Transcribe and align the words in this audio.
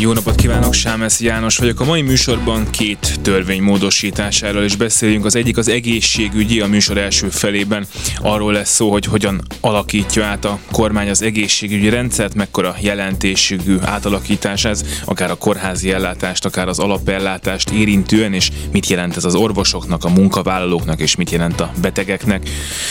Jó 0.00 0.12
napot 0.12 0.34
kívánok, 0.34 0.74
Sámesz 0.74 1.20
János 1.20 1.56
vagyok. 1.56 1.80
A 1.80 1.84
mai 1.84 2.02
műsorban 2.02 2.70
két 2.70 3.20
törvény 3.22 3.62
módosításáról 3.62 4.62
is 4.62 4.76
beszéljünk. 4.76 5.24
Az 5.24 5.34
egyik 5.34 5.56
az 5.56 5.68
egészségügyi, 5.68 6.60
a 6.60 6.66
műsor 6.66 6.98
első 6.98 7.28
felében 7.28 7.86
arról 8.18 8.52
lesz 8.52 8.74
szó, 8.74 8.90
hogy 8.90 9.04
hogyan 9.04 9.40
alakítja 9.60 10.24
át 10.24 10.44
a 10.44 10.58
kormány 10.70 11.10
az 11.10 11.22
egészségügyi 11.22 11.88
rendszert, 11.88 12.34
mekkora 12.34 12.76
jelentésű 12.80 13.58
átalakítás 13.80 14.64
ez, 14.64 14.84
akár 15.04 15.30
a 15.30 15.34
kórházi 15.34 15.92
ellátást, 15.92 16.44
akár 16.44 16.68
az 16.68 16.78
alapellátást 16.78 17.70
érintően, 17.70 18.32
és 18.32 18.50
mit 18.72 18.86
jelent 18.86 19.16
ez 19.16 19.24
az 19.24 19.34
orvosoknak, 19.34 20.04
a 20.04 20.08
munkavállalóknak, 20.08 21.00
és 21.00 21.16
mit 21.16 21.30
jelent 21.30 21.60
a 21.60 21.72
betegeknek. 21.80 22.48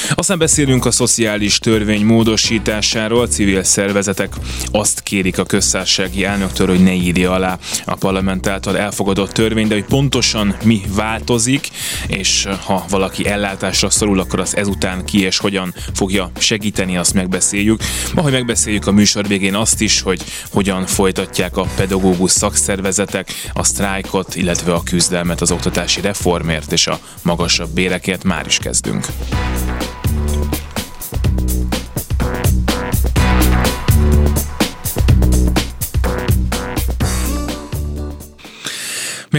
Aztán 0.10 0.38
beszélünk 0.38 0.86
a 0.86 0.92
szociális 0.92 1.60
törvény 1.60 2.06
módosításáról, 2.06 3.22
a 3.22 3.28
civil 3.28 3.64
szervezetek 3.64 4.34
azt 4.72 5.00
kérik 5.00 5.38
a 5.38 5.44
köztársasági 5.44 6.24
elnöktől, 6.24 6.68
hogy 6.68 6.84
ne 6.84 6.98
írja 7.00 7.32
alá 7.32 7.58
a 7.86 7.96
parlament 7.96 8.48
által 8.48 8.78
elfogadott 8.78 9.32
törvény, 9.32 9.68
de 9.68 9.74
hogy 9.74 9.86
pontosan 9.86 10.56
mi 10.64 10.82
változik, 10.96 11.70
és 12.08 12.48
ha 12.66 12.86
valaki 12.90 13.28
ellátásra 13.28 13.90
szorul, 13.90 14.20
akkor 14.20 14.40
az 14.40 14.56
ezután 14.56 15.06
ki 15.06 15.22
és 15.22 15.38
hogyan 15.38 15.74
fogja 15.94 16.32
segíteni, 16.38 16.98
azt 16.98 17.14
megbeszéljük. 17.14 17.82
Ma, 18.14 18.22
hogy 18.22 18.32
megbeszéljük 18.32 18.88
a 18.88 18.92
műsor 18.92 19.28
végén 19.28 19.56
azt 19.56 19.82
is, 19.82 20.02
hogy 20.02 20.24
hogyan 20.52 20.86
folytatják 20.86 21.58
a 21.58 21.68
pedagógus 21.76 22.32
szakszervezetek 22.32 23.34
a 23.54 23.64
sztrájkot, 23.64 24.36
illetve 24.36 24.74
a 24.74 24.84
küzdelmet 24.84 25.42
az 25.42 25.52
oktatási 25.52 26.02
reformért 26.02 26.72
és 26.72 26.88
a 26.88 27.00
magasabb 27.22 27.70
bérekért 27.70 28.24
már 28.24 28.46
is 28.46 28.58
kezdünk. 28.58 29.06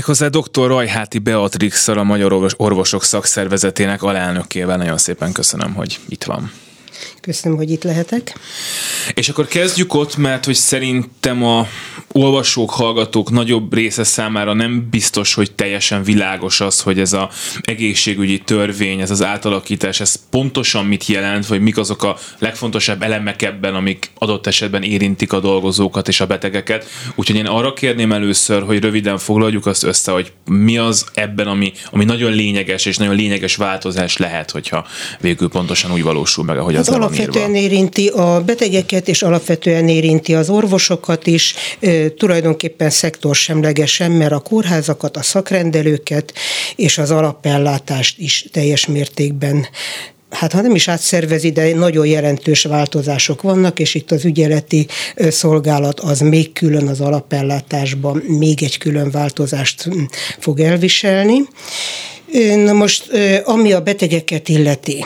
Méghozzá 0.01 0.29
dr. 0.29 0.67
Rajháti 0.67 1.19
beatrix 1.19 1.89
a 1.89 2.03
Magyar 2.05 2.53
Orvosok 2.57 3.05
Szakszervezetének 3.05 4.03
alelnökével. 4.03 4.77
Nagyon 4.77 4.99
szépen 4.99 5.33
köszönöm, 5.33 5.75
hogy 5.75 5.99
itt 6.09 6.25
van. 6.25 6.53
Köszönöm, 7.21 7.57
hogy 7.57 7.71
itt 7.71 7.83
lehetek. 7.83 8.35
És 9.15 9.29
akkor 9.29 9.47
kezdjük 9.47 9.95
ott, 9.95 10.17
mert 10.17 10.45
hogy 10.45 10.55
szerintem 10.55 11.45
a 11.45 11.67
olvasók, 12.13 12.71
hallgatók 12.71 13.31
nagyobb 13.31 13.75
része 13.75 14.05
számára 14.05 14.53
nem 14.53 14.89
biztos, 14.91 15.35
hogy 15.35 15.53
teljesen 15.53 16.03
világos 16.03 16.61
az, 16.61 16.81
hogy 16.81 17.01
ez 17.01 17.13
a 17.13 17.31
egészségügyi 17.63 18.39
törvény, 18.39 19.01
ez 19.01 19.11
az 19.11 19.23
átalakítás, 19.23 20.01
ez 20.01 20.15
pontosan 20.31 20.87
mit 20.87 21.07
jelent, 21.07 21.47
vagy 21.47 21.61
mik 21.61 21.79
azok 21.79 22.03
a 22.03 22.17
legfontosabb 22.39 23.03
elemek 23.03 23.43
ebben, 23.43 23.75
amik 23.75 24.11
adott 24.15 24.47
esetben 24.47 24.83
érintik 24.83 25.33
a 25.33 25.41
dolgozókat 25.41 26.09
és 26.09 26.21
a 26.21 26.27
betegeket. 26.27 26.87
Úgyhogy 27.15 27.37
én 27.37 27.47
arra 27.47 27.73
kérném 27.73 28.13
először, 28.13 28.63
hogy 28.63 28.81
röviden 28.81 29.19
foglaljuk 29.19 29.67
azt 29.67 29.85
össze, 29.85 30.13
hogy 30.13 30.33
mi 30.45 30.79
az 30.79 31.07
ebben, 31.15 31.47
ami, 31.47 31.73
ami 31.91 32.05
nagyon 32.05 32.33
lényeges 32.33 32.87
és 32.87 32.97
nagyon 32.97 33.15
lényeges 33.15 33.57
változás 33.57 34.17
lehet, 34.17 34.51
hogyha 34.51 34.87
végül 35.21 35.49
pontosan 35.49 35.93
úgy 35.93 36.03
valósul 36.03 36.45
meg, 36.45 36.59
ahogy 36.59 36.77
az, 36.77 36.89
az 36.89 36.95
alapvetően 37.11 37.55
érinti 37.55 38.07
a 38.07 38.43
betegeket, 38.47 39.09
és 39.09 39.23
alapvetően 39.23 39.89
érinti 39.89 40.35
az 40.35 40.51
orvosokat 40.51 41.27
is, 41.27 41.55
tulajdonképpen 42.17 42.91
szektorsemlegesen, 42.91 44.11
mert 44.11 44.33
a 44.33 44.39
kórházakat, 44.39 45.17
a 45.17 45.23
szakrendelőket 45.23 46.33
és 46.77 46.99
az 46.99 47.11
alapellátást 47.11 48.19
is 48.19 48.47
teljes 48.53 48.87
mértékben 48.87 49.67
hát 50.31 50.53
ha 50.53 50.61
nem 50.61 50.75
is 50.75 50.89
átszervezi, 50.89 51.51
de 51.51 51.75
nagyon 51.75 52.07
jelentős 52.07 52.63
változások 52.63 53.43
vannak, 53.43 53.81
és 53.81 53.95
itt 53.95 54.11
az 54.11 54.25
ügyeleti 54.25 54.87
szolgálat 55.17 56.01
az 56.01 56.21
még 56.21 56.53
külön 56.53 56.89
az 56.89 57.01
alapellátásban 57.01 58.23
még 58.27 58.63
egy 58.63 58.79
külön 58.79 59.11
változást 59.11 59.89
fog 60.39 60.61
elviselni. 60.61 61.39
Na 62.57 62.73
most, 62.73 63.11
ami 63.45 63.73
a 63.73 63.81
betegeket 63.81 64.49
illeti, 64.49 65.05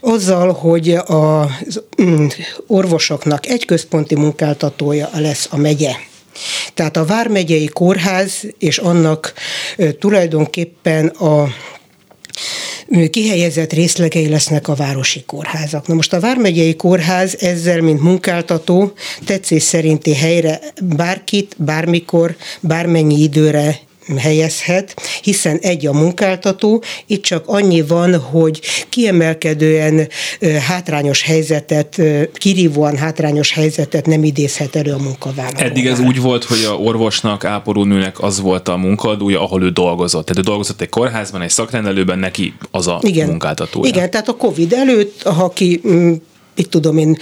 azzal, 0.00 0.52
hogy 0.52 0.90
az 1.06 1.82
mm, 2.02 2.26
orvosoknak 2.66 3.46
egy 3.46 3.64
központi 3.64 4.14
munkáltatója 4.14 5.10
lesz 5.14 5.48
a 5.50 5.56
megye. 5.56 5.92
Tehát 6.74 6.96
a 6.96 7.04
Vármegyei 7.04 7.66
Kórház 7.66 8.42
és 8.58 8.78
annak 8.78 9.32
tulajdonképpen 9.98 11.06
a 11.06 11.48
kihelyezett 13.10 13.72
részlegei 13.72 14.28
lesznek 14.28 14.68
a 14.68 14.74
városi 14.74 15.22
kórházak. 15.26 15.86
Na 15.86 15.94
most 15.94 16.12
a 16.12 16.20
Vármegyei 16.20 16.76
Kórház 16.76 17.36
ezzel, 17.40 17.80
mint 17.80 18.02
munkáltató, 18.02 18.92
tetszés 19.24 19.62
szerinti 19.62 20.14
helyre 20.14 20.60
bárkit, 20.82 21.54
bármikor, 21.58 22.36
bármennyi 22.60 23.22
időre 23.22 23.78
helyezhet, 24.16 24.94
hiszen 25.22 25.58
egy 25.58 25.86
a 25.86 25.92
munkáltató, 25.92 26.82
itt 27.06 27.22
csak 27.22 27.42
annyi 27.46 27.82
van, 27.82 28.20
hogy 28.20 28.60
kiemelkedően 28.88 30.08
hátrányos 30.66 31.22
helyzetet, 31.22 32.02
kirívóan 32.32 32.96
hátrányos 32.96 33.52
helyzetet 33.52 34.06
nem 34.06 34.24
idézhet 34.24 34.76
elő 34.76 34.92
a 34.92 34.98
munkavállaló. 34.98 35.58
Eddig 35.58 35.86
ez 35.86 36.00
úgy 36.00 36.20
volt, 36.20 36.44
hogy 36.44 36.64
a 36.64 36.72
orvosnak, 36.72 37.44
ápolónőnek 37.44 38.22
az 38.22 38.40
volt 38.40 38.68
a 38.68 38.76
munkadója, 38.76 39.42
ahol 39.42 39.62
ő 39.62 39.70
dolgozott. 39.70 40.26
Tehát 40.26 40.38
ő 40.38 40.48
dolgozott 40.48 40.80
egy 40.80 40.88
kórházban, 40.88 41.42
egy 41.42 41.50
szakrendelőben, 41.50 42.18
neki 42.18 42.54
az 42.70 42.86
a 42.86 42.98
Igen. 43.02 43.28
munkáltatója. 43.28 43.88
Igen, 43.88 44.10
tehát 44.10 44.28
a 44.28 44.36
Covid 44.36 44.72
előtt, 44.72 45.22
ha 45.22 45.48
ki 45.48 45.80
itt 46.54 46.70
tudom 46.70 46.98
én, 46.98 47.18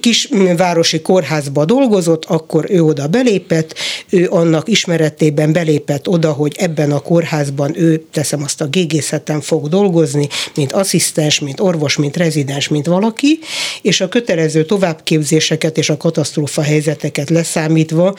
kis 0.00 0.28
városi 0.56 1.00
kórházba 1.00 1.64
dolgozott, 1.64 2.24
akkor 2.24 2.64
ő 2.68 2.82
oda 2.82 3.06
belépett, 3.06 3.74
ő 4.10 4.28
annak 4.30 4.68
ismeretében 4.68 5.52
belépett 5.52 6.08
oda, 6.08 6.32
hogy 6.32 6.54
ebben 6.58 6.92
a 6.92 6.98
kórházban 6.98 7.78
ő, 7.78 8.04
teszem 8.12 8.42
azt 8.42 8.60
a 8.60 8.66
gégészeten 8.66 9.40
fog 9.40 9.68
dolgozni, 9.68 10.28
mint 10.54 10.72
asszisztens, 10.72 11.40
mint 11.40 11.60
orvos, 11.60 11.96
mint 11.96 12.16
rezidens, 12.16 12.68
mint 12.68 12.86
valaki, 12.86 13.38
és 13.82 14.00
a 14.00 14.08
kötelező 14.08 14.64
továbbképzéseket 14.64 15.78
és 15.78 15.90
a 15.90 15.96
katasztrófa 15.96 16.62
helyzeteket 16.62 17.30
leszámítva, 17.30 18.14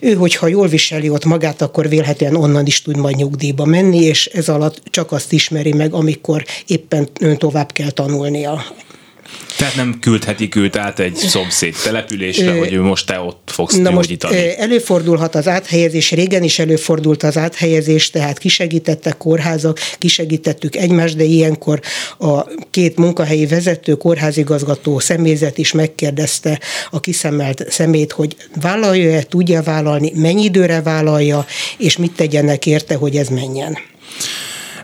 ő, 0.00 0.14
hogyha 0.14 0.46
jól 0.46 0.68
viseli 0.68 1.08
ott 1.08 1.24
magát, 1.24 1.62
akkor 1.62 1.88
vélhetően 1.88 2.36
onnan 2.36 2.66
is 2.66 2.82
tud 2.82 2.96
majd 2.96 3.16
nyugdíjba 3.16 3.64
menni, 3.64 3.98
és 3.98 4.26
ez 4.26 4.48
alatt 4.48 4.82
csak 4.90 5.12
azt 5.12 5.32
ismeri 5.32 5.72
meg, 5.72 5.92
amikor 5.92 6.44
éppen 6.66 7.08
tovább 7.38 7.72
kell 7.72 7.90
tanulnia 7.90 8.62
tehát 9.56 9.76
nem 9.76 9.98
küldhetik 10.00 10.56
őt 10.56 10.76
át 10.76 10.98
egy 10.98 11.14
szomszéd 11.14 11.74
településre, 11.82 12.58
hogy 12.58 12.72
ő 12.72 12.80
most 12.80 13.06
te 13.06 13.20
ott 13.20 13.50
fogsz 13.52 13.76
Na 13.76 13.90
most 13.90 14.24
előfordulhat 14.58 15.34
az 15.34 15.48
áthelyezés, 15.48 16.10
régen 16.10 16.42
is 16.42 16.58
előfordult 16.58 17.22
az 17.22 17.36
áthelyezés, 17.36 18.10
tehát 18.10 18.38
kisegítettek 18.38 19.16
kórházak, 19.16 19.78
kisegítettük 19.98 20.76
egymást, 20.76 21.16
de 21.16 21.24
ilyenkor 21.24 21.80
a 22.18 22.44
két 22.70 22.96
munkahelyi 22.96 23.46
vezető, 23.46 23.94
kórházigazgató 23.94 24.98
személyzet 24.98 25.58
is 25.58 25.72
megkérdezte 25.72 26.60
a 26.90 27.00
kiszemelt 27.00 27.64
szemét, 27.70 28.12
hogy 28.12 28.36
vállalja-e, 28.60 29.22
tudja 29.22 29.62
vállalni, 29.62 30.12
mennyi 30.14 30.44
időre 30.44 30.82
vállalja, 30.82 31.46
és 31.78 31.96
mit 31.96 32.12
tegyenek 32.12 32.66
érte, 32.66 32.94
hogy 32.94 33.16
ez 33.16 33.28
menjen. 33.28 33.78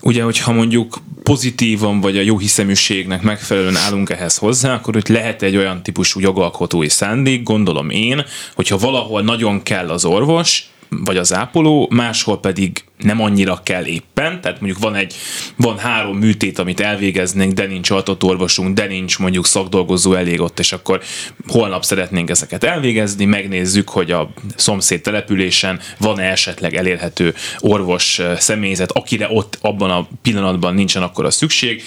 Ugye, 0.07 0.23
hogyha 0.23 0.53
mondjuk 0.53 0.99
pozitívan 1.23 2.01
vagy 2.01 2.17
a 2.19 2.21
jó 2.21 2.39
hiszeműségnek 2.39 3.23
megfelelően 3.23 3.77
állunk 3.77 4.11
ehhez 4.11 4.37
hozzá, 4.37 4.75
akkor 4.75 4.95
hogy 4.95 5.09
lehet 5.09 5.43
egy 5.43 5.57
olyan 5.57 5.83
típusú 5.83 6.21
jogalkotói 6.21 6.89
szándék, 6.89 7.43
gondolom 7.43 7.91
én, 7.91 8.25
hogyha 8.55 8.79
valahol 8.79 9.23
nagyon 9.23 9.63
kell 9.63 9.89
az 9.89 10.05
orvos, 10.05 10.71
vagy 10.89 11.17
az 11.17 11.35
ápoló, 11.35 11.89
máshol 11.91 12.41
pedig 12.41 12.85
nem 12.99 13.21
annyira 13.21 13.61
kell 13.63 13.85
éppen, 13.85 14.41
tehát 14.41 14.61
mondjuk 14.61 14.83
van 14.83 14.95
egy, 14.95 15.15
van 15.57 15.79
három 15.79 16.19
műtét, 16.19 16.59
amit 16.59 16.81
elvégeznénk, 16.81 17.53
de 17.53 17.67
nincs 17.67 17.91
orvosunk, 18.21 18.75
de 18.75 18.87
nincs 18.87 19.19
mondjuk 19.19 19.47
szakdolgozó 19.47 20.15
elég 20.15 20.41
ott, 20.41 20.59
és 20.59 20.73
akkor 20.73 21.03
holnap 21.47 21.85
szeretnénk 21.85 22.31
ezeket 22.31 22.65
elvégezni, 22.65 23.25
megnézzük, 23.25 23.89
hogy 23.89 24.11
a 24.11 24.31
szomszéd 24.57 25.01
településen 25.01 25.81
van-e 25.99 26.31
esetleg 26.31 26.75
elérhető 26.75 27.35
orvos 27.59 28.21
személyzet, 28.37 28.93
akire 28.93 29.29
ott 29.31 29.59
abban 29.61 29.91
a 29.91 30.09
pillanatban 30.23 30.75
nincsen 30.75 31.03
akkor 31.03 31.25
a 31.25 31.31
szükség, 31.31 31.83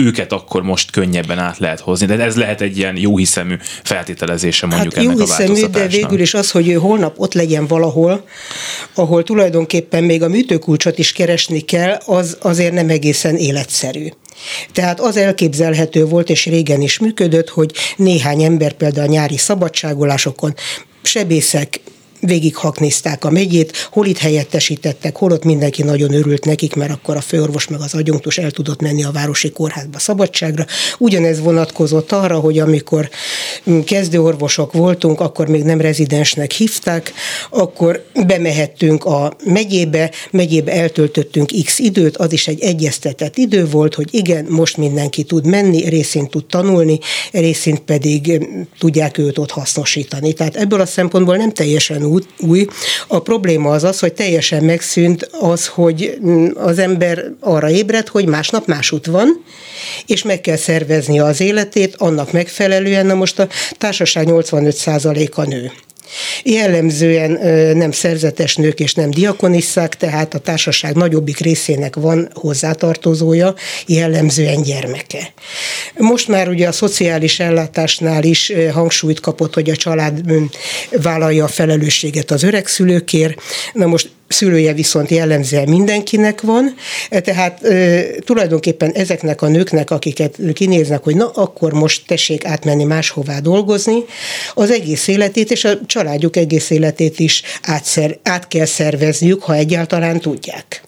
őket 0.00 0.32
akkor 0.32 0.62
most 0.62 0.90
könnyebben 0.90 1.38
át 1.38 1.58
lehet 1.58 1.80
hozni. 1.80 2.06
De 2.06 2.18
ez 2.18 2.36
lehet 2.36 2.60
egy 2.60 2.78
ilyen 2.78 2.96
jó 2.96 3.16
hiszemű 3.16 3.54
feltételezése 3.82 4.66
mondjuk 4.66 4.94
hát 4.94 5.04
ennek 5.04 5.16
jó 5.16 5.24
hiszemű, 5.24 5.66
de 5.66 5.86
végül 5.86 6.20
is 6.20 6.34
az, 6.34 6.50
hogy 6.50 6.68
ő 6.68 6.74
holnap 6.74 7.14
ott 7.18 7.34
legyen 7.34 7.66
valahol, 7.66 8.24
ahol 8.94 9.22
tulajdonképpen 9.22 10.04
még 10.04 10.22
a 10.22 10.28
műtőkulcsot 10.28 10.98
is 10.98 11.12
keresni 11.12 11.60
kell, 11.60 11.98
az 12.06 12.36
azért 12.40 12.72
nem 12.72 12.88
egészen 12.88 13.36
életszerű. 13.36 14.08
Tehát 14.72 15.00
az 15.00 15.16
elképzelhető 15.16 16.04
volt, 16.04 16.30
és 16.30 16.46
régen 16.46 16.80
is 16.80 16.98
működött, 16.98 17.48
hogy 17.48 17.72
néhány 17.96 18.42
ember 18.42 18.72
például 18.72 19.08
a 19.08 19.10
nyári 19.10 19.36
szabadságolásokon 19.36 20.54
sebészek, 21.02 21.80
végighaknizták 22.20 23.24
a 23.24 23.30
megyét, 23.30 23.88
hol 23.90 24.06
itt 24.06 24.18
helyettesítettek, 24.18 25.16
hol 25.16 25.32
ott 25.32 25.44
mindenki 25.44 25.82
nagyon 25.82 26.14
örült 26.14 26.44
nekik, 26.44 26.74
mert 26.74 26.90
akkor 26.90 27.16
a 27.16 27.20
főorvos 27.20 27.68
meg 27.68 27.80
az 27.80 27.94
agyunktus 27.94 28.38
el 28.38 28.50
tudott 28.50 28.80
menni 28.80 29.04
a 29.04 29.10
városi 29.10 29.50
kórházba 29.50 29.98
szabadságra. 29.98 30.66
Ugyanez 30.98 31.40
vonatkozott 31.40 32.12
arra, 32.12 32.38
hogy 32.38 32.58
amikor 32.58 33.10
kezdőorvosok 33.84 34.72
voltunk, 34.72 35.20
akkor 35.20 35.48
még 35.48 35.62
nem 35.62 35.80
rezidensnek 35.80 36.50
hívták, 36.50 37.12
akkor 37.50 38.04
bemehettünk 38.26 39.04
a 39.04 39.36
megyébe, 39.44 40.10
megyébe 40.30 40.72
eltöltöttünk 40.72 41.50
x 41.64 41.78
időt, 41.78 42.16
az 42.16 42.32
is 42.32 42.48
egy 42.48 42.60
egyeztetett 42.60 43.36
idő 43.36 43.66
volt, 43.66 43.94
hogy 43.94 44.08
igen, 44.10 44.46
most 44.48 44.76
mindenki 44.76 45.22
tud 45.22 45.46
menni, 45.46 45.88
részint 45.88 46.30
tud 46.30 46.46
tanulni, 46.46 46.98
részint 47.32 47.80
pedig 47.80 48.46
tudják 48.78 49.18
őt 49.18 49.38
ott 49.38 49.50
hasznosítani. 49.50 50.32
Tehát 50.32 50.56
ebből 50.56 50.80
a 50.80 50.86
szempontból 50.86 51.36
nem 51.36 51.52
teljesen 51.52 52.02
új. 52.38 52.66
A 53.08 53.20
probléma 53.20 53.70
az 53.70 53.84
az, 53.84 53.98
hogy 53.98 54.12
teljesen 54.12 54.64
megszűnt 54.64 55.28
az, 55.40 55.66
hogy 55.66 56.18
mm, 56.26 56.48
az 56.54 56.78
ember 56.78 57.24
arra 57.40 57.70
ébred, 57.70 58.08
hogy 58.08 58.26
másnap 58.26 58.66
másút 58.66 59.06
van, 59.06 59.44
és 60.06 60.22
meg 60.22 60.40
kell 60.40 60.56
szervezni 60.56 61.20
az 61.20 61.40
életét 61.40 61.94
annak 61.96 62.32
megfelelően. 62.32 63.06
Na 63.06 63.14
most 63.14 63.38
a 63.38 63.48
társaság 63.78 64.26
85%-a 64.30 65.44
nő. 65.44 65.72
Jellemzően 66.44 67.30
nem 67.76 67.90
szerzetes 67.90 68.56
nők 68.56 68.80
és 68.80 68.94
nem 68.94 69.10
diakonisszák, 69.10 69.96
tehát 69.96 70.34
a 70.34 70.38
társaság 70.38 70.94
nagyobbik 70.94 71.38
részének 71.38 71.96
van 71.96 72.30
hozzátartozója, 72.34 73.54
jellemzően 73.86 74.62
gyermeke. 74.62 75.32
Most 75.96 76.28
már 76.28 76.48
ugye 76.48 76.68
a 76.68 76.72
szociális 76.72 77.40
ellátásnál 77.40 78.24
is 78.24 78.52
hangsúlyt 78.72 79.20
kapott, 79.20 79.54
hogy 79.54 79.70
a 79.70 79.76
család 79.76 80.20
vállalja 80.90 81.44
a 81.44 81.48
felelősséget 81.48 82.30
az 82.30 82.42
öregszülőkért. 82.42 83.40
Na 83.72 83.86
most 83.86 84.10
szülője 84.32 84.72
viszont 84.72 85.10
jellemzően 85.10 85.68
mindenkinek 85.68 86.40
van, 86.40 86.74
e, 87.10 87.20
tehát 87.20 87.64
e, 87.64 88.02
tulajdonképpen 88.24 88.90
ezeknek 88.90 89.42
a 89.42 89.48
nőknek, 89.48 89.90
akiket 89.90 90.36
kinéznek, 90.52 91.02
hogy 91.02 91.16
na 91.16 91.28
akkor 91.28 91.72
most 91.72 92.06
tessék 92.06 92.44
átmenni 92.44 92.84
máshová 92.84 93.38
dolgozni, 93.38 94.04
az 94.54 94.70
egész 94.70 95.08
életét 95.08 95.50
és 95.50 95.64
a 95.64 95.78
családjuk 95.86 96.36
egész 96.36 96.70
életét 96.70 97.18
is 97.18 97.42
átszer, 97.62 98.18
át 98.22 98.48
kell 98.48 98.66
szervezniük, 98.66 99.42
ha 99.42 99.54
egyáltalán 99.54 100.20
tudják. 100.20 100.82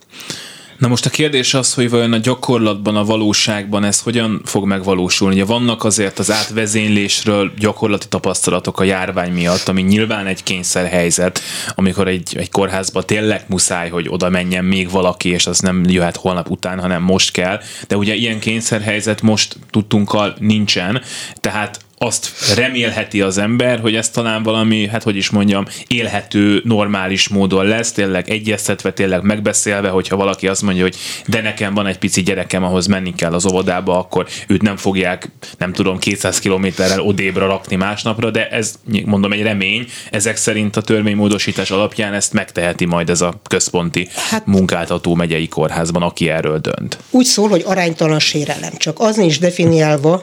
Na 0.82 0.88
most 0.88 1.06
a 1.06 1.10
kérdés 1.10 1.54
az, 1.54 1.74
hogy 1.74 1.90
vajon 1.90 2.12
a 2.12 2.18
gyakorlatban, 2.18 2.96
a 2.96 3.04
valóságban 3.04 3.84
ez 3.84 4.00
hogyan 4.00 4.40
fog 4.44 4.66
megvalósulni. 4.66 5.34
Ugye 5.34 5.44
vannak 5.44 5.84
azért 5.84 6.18
az 6.18 6.30
átvezénylésről 6.30 7.52
gyakorlati 7.58 8.08
tapasztalatok 8.08 8.80
a 8.80 8.84
járvány 8.84 9.32
miatt, 9.32 9.68
ami 9.68 9.82
nyilván 9.82 10.26
egy 10.26 10.42
kényszerhelyzet, 10.42 11.40
amikor 11.74 12.08
egy, 12.08 12.36
egy 12.36 12.50
kórházba 12.50 13.02
tényleg 13.02 13.44
muszáj, 13.48 13.90
hogy 13.90 14.06
oda 14.08 14.28
menjen 14.28 14.64
még 14.64 14.90
valaki, 14.90 15.28
és 15.28 15.46
az 15.46 15.58
nem 15.58 15.84
jöhet 15.88 16.16
holnap 16.16 16.50
után, 16.50 16.80
hanem 16.80 17.02
most 17.02 17.32
kell. 17.32 17.60
De 17.88 17.96
ugye 17.96 18.14
ilyen 18.14 18.38
kényszerhelyzet 18.38 19.22
most 19.22 19.56
tudtunkkal 19.70 20.36
nincsen, 20.38 21.02
tehát 21.40 21.80
azt 22.02 22.54
remélheti 22.56 23.20
az 23.20 23.38
ember, 23.38 23.80
hogy 23.80 23.94
ez 23.94 24.10
talán 24.10 24.42
valami, 24.42 24.86
hát 24.86 25.02
hogy 25.02 25.16
is 25.16 25.30
mondjam, 25.30 25.64
élhető, 25.86 26.60
normális 26.64 27.28
módon 27.28 27.64
lesz, 27.64 27.92
tényleg 27.92 28.30
egyeztetve, 28.30 28.92
tényleg 28.92 29.22
megbeszélve, 29.22 29.88
hogyha 29.88 30.16
valaki 30.16 30.48
azt 30.48 30.62
mondja, 30.62 30.82
hogy 30.82 30.96
de 31.26 31.40
nekem 31.40 31.74
van 31.74 31.86
egy 31.86 31.98
pici 31.98 32.22
gyerekem, 32.22 32.64
ahhoz 32.64 32.86
menni 32.86 33.14
kell 33.14 33.32
az 33.32 33.46
óvodába, 33.46 33.98
akkor 33.98 34.28
őt 34.46 34.62
nem 34.62 34.76
fogják, 34.76 35.30
nem 35.58 35.72
tudom, 35.72 35.98
200 35.98 36.38
kilométerrel 36.38 37.00
odébra 37.00 37.46
rakni 37.46 37.76
másnapra, 37.76 38.30
de 38.30 38.48
ez 38.48 38.74
mondom 39.04 39.32
egy 39.32 39.42
remény, 39.42 39.86
ezek 40.10 40.36
szerint 40.36 40.76
a 40.76 40.80
törvénymódosítás 40.80 41.70
alapján 41.70 42.14
ezt 42.14 42.32
megteheti 42.32 42.84
majd 42.84 43.10
ez 43.10 43.20
a 43.20 43.40
központi 43.48 44.08
hát, 44.30 44.46
munkáltató 44.46 45.14
megyei 45.14 45.48
kórházban, 45.48 46.02
aki 46.02 46.28
erről 46.28 46.58
dönt. 46.58 46.98
Úgy 47.10 47.24
szól, 47.24 47.48
hogy 47.48 47.62
aránytalan 47.66 48.18
sérelem, 48.18 48.72
csak 48.76 49.00
az 49.00 49.16
nincs 49.16 49.40
definiálva, 49.40 50.22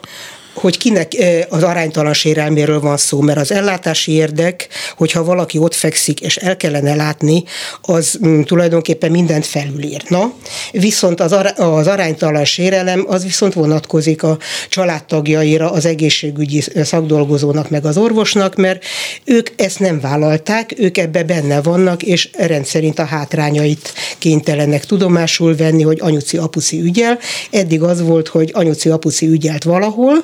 hogy 0.60 0.78
kinek 0.78 1.12
az 1.50 1.64
aránytalan 1.64 2.14
sérelméről 2.14 2.80
van 2.80 2.98
szó, 2.98 3.22
mert 3.22 3.40
az 3.40 3.52
ellátási 3.52 4.12
érdek, 4.12 4.68
hogyha 4.98 5.24
valaki 5.24 5.58
ott 5.58 5.74
fekszik, 5.74 6.22
és 6.22 6.38
el 6.38 6.58
kellene 6.58 6.96
látni, 6.96 7.44
az 7.82 8.20
mm, 8.26 8.42
tulajdonképpen 8.42 9.12
mindent 9.12 9.46
felülírna. 9.46 10.34
Viszont 10.72 11.20
az, 11.20 11.32
ar- 11.32 11.60
az 11.60 11.88
aránytalan 11.88 12.46
sérelem, 12.46 13.04
az 13.08 13.24
viszont 13.24 13.54
vonatkozik 13.54 14.24
a 14.24 14.38
családtagjaira, 14.70 15.72
az 15.72 15.86
egészségügyi 15.86 16.64
szakdolgozónak, 16.84 17.70
meg 17.70 17.86
az 17.86 17.98
orvosnak, 17.98 18.56
mert 18.56 18.84
ők 19.26 19.50
ezt 19.56 19.80
nem 19.80 20.00
vállalták, 20.00 20.74
ők 20.78 20.98
ebbe 20.98 21.24
benne 21.24 21.62
vannak, 21.62 22.04
és 22.04 22.30
rendszerint 22.38 23.00
a 23.00 23.06
hátrányait 23.06 23.94
kénytelenek 24.18 24.86
tudomásul 24.86 25.56
venni, 25.56 25.84
hogy 25.84 26.00
anyuci-apuszi 26.02 26.80
ügyel. 26.82 27.20
Eddig 27.52 27.82
az 27.82 28.02
volt, 28.02 28.28
hogy 28.28 28.50
anyuci-apuszi 28.54 29.28
ügyelt 29.28 29.64
valahol, 29.64 30.24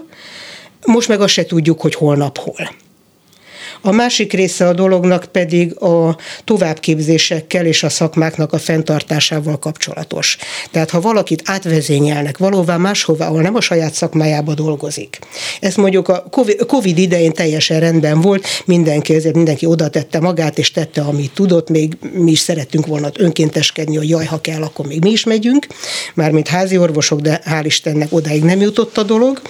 most 0.85 1.07
meg 1.07 1.21
azt 1.21 1.33
se 1.33 1.45
tudjuk, 1.45 1.81
hogy 1.81 1.95
holnap 1.95 2.37
hol. 2.37 2.69
A 3.87 3.91
másik 3.91 4.33
része 4.33 4.67
a 4.67 4.73
dolognak 4.73 5.25
pedig 5.31 5.81
a 5.81 6.17
továbbképzésekkel 6.43 7.65
és 7.65 7.83
a 7.83 7.89
szakmáknak 7.89 8.53
a 8.53 8.57
fenntartásával 8.57 9.59
kapcsolatos. 9.59 10.37
Tehát 10.71 10.89
ha 10.89 11.01
valakit 11.01 11.41
átvezényelnek 11.45 12.37
valóvá 12.37 12.77
máshová, 12.77 13.27
ahol 13.27 13.41
nem 13.41 13.55
a 13.55 13.61
saját 13.61 13.93
szakmájába 13.93 14.53
dolgozik. 14.53 15.19
Ezt 15.59 15.77
mondjuk 15.77 16.07
a 16.07 16.29
Covid 16.67 16.97
idején 16.97 17.33
teljesen 17.33 17.79
rendben 17.79 18.21
volt, 18.21 18.47
mindenki, 18.65 19.13
ezért 19.13 19.35
mindenki 19.35 19.65
oda 19.65 19.89
tette 19.89 20.19
magát, 20.19 20.57
és 20.57 20.71
tette, 20.71 21.01
amit 21.01 21.33
tudott, 21.33 21.69
még 21.69 21.97
mi 22.13 22.31
is 22.31 22.39
szerettünk 22.39 22.85
volna 22.85 23.09
önkénteskedni, 23.17 23.95
hogy 23.95 24.09
jaj, 24.09 24.25
ha 24.25 24.41
kell, 24.41 24.61
akkor 24.61 24.85
még 24.85 25.03
mi 25.03 25.11
is 25.11 25.23
megyünk, 25.23 25.67
mármint 26.13 26.47
házi 26.47 26.77
orvosok, 26.77 27.19
de 27.19 27.41
hál' 27.45 27.63
Istennek 27.65 28.07
odáig 28.09 28.43
nem 28.43 28.61
jutott 28.61 28.97
a 28.97 29.03
dolog. 29.03 29.41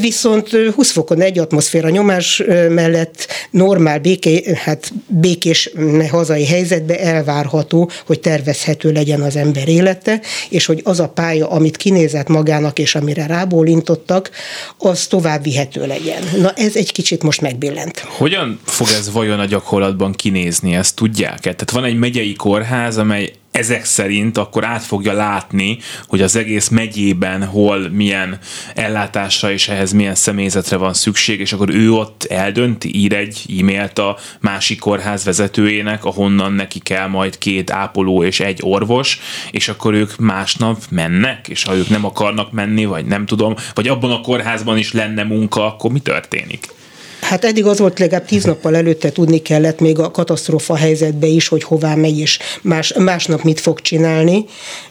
Viszont 0.00 0.48
20 0.74 0.90
fokon 0.90 1.20
egy 1.20 1.38
atmoszféra 1.38 1.88
nyomás 1.88 2.42
mellett 2.68 3.26
normál 3.58 3.98
béké, 3.98 4.54
hát 4.54 4.92
békés 5.06 5.70
hazai 6.10 6.46
helyzetbe 6.46 7.00
elvárható, 7.00 7.90
hogy 8.06 8.20
tervezhető 8.20 8.92
legyen 8.92 9.20
az 9.20 9.36
ember 9.36 9.68
élete, 9.68 10.20
és 10.48 10.66
hogy 10.66 10.80
az 10.84 11.00
a 11.00 11.08
pálya, 11.08 11.50
amit 11.50 11.76
kinézett 11.76 12.28
magának, 12.28 12.78
és 12.78 12.94
amire 12.94 13.26
rábólintottak, 13.26 14.30
az 14.78 15.06
tovább 15.06 15.42
vihető 15.42 15.86
legyen. 15.86 16.22
Na 16.40 16.50
ez 16.50 16.76
egy 16.76 16.92
kicsit 16.92 17.22
most 17.22 17.40
megbillent. 17.40 17.98
Hogyan 17.98 18.60
fog 18.64 18.88
ez 18.98 19.12
vajon 19.12 19.40
a 19.40 19.44
gyakorlatban 19.44 20.12
kinézni, 20.12 20.74
ezt 20.74 20.94
tudják? 20.94 21.40
Tehát 21.40 21.70
van 21.70 21.84
egy 21.84 21.98
megyei 21.98 22.32
kórház, 22.32 22.96
amely 22.96 23.32
ezek 23.50 23.84
szerint 23.84 24.38
akkor 24.38 24.64
át 24.64 24.82
fogja 24.82 25.12
látni, 25.12 25.78
hogy 26.06 26.22
az 26.22 26.36
egész 26.36 26.68
megyében 26.68 27.44
hol 27.44 27.88
milyen 27.88 28.38
ellátásra 28.74 29.52
és 29.52 29.68
ehhez 29.68 29.92
milyen 29.92 30.14
személyzetre 30.14 30.76
van 30.76 30.94
szükség, 30.94 31.40
és 31.40 31.52
akkor 31.52 31.74
ő 31.74 31.92
ott 31.92 32.24
eldönti, 32.24 32.94
ír 32.94 33.14
egy 33.14 33.44
e-mailt 33.60 33.98
a 33.98 34.16
másik 34.40 34.78
kórház 34.78 35.24
vezetőjének, 35.24 36.04
ahonnan 36.04 36.52
neki 36.52 36.78
kell 36.78 37.06
majd 37.06 37.38
két 37.38 37.70
ápoló 37.70 38.24
és 38.24 38.40
egy 38.40 38.58
orvos, 38.62 39.20
és 39.50 39.68
akkor 39.68 39.94
ők 39.94 40.16
másnap 40.16 40.82
mennek, 40.90 41.48
és 41.48 41.64
ha 41.64 41.76
ők 41.76 41.88
nem 41.88 42.04
akarnak 42.04 42.52
menni, 42.52 42.84
vagy 42.84 43.04
nem 43.04 43.26
tudom, 43.26 43.54
vagy 43.74 43.88
abban 43.88 44.10
a 44.10 44.20
kórházban 44.20 44.78
is 44.78 44.92
lenne 44.92 45.24
munka, 45.24 45.66
akkor 45.66 45.90
mi 45.92 46.00
történik? 46.00 46.76
Hát 47.20 47.44
eddig 47.44 47.66
az 47.66 47.78
volt 47.78 47.98
legalább 47.98 48.26
tíz 48.26 48.44
nappal 48.44 48.76
előtte 48.76 49.12
tudni 49.12 49.42
kellett 49.42 49.80
még 49.80 49.98
a 49.98 50.10
katasztrófa 50.10 50.76
helyzetbe 50.76 51.26
is, 51.26 51.48
hogy 51.48 51.62
hová 51.62 51.94
megy 51.94 52.18
és 52.18 52.38
más, 52.62 52.92
másnap 52.92 53.42
mit 53.42 53.60
fog 53.60 53.80
csinálni. 53.80 54.44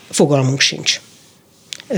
Fogalmunk 0.09 0.59
sincs. 0.59 0.99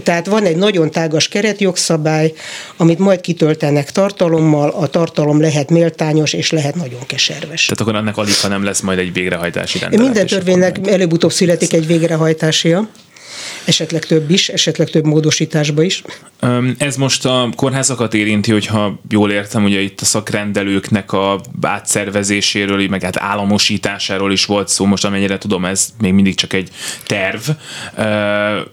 Tehát 0.04 0.26
van 0.26 0.46
egy 0.46 0.56
nagyon 0.56 0.92
tágas 0.92 1.28
keretjogszabály, 1.28 2.34
amit 2.78 3.00
majd 3.00 3.22
kitöltenek 3.22 3.92
tartalommal, 3.92 4.70
a 4.70 4.88
tartalom 4.88 5.42
lehet 5.42 5.70
méltányos 5.70 6.34
és 6.34 6.52
lehet 6.52 6.76
nagyon 6.76 7.06
keserves. 7.06 7.66
Tehát 7.66 7.82
akkor 7.82 7.96
ennek 7.96 8.18
alig, 8.18 8.36
ha 8.42 8.48
nem 8.48 8.64
lesz 8.64 8.80
majd 8.82 9.00
egy 9.00 9.14
végrehajtási 9.14 9.80
rendelet. 9.80 10.06
Minden 10.06 10.28
törvénynek 10.28 10.88
előbb-utóbb 10.88 11.32
születik 11.32 11.74
egy 11.74 11.88
végrehajtásia 11.88 12.90
esetleg 13.70 14.06
több 14.06 14.32
is, 14.32 14.50
esetleg 14.50 14.90
több 14.90 15.06
módosításba 15.06 15.84
is. 15.84 16.04
Ez 16.78 16.96
most 16.96 17.26
a 17.26 17.50
kórházakat 17.56 18.14
érinti, 18.14 18.52
hogyha 18.52 19.00
jól 19.10 19.32
értem, 19.32 19.64
ugye 19.64 19.80
itt 19.80 20.02
a 20.02 20.06
szakrendelőknek 20.06 21.12
a 21.12 21.42
átszervezéséről, 21.62 22.88
meg 22.88 23.04
hát 23.04 23.18
államosításáról 23.18 24.32
is 24.32 24.46
volt 24.46 24.68
szó, 24.68 24.86
most 24.86 25.06
amennyire 25.06 25.38
tudom, 25.38 25.66
ez 25.66 25.94
még 26.02 26.14
mindig 26.14 26.36
csak 26.36 26.54
egy 26.54 26.70
terv. 27.06 27.50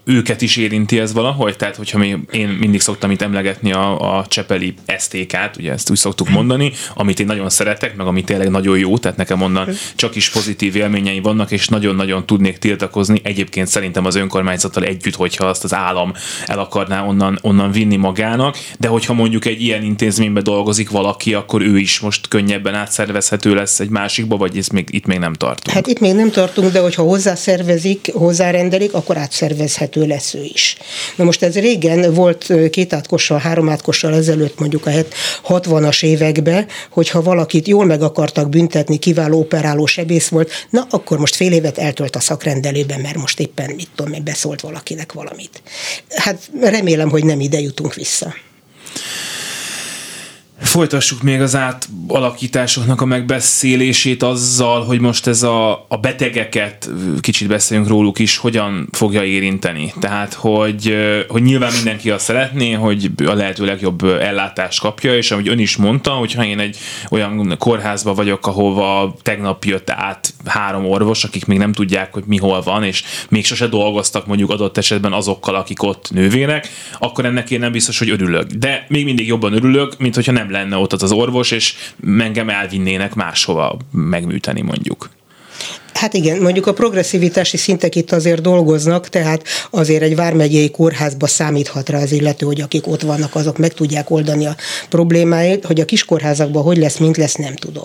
Őket 0.04 0.42
is 0.42 0.56
érinti 0.56 0.98
ez 0.98 1.12
valahogy? 1.12 1.56
Tehát, 1.56 1.76
hogyha 1.76 1.98
mi, 1.98 2.16
én 2.30 2.48
mindig 2.48 2.80
szoktam 2.80 3.10
itt 3.10 3.22
emlegetni 3.22 3.72
a, 3.72 4.18
a 4.18 4.26
Csepeli 4.26 4.74
STK-t, 4.98 5.56
ugye 5.58 5.72
ezt 5.72 5.90
úgy 5.90 5.96
szoktuk 5.96 6.28
mondani, 6.28 6.72
amit 6.94 7.20
én 7.20 7.26
nagyon 7.26 7.50
szeretek, 7.50 7.96
meg 7.96 8.06
amit 8.06 8.24
tényleg 8.24 8.50
nagyon 8.50 8.78
jó, 8.78 8.98
tehát 8.98 9.16
nekem 9.16 9.42
onnan 9.42 9.68
csak 9.94 10.16
is 10.16 10.30
pozitív 10.30 10.76
élményei 10.76 11.20
vannak, 11.20 11.50
és 11.50 11.68
nagyon-nagyon 11.68 12.26
tudnék 12.26 12.58
tiltakozni. 12.58 13.20
Egyébként 13.22 13.66
szerintem 13.66 14.04
az 14.04 14.14
önkormányzattal 14.14 14.84
együtt, 14.86 15.14
hogyha 15.14 15.46
azt 15.46 15.64
az 15.64 15.74
állam 15.74 16.12
el 16.46 16.58
akarná 16.58 17.04
onnan, 17.04 17.38
onnan 17.42 17.70
vinni 17.70 17.96
magának, 17.96 18.56
de 18.78 18.88
hogyha 18.88 19.12
mondjuk 19.12 19.44
egy 19.44 19.62
ilyen 19.62 19.82
intézményben 19.82 20.42
dolgozik 20.42 20.90
valaki, 20.90 21.34
akkor 21.34 21.62
ő 21.62 21.78
is 21.78 22.00
most 22.00 22.28
könnyebben 22.28 22.74
átszervezhető 22.74 23.54
lesz 23.54 23.80
egy 23.80 23.88
másikba, 23.88 24.36
vagy 24.36 24.56
ez 24.56 24.68
még, 24.68 24.88
itt 24.90 25.06
még 25.06 25.18
nem 25.18 25.32
tartunk? 25.32 25.76
Hát 25.76 25.86
itt 25.86 26.00
még 26.00 26.14
nem 26.14 26.30
tartunk, 26.30 26.72
de 26.72 26.80
hogyha 26.80 27.02
hozzászervezik, 27.02 28.10
hozzárendelik, 28.12 28.94
akkor 28.94 29.16
átszervezhető 29.16 30.06
lesz 30.06 30.34
ő 30.34 30.42
is. 30.42 30.76
Na 31.16 31.24
most 31.24 31.42
ez 31.42 31.54
régen 31.58 32.14
volt 32.14 32.52
két 32.70 32.92
átkossal, 32.92 33.38
három 33.38 33.68
átkossal 33.68 34.14
ezelőtt 34.14 34.58
mondjuk 34.58 34.86
a 34.86 34.90
60-as 35.48 36.04
években, 36.04 36.66
hogyha 36.90 37.22
valakit 37.22 37.68
jól 37.68 37.84
meg 37.84 38.02
akartak 38.02 38.48
büntetni, 38.48 38.96
kiváló 38.98 39.38
operáló 39.38 39.86
sebész 39.86 40.28
volt, 40.28 40.50
na 40.70 40.86
akkor 40.90 41.18
most 41.18 41.34
fél 41.34 41.52
évet 41.52 41.78
eltölt 41.78 42.16
a 42.16 42.20
szakrendelőben, 42.20 43.00
mert 43.00 43.16
most 43.16 43.40
éppen 43.40 43.70
mit 43.76 43.88
tudom 43.94 44.24
beszólt 44.24 44.60
valakinek 44.66 45.12
valamit. 45.12 45.62
Hát 46.16 46.50
remélem, 46.60 47.08
hogy 47.08 47.24
nem 47.24 47.40
ide 47.40 47.60
jutunk 47.60 47.94
vissza. 47.94 48.34
Folytassuk 50.58 51.22
még 51.22 51.40
az 51.40 51.56
átalakításoknak 51.56 53.00
a 53.00 53.04
megbeszélését 53.04 54.22
azzal, 54.22 54.84
hogy 54.84 55.00
most 55.00 55.26
ez 55.26 55.42
a, 55.42 55.86
a 55.88 55.96
betegeket, 56.00 56.90
kicsit 57.20 57.48
beszéljünk 57.48 57.88
róluk 57.88 58.18
is, 58.18 58.36
hogyan 58.36 58.88
fogja 58.92 59.24
érinteni. 59.24 59.92
Tehát, 60.00 60.34
hogy, 60.34 60.96
hogy 61.28 61.42
nyilván 61.42 61.72
mindenki 61.72 62.10
azt 62.10 62.24
szeretné, 62.24 62.72
hogy 62.72 63.10
a 63.26 63.32
lehető 63.32 63.64
legjobb 63.64 64.04
ellátást 64.04 64.80
kapja, 64.80 65.16
és 65.16 65.30
ahogy 65.30 65.48
ön 65.48 65.58
is 65.58 65.76
mondta, 65.76 66.10
hogyha 66.10 66.44
én 66.44 66.58
egy 66.58 66.76
olyan 67.10 67.56
kórházba 67.58 68.14
vagyok, 68.14 68.46
ahova 68.46 69.16
tegnap 69.22 69.64
jött 69.64 69.90
át 69.90 70.34
három 70.44 70.86
orvos, 70.86 71.24
akik 71.24 71.46
még 71.46 71.58
nem 71.58 71.72
tudják, 71.72 72.12
hogy 72.12 72.24
mi 72.26 72.36
hol 72.36 72.60
van, 72.60 72.84
és 72.84 73.02
még 73.28 73.44
sose 73.44 73.66
dolgoztak 73.66 74.26
mondjuk 74.26 74.50
adott 74.50 74.76
esetben 74.76 75.12
azokkal, 75.12 75.54
akik 75.54 75.82
ott 75.82 76.10
nővérek, 76.10 76.68
akkor 76.98 77.24
ennek 77.24 77.50
én 77.50 77.58
nem 77.58 77.72
biztos, 77.72 77.98
hogy 77.98 78.10
örülök. 78.10 78.50
De 78.50 78.84
még 78.88 79.04
mindig 79.04 79.26
jobban 79.26 79.52
örülök, 79.52 79.98
mint 79.98 80.14
hogyha 80.14 80.32
nem 80.32 80.45
lenne 80.50 80.76
ott 80.76 80.92
az 80.92 81.12
orvos, 81.12 81.50
és 81.50 81.74
engem 82.18 82.48
elvinnének 82.48 83.14
máshova 83.14 83.76
megműteni 83.90 84.60
mondjuk. 84.60 85.10
Hát 85.94 86.14
igen, 86.14 86.42
mondjuk 86.42 86.66
a 86.66 86.72
progresszivitási 86.72 87.56
szintek 87.56 87.94
itt 87.94 88.12
azért 88.12 88.40
dolgoznak, 88.40 89.08
tehát 89.08 89.42
azért 89.70 90.02
egy 90.02 90.16
vármegyei 90.16 90.70
kórházba 90.70 91.26
számíthat 91.26 91.88
rá 91.88 92.02
az 92.02 92.12
illető, 92.12 92.46
hogy 92.46 92.60
akik 92.60 92.86
ott 92.86 93.02
vannak, 93.02 93.34
azok 93.34 93.58
meg 93.58 93.72
tudják 93.72 94.10
oldani 94.10 94.46
a 94.46 94.56
problémáit, 94.88 95.64
hogy 95.64 95.80
a 95.80 95.84
kiskórházakban 95.84 96.62
hogy 96.62 96.76
lesz, 96.76 96.98
mint 96.98 97.16
lesz, 97.16 97.34
nem 97.34 97.54
tudom. 97.54 97.84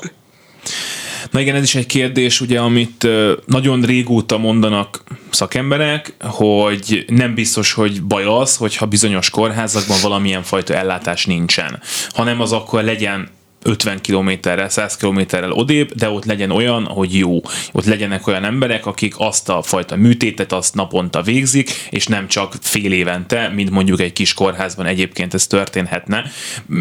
Na 1.31 1.39
igen, 1.39 1.55
ez 1.55 1.63
is 1.63 1.75
egy 1.75 1.85
kérdés, 1.85 2.41
ugye, 2.41 2.59
amit 2.59 3.07
nagyon 3.45 3.81
régóta 3.81 4.37
mondanak 4.37 5.03
szakemberek, 5.29 6.13
hogy 6.19 7.05
nem 7.07 7.33
biztos, 7.33 7.73
hogy 7.73 8.03
baj 8.03 8.23
az, 8.23 8.55
hogyha 8.55 8.85
bizonyos 8.85 9.29
kórházakban 9.29 9.97
valamilyen 10.01 10.43
fajta 10.43 10.73
ellátás 10.73 11.25
nincsen, 11.25 11.79
hanem 12.09 12.41
az 12.41 12.51
akkor 12.51 12.83
legyen 12.83 13.29
50 13.63 14.01
kilométerrel, 14.01 14.69
100 14.69 14.97
kilométerrel 14.97 15.51
odébb, 15.51 15.93
de 15.93 16.09
ott 16.09 16.25
legyen 16.25 16.51
olyan, 16.51 16.85
hogy 16.85 17.17
jó. 17.17 17.41
Ott 17.71 17.85
legyenek 17.85 18.27
olyan 18.27 18.43
emberek, 18.43 18.85
akik 18.85 19.13
azt 19.17 19.49
a 19.49 19.61
fajta 19.61 19.95
műtétet 19.95 20.51
azt 20.51 20.75
naponta 20.75 21.21
végzik, 21.21 21.71
és 21.89 22.07
nem 22.07 22.27
csak 22.27 22.53
fél 22.61 22.91
évente, 22.91 23.49
mint 23.49 23.69
mondjuk 23.69 24.01
egy 24.01 24.13
kis 24.13 24.33
kórházban 24.33 24.85
egyébként 24.85 25.33
ez 25.33 25.47
történhetne. 25.47 26.23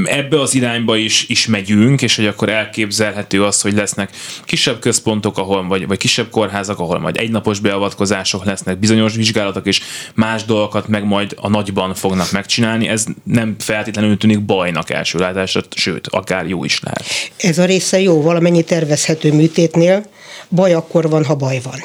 Ebbe 0.05 0.41
az 0.41 0.55
irányba 0.55 0.97
is, 0.97 1.29
is 1.29 1.47
megyünk, 1.47 2.03
és 2.03 2.17
hogy 2.17 2.27
akkor 2.27 2.49
elképzelhető 2.49 3.45
az, 3.45 3.61
hogy 3.61 3.73
lesznek 3.73 4.11
kisebb 4.45 4.79
központok, 4.79 5.39
ahol, 5.39 5.67
vagy, 5.67 5.87
vagy 5.87 5.99
kisebb 5.99 6.31
kórházak, 6.31 6.79
ahol 6.79 6.99
majd 6.99 7.17
egynapos 7.17 7.59
beavatkozások 7.59 8.45
lesznek, 8.45 8.79
bizonyos 8.79 9.15
vizsgálatok, 9.15 9.67
és 9.67 9.81
más 10.15 10.45
dolgokat 10.45 10.89
meg 10.89 11.05
majd 11.05 11.35
a 11.37 11.49
nagyban 11.49 11.95
fognak 11.95 12.33
megcsinálni. 12.33 12.89
Ez 12.89 13.07
nem 13.25 13.57
feltétlenül 13.59 14.17
tűnik 14.17 14.41
bajnak 14.41 14.91
első 14.91 15.19
látásra, 15.19 15.61
sőt, 15.75 16.07
akár 16.07 16.49
jó 16.49 16.65
is 16.65 16.70
is 16.71 16.81
lehet. 16.83 17.05
Ez 17.37 17.59
a 17.59 17.65
része 17.65 18.01
jó, 18.01 18.23
valamennyi 18.23 18.63
tervezhető 18.63 19.33
műtétnél, 19.33 20.07
baj 20.49 20.73
akkor 20.73 21.09
van, 21.09 21.25
ha 21.25 21.35
baj 21.35 21.61
van. 21.63 21.85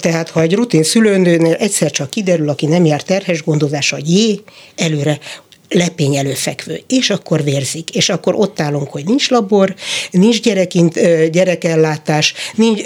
Tehát, 0.00 0.30
ha 0.30 0.40
egy 0.40 0.54
rutin 0.54 0.82
szülőnőnél 0.82 1.54
egyszer 1.54 1.90
csak 1.90 2.10
kiderül, 2.10 2.48
aki 2.48 2.66
nem 2.66 2.84
jár 2.84 3.02
terhes 3.02 3.42
gondozása, 3.42 3.98
jé, 4.04 4.40
előre 4.76 5.18
lepény 5.68 6.16
előfekvő, 6.16 6.82
és 6.88 7.10
akkor 7.10 7.44
vérzik, 7.44 7.90
és 7.90 8.08
akkor 8.08 8.34
ott 8.34 8.60
állunk, 8.60 8.90
hogy 8.90 9.04
nincs 9.04 9.30
labor, 9.30 9.74
nincs 10.10 10.40
gyerekint, 10.40 11.00
gyerekellátás, 11.30 12.34
nincs, 12.54 12.82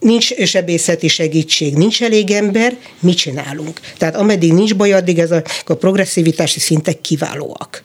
nincs 0.00 0.34
sebészeti 0.44 1.08
segítség, 1.08 1.74
nincs 1.74 2.02
elég 2.02 2.30
ember, 2.30 2.76
mit 3.00 3.16
csinálunk? 3.16 3.80
Tehát 3.98 4.16
ameddig 4.16 4.52
nincs 4.52 4.74
baj, 4.74 4.92
addig 4.92 5.18
ez 5.18 5.30
a, 5.30 5.42
a 5.66 5.74
progresszivitási 5.74 6.60
szintek 6.60 7.00
kiválóak. 7.00 7.84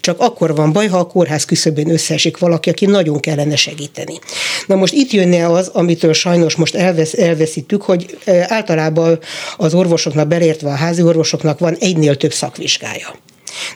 Csak 0.00 0.20
akkor 0.20 0.54
van 0.54 0.72
baj, 0.72 0.86
ha 0.86 0.98
a 0.98 1.06
kórház 1.06 1.44
küszöbén 1.44 1.90
összeesik 1.90 2.38
valaki, 2.38 2.70
aki 2.70 2.86
nagyon 2.86 3.20
kellene 3.20 3.56
segíteni. 3.56 4.18
Na 4.66 4.74
most 4.74 4.92
itt 4.92 5.10
jönne 5.10 5.46
az, 5.46 5.68
amitől 5.68 6.12
sajnos 6.12 6.56
most 6.56 6.74
elvesz, 6.74 7.14
elveszítjük, 7.14 7.82
hogy 7.82 8.18
általában 8.42 9.18
az 9.56 9.74
orvosoknak, 9.74 10.28
belértve 10.28 10.70
a 10.70 10.74
házi 10.74 11.02
orvosoknak 11.02 11.58
van 11.58 11.76
egynél 11.80 12.16
több 12.16 12.32
szakvizsgája. 12.32 13.14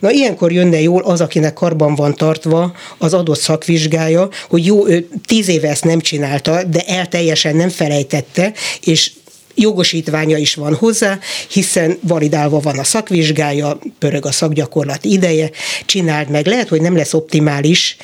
Na 0.00 0.10
ilyenkor 0.10 0.52
jönne 0.52 0.80
jól 0.80 1.02
az, 1.02 1.20
akinek 1.20 1.52
karban 1.52 1.94
van 1.94 2.14
tartva 2.14 2.74
az 2.98 3.14
adott 3.14 3.38
szakvizsgája, 3.38 4.28
hogy 4.48 4.66
jó, 4.66 4.86
ő 4.86 5.08
tíz 5.26 5.48
éve 5.48 5.68
ezt 5.68 5.84
nem 5.84 6.00
csinálta, 6.00 6.62
de 6.64 6.80
el 6.86 7.08
teljesen 7.08 7.56
nem 7.56 7.68
felejtette, 7.68 8.52
és 8.80 9.12
jogosítványa 9.54 10.36
is 10.36 10.54
van 10.54 10.74
hozzá, 10.74 11.18
hiszen 11.50 11.98
validálva 12.00 12.60
van 12.60 12.78
a 12.78 12.84
szakvizsgája, 12.84 13.78
pörög 13.98 14.26
a 14.26 14.32
szakgyakorlat 14.32 15.04
ideje, 15.04 15.50
csináld 15.86 16.30
meg. 16.30 16.46
Lehet, 16.46 16.68
hogy 16.68 16.80
nem 16.80 16.96
lesz 16.96 17.14
optimális, 17.14 17.96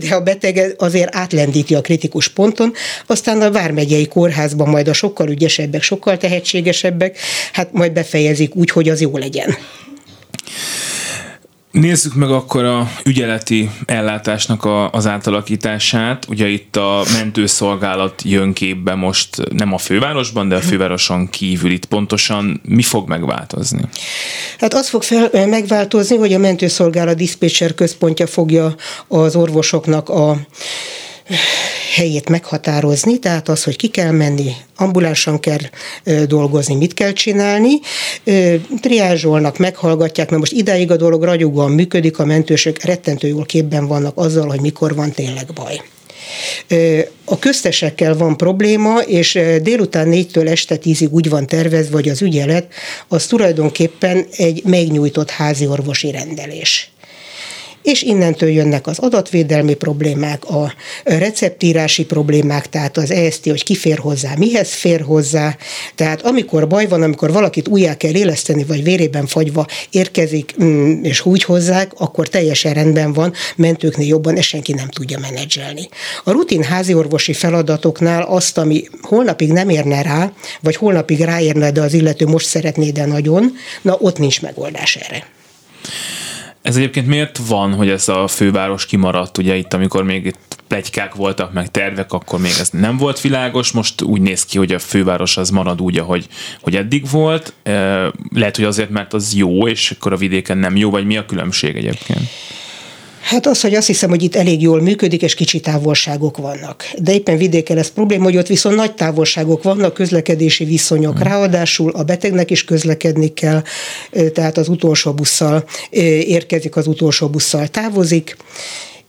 de 0.00 0.14
a 0.14 0.20
beteg 0.20 0.74
azért 0.78 1.14
átlendíti 1.14 1.74
a 1.74 1.80
kritikus 1.80 2.28
ponton, 2.28 2.72
aztán 3.06 3.40
a 3.42 3.50
Vármegyei 3.50 4.06
kórházban 4.06 4.68
majd 4.68 4.88
a 4.88 4.92
sokkal 4.92 5.28
ügyesebbek, 5.28 5.82
sokkal 5.82 6.16
tehetségesebbek, 6.16 7.18
hát 7.52 7.72
majd 7.72 7.92
befejezik 7.92 8.54
úgy, 8.54 8.70
hogy 8.70 8.88
az 8.88 9.00
jó 9.00 9.16
legyen. 9.16 9.56
Nézzük 11.70 12.14
meg 12.14 12.30
akkor 12.30 12.64
a 12.64 12.90
ügyeleti 13.04 13.70
ellátásnak 13.86 14.64
a, 14.64 14.90
az 14.90 15.06
átalakítását. 15.06 16.26
Ugye 16.28 16.48
itt 16.48 16.76
a 16.76 17.02
mentőszolgálat 17.12 18.22
jön 18.24 18.52
képbe 18.52 18.94
most 18.94 19.52
nem 19.52 19.72
a 19.72 19.78
fővárosban, 19.78 20.48
de 20.48 20.54
a 20.54 20.60
fővároson 20.60 21.28
kívül 21.28 21.70
itt 21.70 21.84
pontosan 21.84 22.60
mi 22.64 22.82
fog 22.82 23.08
megváltozni? 23.08 23.82
Hát 24.58 24.74
az 24.74 24.88
fog 24.88 25.02
fel, 25.02 25.46
megváltozni, 25.46 26.16
hogy 26.16 26.32
a 26.32 26.38
mentőszolgálat 26.38 27.16
diszpécser 27.16 27.74
központja 27.74 28.26
fogja 28.26 28.74
az 29.08 29.36
orvosoknak 29.36 30.08
a 30.08 30.36
helyét 31.94 32.28
meghatározni, 32.28 33.18
tehát 33.18 33.48
az, 33.48 33.64
hogy 33.64 33.76
ki 33.76 33.88
kell 33.88 34.10
menni, 34.10 34.52
ambulánsan 34.76 35.40
kell 35.40 35.58
dolgozni, 36.26 36.74
mit 36.74 36.94
kell 36.94 37.12
csinálni, 37.12 37.72
triázsolnak, 38.80 39.58
meghallgatják, 39.58 40.28
mert 40.28 40.40
most 40.40 40.52
idáig 40.52 40.90
a 40.90 40.96
dolog 40.96 41.22
ragyogóan 41.22 41.70
működik, 41.70 42.18
a 42.18 42.24
mentősök 42.24 42.82
rettentő 42.82 43.28
jól 43.28 43.44
képben 43.44 43.86
vannak 43.86 44.18
azzal, 44.18 44.48
hogy 44.48 44.60
mikor 44.60 44.94
van 44.94 45.10
tényleg 45.10 45.46
baj. 45.54 45.80
A 47.24 47.38
köztesekkel 47.38 48.16
van 48.16 48.36
probléma, 48.36 49.00
és 49.00 49.40
délután 49.62 50.08
négytől 50.08 50.48
este 50.48 50.76
tízig 50.76 51.12
úgy 51.12 51.28
van 51.28 51.46
tervezve, 51.46 51.94
hogy 51.94 52.08
az 52.08 52.22
ügyelet 52.22 52.72
az 53.08 53.26
tulajdonképpen 53.26 54.26
egy 54.36 54.62
megnyújtott 54.64 55.30
házi 55.30 55.66
orvosi 55.66 56.10
rendelés 56.10 56.90
és 57.82 58.02
innentől 58.02 58.48
jönnek 58.48 58.86
az 58.86 58.98
adatvédelmi 58.98 59.74
problémák, 59.74 60.44
a 60.44 60.74
receptírási 61.04 62.04
problémák, 62.04 62.68
tehát 62.68 62.96
az 62.96 63.10
EST, 63.10 63.44
hogy 63.44 63.64
ki 63.64 63.74
fér 63.74 63.98
hozzá, 63.98 64.34
mihez 64.38 64.72
fér 64.72 65.00
hozzá, 65.00 65.56
tehát 65.94 66.22
amikor 66.22 66.66
baj 66.66 66.86
van, 66.86 67.02
amikor 67.02 67.32
valakit 67.32 67.68
újjá 67.68 67.96
kell 67.96 68.14
éleszteni, 68.14 68.64
vagy 68.64 68.82
vérében 68.82 69.26
fagyva 69.26 69.66
érkezik, 69.90 70.54
mm, 70.62 71.04
és 71.04 71.26
úgy 71.26 71.42
hozzák, 71.42 71.92
akkor 71.96 72.28
teljesen 72.28 72.74
rendben 72.74 73.12
van, 73.12 73.32
mentőknél 73.56 74.06
jobban, 74.06 74.36
ezt 74.36 74.48
senki 74.48 74.72
nem 74.72 74.88
tudja 74.88 75.18
menedzselni. 75.18 75.88
A 76.24 76.30
rutin 76.30 76.62
háziorvosi 76.62 77.32
feladatoknál 77.32 78.22
azt, 78.22 78.58
ami 78.58 78.84
holnapig 79.02 79.52
nem 79.52 79.68
érne 79.68 80.02
rá, 80.02 80.32
vagy 80.60 80.76
holnapig 80.76 81.20
ráérne, 81.20 81.70
de 81.70 81.80
az 81.80 81.92
illető 81.92 82.26
most 82.26 82.46
szeretné, 82.46 82.90
de 82.90 83.06
nagyon, 83.06 83.52
na 83.82 83.96
ott 84.00 84.18
nincs 84.18 84.42
megoldás 84.42 84.96
erre. 84.96 85.26
Ez 86.62 86.76
egyébként 86.76 87.06
miért 87.06 87.38
van, 87.48 87.74
hogy 87.74 87.88
ez 87.88 88.08
a 88.08 88.26
főváros 88.26 88.86
kimaradt? 88.86 89.38
Ugye 89.38 89.56
itt, 89.56 89.72
amikor 89.72 90.04
még 90.04 90.26
itt 90.26 90.58
plegykák 90.68 91.14
voltak, 91.14 91.52
meg 91.52 91.70
tervek, 91.70 92.12
akkor 92.12 92.40
még 92.40 92.52
ez 92.58 92.68
nem 92.72 92.96
volt 92.96 93.20
világos, 93.20 93.70
most 93.70 94.02
úgy 94.02 94.20
néz 94.20 94.44
ki, 94.44 94.58
hogy 94.58 94.72
a 94.72 94.78
főváros 94.78 95.36
az 95.36 95.50
marad 95.50 95.80
úgy, 95.80 95.98
ahogy 95.98 96.26
hogy 96.60 96.76
eddig 96.76 97.10
volt. 97.10 97.52
Lehet, 98.34 98.56
hogy 98.56 98.64
azért, 98.64 98.90
mert 98.90 99.12
az 99.12 99.34
jó, 99.34 99.68
és 99.68 99.90
akkor 99.90 100.12
a 100.12 100.16
vidéken 100.16 100.58
nem 100.58 100.76
jó, 100.76 100.90
vagy 100.90 101.06
mi 101.06 101.16
a 101.16 101.26
különbség 101.26 101.76
egyébként? 101.76 102.28
Hát 103.20 103.46
az, 103.46 103.60
hogy 103.60 103.74
azt 103.74 103.86
hiszem, 103.86 104.08
hogy 104.08 104.22
itt 104.22 104.34
elég 104.34 104.62
jól 104.62 104.80
működik, 104.80 105.22
és 105.22 105.34
kicsi 105.34 105.60
távolságok 105.60 106.36
vannak. 106.36 106.90
De 106.98 107.14
éppen 107.14 107.36
vidéken 107.36 107.78
ez 107.78 107.90
probléma, 107.90 108.24
hogy 108.24 108.36
ott 108.36 108.46
viszont 108.46 108.76
nagy 108.76 108.94
távolságok 108.94 109.62
vannak, 109.62 109.94
közlekedési 109.94 110.64
viszonyok. 110.64 111.18
Hmm. 111.18 111.28
Ráadásul 111.28 111.90
a 111.90 112.02
betegnek 112.02 112.50
is 112.50 112.64
közlekedni 112.64 113.34
kell, 113.34 113.62
tehát 114.32 114.56
az 114.56 114.68
utolsó 114.68 115.12
busszal 115.12 115.64
érkezik, 116.20 116.76
az 116.76 116.86
utolsó 116.86 117.28
busszal 117.28 117.68
távozik, 117.68 118.36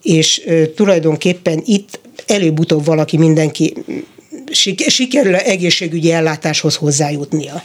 és 0.01 0.41
tulajdonképpen 0.75 1.62
itt 1.65 2.00
előbb-utóbb 2.27 2.86
valaki 2.86 3.18
mindenki 3.18 3.74
sikerül 4.88 5.36
egészségügyi 5.36 6.12
ellátáshoz 6.12 6.75
hozzájutnia 6.75 7.63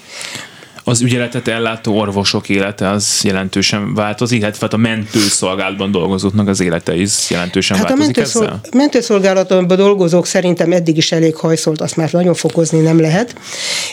az 0.89 1.01
ügyeletet 1.01 1.49
ellátó 1.49 1.99
orvosok 1.99 2.49
élete 2.49 2.89
az 2.89 3.21
jelentősen 3.25 3.95
változik, 3.95 4.39
illetve 4.39 4.59
hát 4.61 4.73
a 4.73 4.77
mentőszolgálatban 4.77 5.91
dolgozóknak 5.91 6.49
az 6.49 6.61
élete 6.61 6.95
is 6.95 7.31
jelentősen 7.31 7.77
hát 7.77 7.89
változik 7.89 8.17
a 8.17 8.21
mentőszol- 8.21 8.47
ezzel? 8.47 8.61
mentőszolgálatban 8.73 9.67
dolgozók 9.67 10.27
szerintem 10.27 10.73
eddig 10.73 10.97
is 10.97 11.13
elég 11.13 11.37
hajszolt, 11.37 11.81
azt 11.81 11.97
már 11.97 12.13
nagyon 12.13 12.35
fokozni 12.35 12.81
nem 12.81 13.01
lehet, 13.01 13.35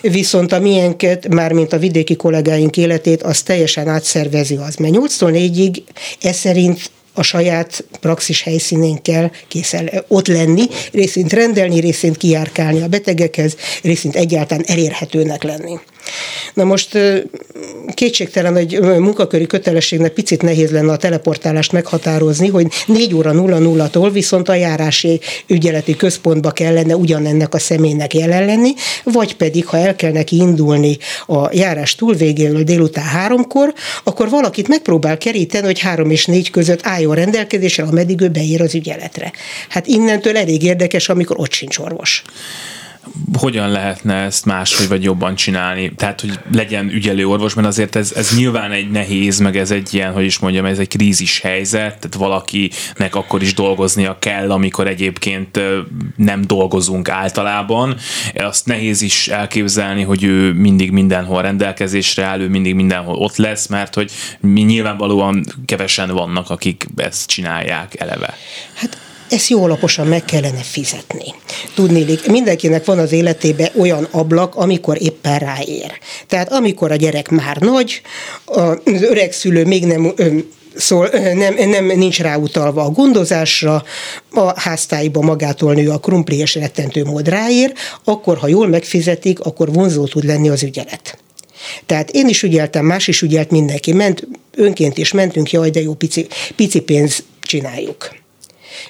viszont 0.02 0.52
a 0.52 0.60
miénket, 0.60 1.28
mármint 1.28 1.74
a 1.74 1.78
vidéki 1.78 2.16
kollégáink 2.16 2.78
életét, 2.78 3.24
az 3.24 3.42
teljesen 3.42 3.88
átszervezi 3.88 4.56
az, 4.56 4.76
mert 4.76 4.94
8-tól 4.96 5.52
4-ig 5.54 5.82
ez 6.22 6.36
szerint 6.36 6.92
a 7.14 7.22
saját 7.22 7.86
praxis 8.00 8.42
helyszínén 8.42 9.02
kell 9.02 9.32
készen 9.48 9.90
ott 10.08 10.28
lenni, 10.28 10.64
részint 10.92 11.34
rendelni, 11.34 11.80
részint 11.80 12.18
kijárkálni 12.18 12.82
a 12.82 12.88
betegekhez, 12.88 13.56
részint 13.82 14.16
egyáltalán 14.16 14.64
elérhetőnek 14.68 15.44
lenni. 15.44 15.80
Na 16.54 16.64
most 16.64 16.98
kétségtelen, 17.94 18.54
hogy 18.54 18.80
munkaköri 18.80 19.48
kötelességnek 19.48 20.12
picit 20.12 20.42
nehéz 20.42 20.72
lenne 20.72 20.92
a 20.92 20.98
teleportálást 20.98 21.72
meghatározni, 21.72 22.48
hogy 22.48 22.68
4 22.86 23.14
óra 23.14 23.32
00-tól 23.34 24.10
viszont 24.14 24.50
a 24.50 24.54
járási 24.54 25.20
ügyeleti 25.48 25.96
központba 25.96 26.52
kellene 26.52 26.96
ugyanennek 26.96 27.54
a 27.54 27.60
személynek 27.60 28.14
jelen 28.14 28.46
lenni, 28.46 28.74
vagy 29.04 29.36
pedig, 29.36 29.66
ha 29.66 29.78
el 29.78 29.96
kell 29.96 30.12
neki 30.12 30.36
indulni 30.36 30.98
a 31.28 31.50
járás 31.52 31.96
túlvégéről 31.96 32.64
délután 32.64 33.06
háromkor, 33.06 33.74
akkor 34.04 34.30
valakit 34.30 34.68
megpróbál 34.68 35.18
keríteni, 35.18 35.66
hogy 35.66 35.80
három 35.80 36.12
és 36.12 36.26
négy 36.26 36.50
között 36.50 36.80
álljon 36.84 37.16
rendelkezésre, 37.16 37.84
ameddig 37.84 38.22
ő 38.22 38.28
beír 38.28 38.62
az 38.62 38.76
ügyeletre. 38.76 39.32
Hát 39.70 39.88
innentől 39.88 40.38
elég 40.38 40.64
érdekes, 40.64 41.10
amikor 41.10 41.40
ott 41.40 41.52
sincs 41.52 41.78
orvos 41.78 42.24
hogyan 43.40 43.70
lehetne 43.70 44.14
ezt 44.14 44.46
máshogy 44.46 44.88
vagy 44.88 45.04
jobban 45.04 45.36
csinálni? 45.36 45.96
Tehát, 45.96 46.22
hogy 46.22 46.40
legyen 46.52 46.90
ügyelő 46.90 47.28
orvos, 47.28 47.54
mert 47.54 47.68
azért 47.68 47.96
ez, 47.96 48.12
ez 48.16 48.36
nyilván 48.38 48.72
egy 48.72 48.92
nehéz, 48.92 49.40
meg 49.40 49.58
ez 49.58 49.72
egy 49.72 49.94
ilyen, 49.94 50.14
hogy 50.14 50.24
is 50.26 50.40
mondjam, 50.40 50.66
ez 50.66 50.80
egy 50.80 50.88
krízis 50.88 51.40
helyzet, 51.40 52.00
tehát 52.00 52.16
valakinek 52.16 53.16
akkor 53.16 53.42
is 53.42 53.54
dolgoznia 53.54 54.18
kell, 54.20 54.52
amikor 54.52 54.88
egyébként 54.88 55.60
nem 56.16 56.42
dolgozunk 56.42 57.10
általában. 57.10 57.96
Azt 58.36 58.66
nehéz 58.66 59.02
is 59.02 59.28
elképzelni, 59.28 60.04
hogy 60.04 60.24
ő 60.24 60.54
mindig 60.54 60.92
mindenhol 60.92 61.42
rendelkezésre 61.42 62.24
áll, 62.24 62.40
ő 62.40 62.50
mindig 62.50 62.76
mindenhol 62.76 63.16
ott 63.16 63.36
lesz, 63.36 63.68
mert 63.68 63.96
hogy 63.96 64.12
mi 64.40 64.62
nyilvánvalóan 64.62 65.46
kevesen 65.66 66.10
vannak, 66.10 66.50
akik 66.50 66.86
ezt 66.96 67.28
csinálják 67.28 68.00
eleve. 68.00 68.38
Hát 68.74 68.98
ezt 69.34 69.50
jó 69.50 69.64
alaposan 69.64 70.08
meg 70.08 70.26
kellene 70.26 70.62
fizetni. 70.62 71.34
Tudni, 71.74 72.06
mindenkinek 72.28 72.86
van 72.86 73.00
az 73.00 73.12
életében 73.12 73.70
olyan 73.78 74.08
ablak, 74.12 74.56
amikor 74.56 75.02
éppen 75.02 75.40
ráér. 75.40 75.92
Tehát 76.28 76.52
amikor 76.52 76.92
a 76.92 76.96
gyerek 76.96 77.30
már 77.30 77.58
nagy, 77.58 78.02
az 78.46 79.02
öreg 79.02 79.32
szülő 79.32 79.66
még 79.66 79.86
nem 79.86 80.14
Szóval 80.76 81.10
nem, 81.34 81.70
nem 81.70 81.86
nincs 81.86 82.20
ráutalva 82.20 82.84
a 82.84 82.90
gondozásra, 82.90 83.84
a 84.32 84.60
háztáiba 84.60 85.22
magától 85.22 85.74
nő 85.74 85.90
a 85.90 85.98
krumpli 85.98 86.38
és 86.38 86.56
rettentő 86.56 87.04
mód 87.04 87.28
ráér, 87.28 87.74
akkor, 88.04 88.38
ha 88.38 88.48
jól 88.48 88.68
megfizetik, 88.68 89.40
akkor 89.40 89.74
vonzó 89.74 90.06
tud 90.06 90.24
lenni 90.24 90.50
az 90.50 90.64
ügyelet. 90.64 91.18
Tehát 91.86 92.10
én 92.12 92.28
is 92.28 92.44
ügyeltem, 92.44 92.86
más 92.86 93.08
is 93.08 93.22
ügyelt, 93.22 93.52
mindenki 93.52 93.94
ment, 93.94 94.28
önként 94.56 94.98
is 94.98 95.12
mentünk, 95.12 95.52
jaj, 95.52 95.70
de 95.70 95.82
jó, 95.82 95.94
pici, 95.94 96.28
pici 96.56 96.80
pénz 96.80 97.24
csináljuk 97.40 98.22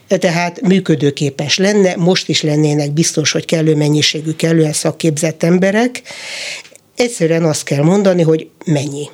tehát 0.07 0.61
működőképes 0.61 1.57
lenne, 1.57 1.95
most 1.95 2.29
is 2.29 2.41
lennének 2.41 2.91
biztos, 2.91 3.31
hogy 3.31 3.45
kellő 3.45 3.75
mennyiségű, 3.75 4.31
kellően 4.31 4.73
szakképzett 4.73 5.43
emberek. 5.43 6.01
Egyszerűen 6.95 7.43
azt 7.43 7.63
kell 7.63 7.83
mondani, 7.83 8.21
hogy 8.21 8.47
mennyi. 8.65 9.09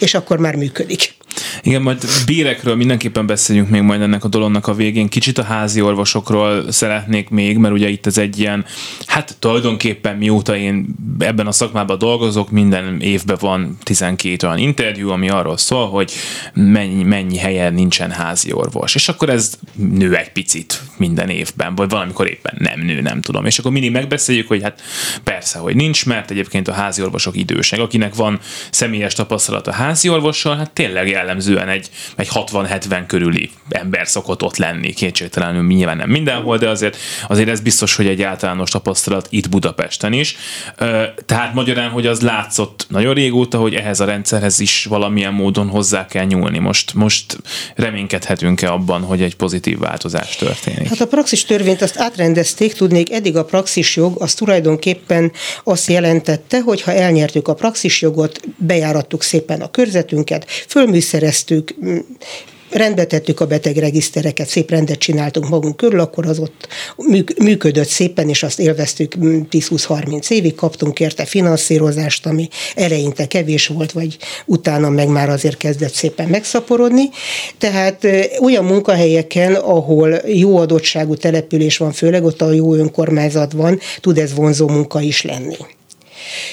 És 0.00 0.14
akkor 0.14 0.38
már 0.38 0.54
működik. 0.56 1.13
Igen, 1.62 1.82
majd 1.82 2.04
bérekről 2.26 2.74
mindenképpen 2.74 3.26
beszéljünk 3.26 3.68
még 3.68 3.82
majd 3.82 4.00
ennek 4.00 4.24
a 4.24 4.28
dolognak 4.28 4.66
a 4.66 4.74
végén. 4.74 5.08
Kicsit 5.08 5.38
a 5.38 5.42
házi 5.42 5.80
orvosokról 5.80 6.72
szeretnék 6.72 7.28
még, 7.28 7.56
mert 7.58 7.74
ugye 7.74 7.88
itt 7.88 8.06
ez 8.06 8.18
egy 8.18 8.38
ilyen, 8.38 8.64
hát 9.06 9.36
tulajdonképpen 9.38 10.16
mióta 10.16 10.56
én 10.56 10.86
ebben 11.18 11.46
a 11.46 11.52
szakmában 11.52 11.98
dolgozok, 11.98 12.50
minden 12.50 13.00
évben 13.00 13.36
van 13.40 13.78
12 13.82 14.46
olyan 14.46 14.58
interjú, 14.58 15.10
ami 15.10 15.28
arról 15.28 15.56
szól, 15.56 15.88
hogy 15.88 16.12
mennyi, 16.54 17.02
mennyi 17.02 17.36
helyen 17.36 17.74
nincsen 17.74 18.10
házi 18.10 18.52
orvos. 18.52 18.94
És 18.94 19.08
akkor 19.08 19.28
ez 19.28 19.58
nő 19.74 20.16
egy 20.16 20.32
picit 20.32 20.82
minden 20.96 21.28
évben, 21.28 21.74
vagy 21.74 21.88
valamikor 21.88 22.28
éppen 22.28 22.54
nem 22.58 22.80
nő, 22.80 23.00
nem 23.00 23.20
tudom. 23.20 23.44
És 23.44 23.58
akkor 23.58 23.72
mindig 23.72 23.90
megbeszéljük, 23.90 24.48
hogy 24.48 24.62
hát 24.62 24.82
persze, 25.24 25.58
hogy 25.58 25.76
nincs, 25.76 26.06
mert 26.06 26.30
egyébként 26.30 26.68
a 26.68 26.72
házi 26.72 27.02
orvosok 27.02 27.36
idősek. 27.36 27.80
Akinek 27.80 28.14
van 28.14 28.40
személyes 28.70 29.14
tapasztalat 29.14 29.66
a 29.66 29.72
házi 29.72 30.08
orvossal, 30.08 30.56
hát 30.56 30.70
tényleg 30.70 31.08
jellemzően 31.14 31.68
egy, 31.68 31.90
egy 32.16 32.28
60-70 32.34 33.04
körüli 33.06 33.50
ember 33.68 34.08
szokott 34.08 34.42
ott 34.42 34.56
lenni, 34.56 34.92
kétségtelenül 34.92 35.66
nyilván 35.66 35.96
nem 35.96 36.10
mindenhol, 36.10 36.58
de 36.58 36.68
azért, 36.68 36.96
azért 37.28 37.48
ez 37.48 37.60
biztos, 37.60 37.96
hogy 37.96 38.06
egy 38.06 38.22
általános 38.22 38.70
tapasztalat 38.70 39.26
itt 39.30 39.48
Budapesten 39.48 40.12
is. 40.12 40.36
Tehát 41.26 41.54
magyarán, 41.54 41.90
hogy 41.90 42.06
az 42.06 42.20
látszott 42.20 42.86
nagyon 42.88 43.14
régóta, 43.14 43.58
hogy 43.58 43.74
ehhez 43.74 44.00
a 44.00 44.04
rendszerhez 44.04 44.60
is 44.60 44.84
valamilyen 44.84 45.32
módon 45.32 45.68
hozzá 45.68 46.06
kell 46.06 46.24
nyúlni. 46.24 46.58
Most, 46.58 46.94
most 46.94 47.38
reménykedhetünk-e 47.74 48.72
abban, 48.72 49.02
hogy 49.02 49.22
egy 49.22 49.36
pozitív 49.36 49.78
változás 49.78 50.36
történik? 50.36 50.88
Hát 50.88 51.00
a 51.00 51.06
praxis 51.06 51.44
törvényt 51.44 51.82
azt 51.82 51.98
átrendezték, 51.98 52.72
tudnék, 52.72 53.12
eddig 53.12 53.36
a 53.36 53.44
praxis 53.44 53.96
jog 53.96 54.22
az 54.22 54.34
tulajdonképpen 54.34 55.32
azt 55.64 55.88
jelentette, 55.88 56.60
hogy 56.60 56.82
ha 56.82 56.92
elnyertük 56.92 57.48
a 57.48 57.54
praxis 57.54 58.00
jogot, 58.00 58.40
bejárattuk 58.56 59.22
szépen 59.22 59.60
a 59.60 59.70
körzetünket, 59.70 60.50
fölműszereztük, 61.04 61.74
rendbe 62.70 63.04
tettük 63.04 63.40
a 63.40 63.46
betegregisztereket, 63.46 64.48
szép 64.48 64.70
rendet 64.70 64.98
csináltunk 64.98 65.48
magunk 65.48 65.76
körül, 65.76 66.00
akkor 66.00 66.26
az 66.26 66.38
ott 66.38 66.68
működött 67.38 67.88
szépen, 67.88 68.28
és 68.28 68.42
azt 68.42 68.60
élveztük 68.60 69.14
10-20-30 69.18 70.30
évig, 70.30 70.54
kaptunk 70.54 71.00
érte 71.00 71.24
finanszírozást, 71.24 72.26
ami 72.26 72.48
eleinte 72.74 73.26
kevés 73.26 73.66
volt, 73.66 73.92
vagy 73.92 74.16
utána 74.46 74.88
meg 74.88 75.08
már 75.08 75.28
azért 75.28 75.56
kezdett 75.56 75.92
szépen 75.92 76.28
megszaporodni. 76.28 77.08
Tehát 77.58 78.06
olyan 78.42 78.64
munkahelyeken, 78.64 79.54
ahol 79.54 80.20
jó 80.26 80.56
adottságú 80.56 81.14
település 81.14 81.76
van, 81.76 81.92
főleg 81.92 82.24
ott 82.24 82.42
a 82.42 82.52
jó 82.52 82.74
önkormányzat 82.74 83.52
van, 83.52 83.80
tud 84.00 84.18
ez 84.18 84.34
vonzó 84.34 84.68
munka 84.68 85.00
is 85.00 85.22
lenni. 85.22 85.56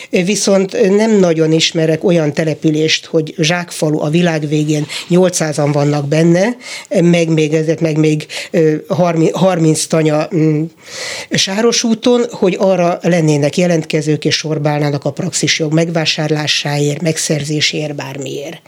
Viszont 0.10 0.96
nem 0.98 1.20
nagyon 1.20 1.52
ismerek 1.52 2.04
olyan 2.04 2.34
települést, 2.34 3.06
hogy 3.06 3.34
zsákfalu 3.38 4.02
a 4.02 4.10
világ 4.10 4.48
végén 4.48 4.86
800-an 5.10 5.70
vannak 5.74 6.08
benne, 6.08 6.56
meg 6.90 7.30
még 7.30 7.54
ezért 7.54 7.80
meg 7.80 7.98
még 7.98 8.26
30, 8.88 9.38
30 9.38 9.86
tanya 9.86 10.28
mm, 10.36 10.64
sáros 11.30 11.84
úton, 11.84 12.26
hogy 12.32 12.56
arra 12.60 13.00
lennének 13.02 13.58
jelentkezők 13.58 14.26
és 14.26 14.36
sorbálnának 14.36 15.06
a 15.06 15.12
praxisjog 15.12 15.74
megvásárlásáért, 15.74 17.02
megszerzéséért, 17.02 17.96
bármiért. 17.96 18.62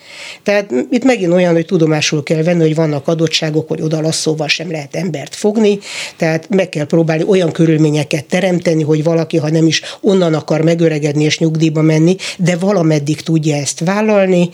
Tehát 0.43 0.71
itt 0.91 1.03
megint 1.03 1.33
olyan, 1.33 1.53
hogy 1.53 1.65
tudomásul 1.65 2.23
kell 2.23 2.43
venni, 2.43 2.61
hogy 2.61 2.75
vannak 2.75 3.07
adottságok, 3.07 3.67
hogy 3.67 3.81
oda 3.81 4.01
lasszóval 4.01 4.47
sem 4.47 4.71
lehet 4.71 4.95
embert 4.95 5.35
fogni, 5.35 5.79
tehát 6.17 6.49
meg 6.49 6.69
kell 6.69 6.85
próbálni 6.85 7.23
olyan 7.23 7.51
körülményeket 7.51 8.25
teremteni, 8.25 8.83
hogy 8.83 9.03
valaki, 9.03 9.37
ha 9.37 9.49
nem 9.49 9.65
is 9.65 9.81
onnan 10.01 10.33
akar 10.33 10.61
megöregedni, 10.61 10.92
öregedni 10.93 11.23
és 11.23 11.39
nyugdíjba 11.39 11.81
menni, 11.81 12.15
de 12.37 12.57
valameddig 12.57 13.21
tudja 13.21 13.55
ezt 13.55 13.79
vállalni. 13.79 14.49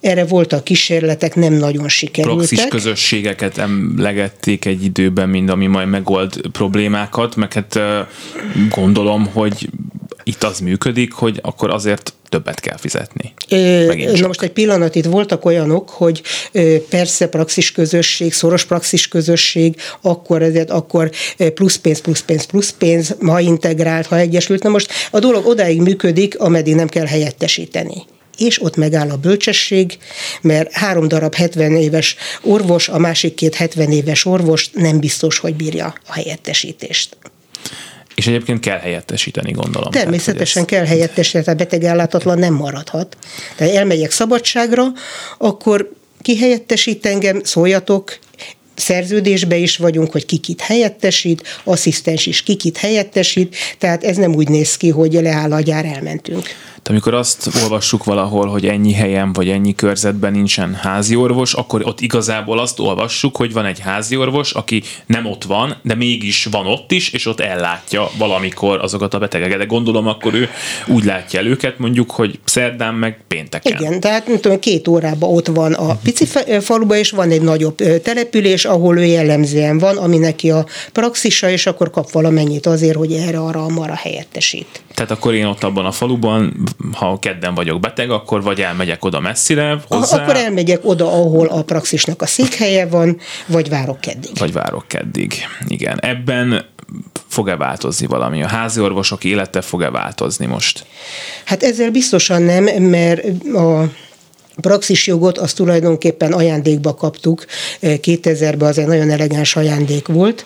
Erre 0.00 0.24
voltak 0.24 0.64
kísérletek, 0.64 1.34
nem 1.34 1.52
nagyon 1.52 1.88
sikerültek. 1.88 2.48
Praxis 2.48 2.68
közösségeket 2.68 3.58
emlegették 3.58 4.64
egy 4.64 4.84
időben, 4.84 5.28
mind 5.28 5.48
ami 5.48 5.66
majd 5.66 5.88
megold 5.88 6.40
problémákat, 6.52 7.36
meg 7.36 7.52
hát 7.52 7.78
gondolom, 8.68 9.26
hogy 9.32 9.68
itt 10.28 10.44
az 10.44 10.58
működik, 10.58 11.12
hogy 11.12 11.38
akkor 11.42 11.70
azért 11.70 12.12
többet 12.28 12.60
kell 12.60 12.76
fizetni. 12.76 13.32
Na 14.20 14.26
most 14.26 14.42
egy 14.42 14.50
pillanat, 14.50 14.94
itt 14.94 15.04
voltak 15.04 15.44
olyanok, 15.44 15.90
hogy 15.90 16.22
persze 16.88 17.28
praxis 17.28 17.72
közösség, 17.72 18.32
szoros 18.32 18.64
praxis 18.64 19.08
közösség, 19.08 19.76
akkor, 20.00 20.42
ezért, 20.42 20.70
akkor 20.70 21.10
plusz 21.54 21.76
pénz, 21.76 22.00
plusz 22.00 22.20
pénz, 22.20 22.44
plusz 22.44 22.70
pénz, 22.70 23.16
ha 23.20 23.40
integrált, 23.40 24.06
ha 24.06 24.16
egyesült. 24.16 24.62
Na 24.62 24.68
most 24.68 24.92
a 25.10 25.18
dolog 25.18 25.46
odáig 25.46 25.80
működik, 25.80 26.38
ameddig 26.38 26.74
nem 26.74 26.88
kell 26.88 27.06
helyettesíteni 27.06 28.04
és 28.36 28.62
ott 28.62 28.76
megáll 28.76 29.10
a 29.10 29.16
bölcsesség, 29.16 29.98
mert 30.40 30.72
három 30.72 31.08
darab 31.08 31.34
70 31.34 31.76
éves 31.76 32.16
orvos, 32.42 32.88
a 32.88 32.98
másik 32.98 33.34
két 33.34 33.54
70 33.54 33.90
éves 33.92 34.24
orvos 34.24 34.70
nem 34.72 34.98
biztos, 34.98 35.38
hogy 35.38 35.54
bírja 35.54 35.94
a 36.06 36.12
helyettesítést. 36.12 37.16
És 38.18 38.26
egyébként 38.26 38.60
kell 38.60 38.78
helyettesíteni, 38.78 39.50
gondolom. 39.50 39.90
Természetesen 39.90 40.66
tehát, 40.66 40.68
kell 40.68 40.94
helyettesíteni, 40.94 41.44
tehát 41.44 41.58
beteg 41.58 41.84
ellátatlan 41.84 42.38
nem 42.38 42.54
maradhat. 42.54 43.16
Tehát 43.56 43.74
elmegyek 43.74 44.10
szabadságra, 44.10 44.84
akkor 45.38 45.92
ki 46.22 46.38
helyettesít 46.38 47.06
engem, 47.06 47.40
szóljatok, 47.44 48.18
szerződésbe 48.74 49.56
is 49.56 49.76
vagyunk, 49.76 50.12
hogy 50.12 50.26
kikit 50.26 50.60
helyettesít, 50.60 51.60
asszisztens 51.64 52.26
is 52.26 52.42
kikit 52.42 52.76
helyettesít, 52.76 53.56
tehát 53.78 54.04
ez 54.04 54.16
nem 54.16 54.34
úgy 54.34 54.48
néz 54.48 54.76
ki, 54.76 54.88
hogy 54.88 55.12
leáll 55.12 55.52
a 55.52 55.60
gyár, 55.60 55.84
elmentünk. 55.84 56.46
Amikor 56.88 57.14
azt 57.14 57.50
olvassuk 57.62 58.04
valahol, 58.04 58.46
hogy 58.46 58.66
ennyi 58.66 58.92
helyen 58.92 59.32
vagy 59.32 59.48
ennyi 59.48 59.74
körzetben 59.74 60.32
nincsen 60.32 60.74
házi 60.74 61.16
orvos, 61.16 61.54
akkor 61.54 61.86
ott 61.86 62.00
igazából 62.00 62.58
azt 62.58 62.78
olvassuk, 62.78 63.36
hogy 63.36 63.52
van 63.52 63.64
egy 63.64 63.78
házi 63.78 64.16
orvos, 64.16 64.52
aki 64.52 64.82
nem 65.06 65.26
ott 65.26 65.44
van, 65.44 65.76
de 65.82 65.94
mégis 65.94 66.44
van 66.44 66.66
ott 66.66 66.92
is, 66.92 67.12
és 67.12 67.26
ott 67.26 67.40
ellátja 67.40 68.10
valamikor 68.18 68.80
azokat 68.80 69.14
a 69.14 69.18
betegeket. 69.18 69.58
De 69.58 69.64
gondolom, 69.64 70.06
akkor 70.06 70.34
ő 70.34 70.48
úgy 70.86 71.04
látja 71.04 71.38
el 71.38 71.46
őket, 71.46 71.78
mondjuk, 71.78 72.10
hogy 72.10 72.38
szerdán 72.44 72.94
meg 72.94 73.20
pénteken. 73.28 73.80
Igen, 73.80 74.00
tehát 74.00 74.26
nem 74.26 74.40
tudom, 74.40 74.58
két 74.58 74.88
órában 74.88 75.34
ott 75.34 75.46
van 75.46 75.72
a 75.72 75.94
pici 75.94 76.26
faluba, 76.60 76.96
és 76.96 77.10
van 77.10 77.30
egy 77.30 77.42
nagyobb 77.42 77.76
település, 78.02 78.64
ahol 78.64 78.98
ő 78.98 79.04
jellemzően 79.04 79.78
van, 79.78 79.96
ami 79.96 80.18
neki 80.18 80.50
a 80.50 80.66
praxisa, 80.92 81.50
és 81.50 81.66
akkor 81.66 81.90
kap 81.90 82.10
valamennyit 82.10 82.66
azért, 82.66 82.96
hogy 82.96 83.12
erre 83.12 83.38
arra 83.38 83.68
marra 83.68 83.94
helyettesít. 83.94 84.82
Tehát 84.98 85.12
akkor 85.12 85.34
én 85.34 85.44
ott 85.44 85.62
abban 85.62 85.86
a 85.86 85.92
faluban, 85.92 86.52
ha 86.92 87.18
kedden 87.18 87.54
vagyok 87.54 87.80
beteg, 87.80 88.10
akkor 88.10 88.42
vagy 88.42 88.60
elmegyek 88.60 89.04
oda 89.04 89.20
messzire 89.20 89.78
hozzá. 89.88 90.22
Akkor 90.22 90.36
elmegyek 90.36 90.80
oda, 90.82 91.06
ahol 91.12 91.46
a 91.46 91.62
praxisnak 91.62 92.22
a 92.22 92.26
székhelye 92.26 92.86
van, 92.86 93.18
vagy 93.46 93.68
várok 93.68 94.00
keddig. 94.00 94.30
Vagy 94.38 94.52
várok 94.52 94.84
keddig. 94.86 95.34
Igen. 95.66 95.98
Ebben 96.00 96.64
fog-e 97.28 97.56
változni 97.56 98.06
valami? 98.06 98.42
A 98.42 98.46
házi 98.46 98.80
orvosok 98.80 99.24
élete 99.24 99.60
fog-e 99.60 99.90
változni 99.90 100.46
most? 100.46 100.86
Hát 101.44 101.62
ezzel 101.62 101.90
biztosan 101.90 102.42
nem, 102.42 102.64
mert 102.82 103.24
a 103.54 103.84
praxis 104.60 105.06
jogot 105.06 105.38
azt 105.38 105.56
tulajdonképpen 105.56 106.32
ajándékba 106.32 106.94
kaptuk. 106.94 107.44
2000-ben 107.82 108.68
az 108.68 108.78
egy 108.78 108.86
nagyon 108.86 109.10
elegáns 109.10 109.56
ajándék 109.56 110.06
volt. 110.06 110.44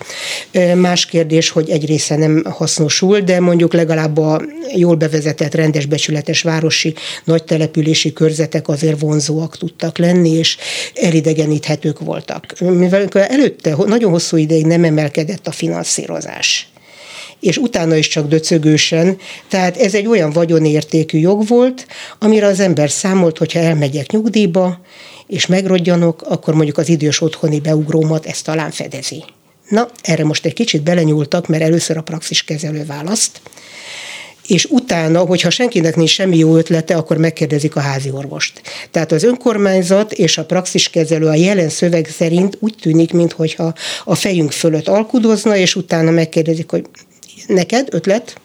Más 0.74 1.06
kérdés, 1.06 1.50
hogy 1.50 1.70
egy 1.70 1.86
része 1.86 2.16
nem 2.16 2.44
hasznosul, 2.44 3.20
de 3.20 3.40
mondjuk 3.40 3.72
legalább 3.72 4.18
a 4.18 4.42
jól 4.74 4.94
bevezetett, 4.94 5.54
rendes 5.54 5.86
becsületes 5.86 6.42
városi 6.42 6.94
nagy 7.24 7.44
települési 7.44 8.12
körzetek 8.12 8.68
azért 8.68 9.00
vonzóak 9.00 9.56
tudtak 9.56 9.98
lenni, 9.98 10.30
és 10.30 10.56
elidegeníthetők 10.94 11.98
voltak. 11.98 12.54
Mivel 12.60 13.08
előtte 13.08 13.76
nagyon 13.86 14.10
hosszú 14.10 14.36
ideig 14.36 14.66
nem 14.66 14.84
emelkedett 14.84 15.46
a 15.46 15.50
finanszírozás 15.50 16.71
és 17.42 17.56
utána 17.56 17.96
is 17.96 18.08
csak 18.08 18.28
döcögősen. 18.28 19.16
Tehát 19.48 19.76
ez 19.76 19.94
egy 19.94 20.06
olyan 20.06 20.30
vagyonértékű 20.30 21.18
jog 21.18 21.46
volt, 21.46 21.86
amire 22.18 22.46
az 22.46 22.60
ember 22.60 22.90
számolt, 22.90 23.38
hogyha 23.38 23.58
elmegyek 23.58 24.10
nyugdíjba, 24.10 24.80
és 25.26 25.46
megrodjanok, 25.46 26.22
akkor 26.22 26.54
mondjuk 26.54 26.78
az 26.78 26.88
idős 26.88 27.20
otthoni 27.20 27.60
beugrómat 27.60 28.26
ezt 28.26 28.44
talán 28.44 28.70
fedezi. 28.70 29.24
Na, 29.68 29.88
erre 30.02 30.24
most 30.24 30.44
egy 30.44 30.52
kicsit 30.52 30.82
belenyúltak, 30.82 31.46
mert 31.48 31.62
először 31.62 31.96
a 31.96 32.02
praxis 32.02 32.44
kezelő 32.44 32.84
választ, 32.84 33.40
és 34.46 34.64
utána, 34.64 35.20
hogyha 35.20 35.50
senkinek 35.50 35.96
nincs 35.96 36.10
semmi 36.10 36.38
jó 36.38 36.56
ötlete, 36.56 36.96
akkor 36.96 37.16
megkérdezik 37.16 37.76
a 37.76 37.80
házi 37.80 38.10
orvost. 38.10 38.62
Tehát 38.90 39.12
az 39.12 39.22
önkormányzat 39.22 40.12
és 40.12 40.38
a 40.38 40.44
praxiskezelő 40.44 41.26
a 41.26 41.34
jelen 41.34 41.68
szöveg 41.68 42.08
szerint 42.08 42.56
úgy 42.60 42.74
tűnik, 42.80 43.12
mintha 43.12 43.72
a 44.04 44.14
fejünk 44.14 44.52
fölött 44.52 44.88
alkudozna, 44.88 45.56
és 45.56 45.76
utána 45.76 46.10
megkérdezik, 46.10 46.70
hogy 46.70 46.84
Neked 47.46 47.94
ötlet? 47.94 48.36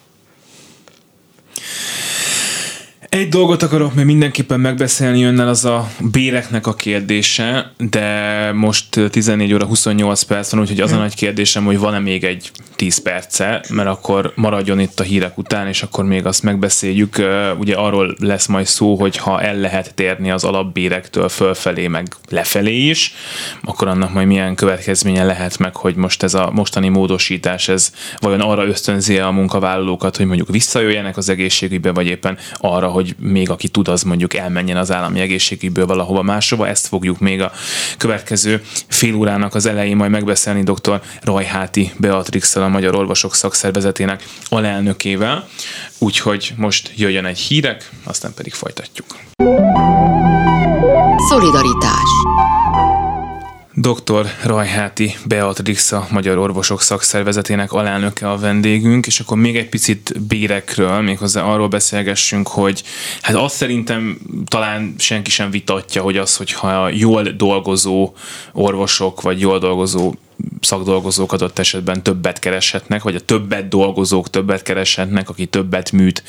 Egy 3.08 3.28
dolgot 3.28 3.62
akarok 3.62 3.94
még 3.94 4.04
mindenképpen 4.04 4.60
megbeszélni 4.60 5.22
önnel, 5.22 5.48
az 5.48 5.64
a 5.64 5.88
béreknek 6.00 6.66
a 6.66 6.74
kérdése, 6.74 7.72
de 7.78 8.52
most 8.52 9.00
14 9.10 9.52
óra 9.52 9.64
28 9.64 10.22
perc 10.22 10.50
van, 10.50 10.60
úgyhogy 10.60 10.80
az 10.80 10.92
a 10.92 10.96
nagy 10.96 11.14
kérdésem, 11.14 11.64
hogy 11.64 11.78
van-e 11.78 11.98
még 11.98 12.24
egy 12.24 12.50
10 12.76 12.98
perce, 13.02 13.64
mert 13.68 13.88
akkor 13.88 14.32
maradjon 14.34 14.80
itt 14.80 15.00
a 15.00 15.02
hírek 15.02 15.38
után, 15.38 15.66
és 15.66 15.82
akkor 15.82 16.04
még 16.04 16.26
azt 16.26 16.42
megbeszéljük. 16.42 17.22
Ugye 17.58 17.74
arról 17.74 18.16
lesz 18.18 18.46
majd 18.46 18.66
szó, 18.66 18.94
hogy 18.94 19.16
ha 19.16 19.40
el 19.42 19.56
lehet 19.56 19.94
térni 19.94 20.30
az 20.30 20.44
alapbérektől 20.44 21.28
fölfelé, 21.28 21.86
meg 21.86 22.08
lefelé 22.28 22.88
is, 22.88 23.14
akkor 23.62 23.88
annak 23.88 24.12
majd 24.12 24.26
milyen 24.26 24.54
következménye 24.54 25.24
lehet 25.24 25.58
meg, 25.58 25.76
hogy 25.76 25.94
most 25.94 26.22
ez 26.22 26.34
a 26.34 26.50
mostani 26.52 26.88
módosítás, 26.88 27.68
ez 27.68 27.92
vajon 28.18 28.40
arra 28.40 28.66
ösztönzi 28.66 29.18
a 29.18 29.30
munkavállalókat, 29.30 30.16
hogy 30.16 30.26
mondjuk 30.26 30.48
visszajöjjenek 30.48 31.16
az 31.16 31.28
egészségügybe, 31.28 31.92
vagy 31.92 32.06
éppen 32.06 32.38
arra, 32.52 32.88
hogy 32.98 33.14
még 33.18 33.50
aki 33.50 33.68
tud, 33.68 33.88
az 33.88 34.02
mondjuk 34.02 34.34
elmenjen 34.34 34.76
az 34.76 34.90
állami 34.90 35.20
egészségügyből 35.20 35.86
valahova 35.86 36.22
máshova. 36.22 36.68
Ezt 36.68 36.86
fogjuk 36.86 37.18
még 37.18 37.40
a 37.40 37.52
következő 37.98 38.62
fél 38.88 39.14
órának 39.14 39.54
az 39.54 39.66
elején 39.66 39.96
majd 39.96 40.10
megbeszélni 40.10 40.62
dr. 40.62 41.00
Rajháti 41.22 41.92
beatrix 41.96 42.56
a 42.56 42.68
Magyar 42.68 42.94
Orvosok 42.94 43.34
Szakszervezetének 43.34 44.24
alelnökével. 44.48 45.48
Úgyhogy 45.98 46.52
most 46.56 46.92
jöjjön 46.96 47.24
egy 47.24 47.38
hírek, 47.38 47.90
aztán 48.04 48.32
pedig 48.34 48.52
folytatjuk. 48.52 49.06
Szolidaritás 51.28 52.10
Dr. 53.80 54.26
Rajháti 54.44 55.14
Beatrix 55.24 55.92
a 55.92 56.06
Magyar 56.10 56.38
Orvosok 56.38 56.82
Szakszervezetének 56.82 57.72
alelnöke 57.72 58.30
a 58.30 58.38
vendégünk, 58.38 59.06
és 59.06 59.20
akkor 59.20 59.36
még 59.36 59.56
egy 59.56 59.68
picit 59.68 60.20
bérekről, 60.26 61.00
méghozzá 61.00 61.42
arról 61.42 61.68
beszélgessünk, 61.68 62.48
hogy 62.48 62.82
hát 63.22 63.36
azt 63.36 63.54
szerintem 63.54 64.18
talán 64.46 64.94
senki 64.98 65.30
sem 65.30 65.50
vitatja, 65.50 66.02
hogy 66.02 66.16
az, 66.16 66.36
hogyha 66.36 66.88
jól 66.88 67.22
dolgozó 67.22 68.14
orvosok, 68.52 69.20
vagy 69.20 69.40
jól 69.40 69.58
dolgozó 69.58 70.14
szakdolgozók 70.60 71.32
adott 71.32 71.58
esetben 71.58 72.02
többet 72.02 72.38
kereshetnek, 72.38 73.02
vagy 73.02 73.14
a 73.14 73.20
többet 73.20 73.68
dolgozók 73.68 74.30
többet 74.30 74.62
kereshetnek, 74.62 75.28
aki 75.28 75.46
többet 75.46 75.92
műt, 75.92 76.22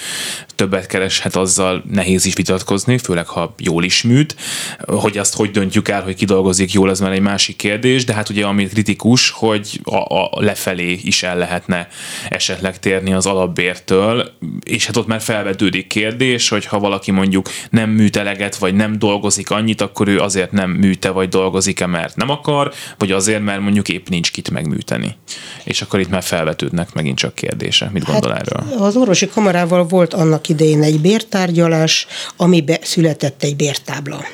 többet 0.56 0.88
kereshet, 0.88 1.36
azzal 1.36 1.84
nehéz 1.92 2.26
is 2.26 2.34
vitatkozni, 2.34 2.98
főleg 2.98 3.28
ha 3.28 3.56
jól 3.58 3.84
is 3.84 4.04
műt. 4.04 4.36
Hogy 4.80 5.18
azt 5.18 5.36
hogy 5.36 5.52
döntjük 5.52 5.88
el, 5.88 6.04
hogy 6.04 6.16
ki 6.16 6.26
dolgozik 6.26 6.74
jól, 6.74 6.90
az 6.90 7.00
már 7.00 7.12
egy 7.12 7.22
másik 7.22 7.56
kérdés, 7.56 8.06
de 8.06 8.14
hát 8.14 8.30
ugye 8.30 8.46
ami 8.46 8.66
kritikus, 8.66 9.30
hogy 9.30 9.80
a, 9.84 9.96
a 9.96 10.30
lefelé 10.32 11.00
is 11.04 11.24
el 11.24 11.38
lehetne 11.38 11.88
esetleg 12.30 12.80
térni 12.80 13.14
az 13.14 13.26
alapbértől, 13.26 14.32
és 14.64 14.86
hát 14.86 14.98
ott 14.98 15.08
már 15.08 15.22
felvetődik 15.22 15.88
kérdés, 15.88 16.50
hogy 16.50 16.66
ha 16.66 16.80
valaki 16.80 17.12
mondjuk 17.12 17.50
nem 17.70 17.90
műt 17.90 18.16
eleget, 18.16 18.56
vagy 18.56 18.74
nem 18.74 19.00
dolgozik 19.00 19.50
annyit, 19.50 19.82
akkor 19.82 20.08
ő 20.08 20.20
azért 20.20 20.52
nem 20.52 20.70
műte, 20.70 21.10
vagy 21.10 21.30
dolgozik-e, 21.30 21.86
mert 21.86 22.16
nem 22.16 22.30
akar, 22.30 22.74
vagy 22.98 23.12
azért, 23.12 23.44
mert 23.44 23.62
mondjuk 23.62 23.90
épp 23.90 24.08
nincs 24.20 24.32
kit 24.32 24.50
megműteni. 24.50 25.16
És 25.64 25.82
akkor 25.82 26.00
itt 26.00 26.10
már 26.10 26.24
felvetődnek 26.24 26.94
megint 26.94 27.18
csak 27.18 27.36
kérdése. 27.36 27.90
Mit 27.94 28.04
gondol 28.04 28.32
hát 28.32 28.40
erről? 28.40 28.82
Az 28.82 28.96
orvosi 28.96 29.28
kamarával 29.28 29.86
volt 29.86 30.14
annak 30.14 30.50
idején 30.50 30.84
egy 30.84 31.00
bértárgyalás, 31.00 32.08
amibe 32.38 32.80
született 32.82 33.44
egy 33.44 33.56
bértábla. 33.56 34.26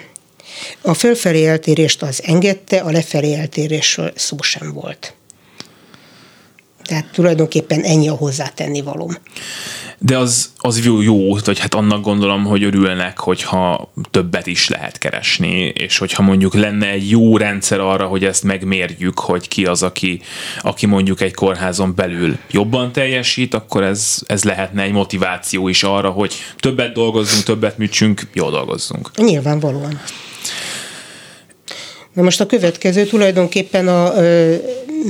A 0.82 0.94
fölfelé 0.94 1.46
eltérést 1.46 2.02
az 2.02 2.22
engedte, 2.24 2.78
a 2.78 2.92
lefelé 2.92 3.34
eltérésről 3.34 4.12
szó 4.16 4.42
sem 4.42 4.74
volt. 4.74 5.14
Tehát 6.86 7.06
tulajdonképpen 7.12 7.82
ennyi 7.82 8.08
a 8.08 8.14
hozzátenni 8.14 8.82
valóm 8.82 9.12
de 10.00 10.18
az, 10.18 10.50
az 10.58 10.86
jó, 10.86 11.02
jó, 11.02 11.36
vagy 11.36 11.60
hát 11.60 11.76
annak 11.76 12.02
gondolom, 12.02 12.44
hogy 12.44 12.64
örülnek, 12.64 13.20
hogyha 13.20 13.92
többet 14.12 14.48
is 14.48 14.70
lehet 14.70 14.98
keresni, 14.98 15.74
és 15.76 15.98
hogyha 15.98 16.24
mondjuk 16.24 16.54
lenne 16.54 16.90
egy 16.90 17.10
jó 17.10 17.38
rendszer 17.38 17.80
arra, 17.80 18.06
hogy 18.06 18.26
ezt 18.26 18.44
megmérjük, 18.44 19.20
hogy 19.20 19.48
ki 19.48 19.66
az, 19.66 19.84
aki, 19.84 20.22
aki 20.62 20.86
mondjuk 20.86 21.22
egy 21.22 21.34
kórházon 21.34 21.96
belül 21.96 22.38
jobban 22.52 22.92
teljesít, 22.92 23.54
akkor 23.54 23.84
ez, 23.84 24.18
ez 24.26 24.44
lehetne 24.44 24.82
egy 24.82 24.92
motiváció 24.92 25.68
is 25.68 25.84
arra, 25.84 26.10
hogy 26.10 26.36
többet 26.58 26.94
dolgozzunk, 26.94 27.44
többet 27.44 27.78
műtsünk, 27.78 28.22
jól 28.34 28.52
dolgozzunk. 28.52 29.12
Nyilvánvalóan. 29.18 30.02
Na 32.16 32.22
most 32.22 32.42
a 32.42 32.46
következő 32.46 33.06
tulajdonképpen 33.06 33.88
a 33.88 34.14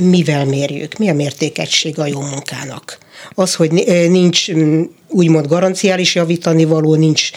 mivel 0.00 0.44
mérjük, 0.44 0.98
mi 0.98 1.08
a 1.08 1.14
mértékegység 1.14 1.98
a 1.98 2.06
jó 2.06 2.20
munkának 2.20 2.98
az, 3.34 3.54
hogy 3.54 3.70
nincs 4.08 4.46
úgymond 5.08 5.46
garanciális 5.46 6.14
javítani 6.14 6.64
való, 6.64 6.94
nincs 6.94 7.30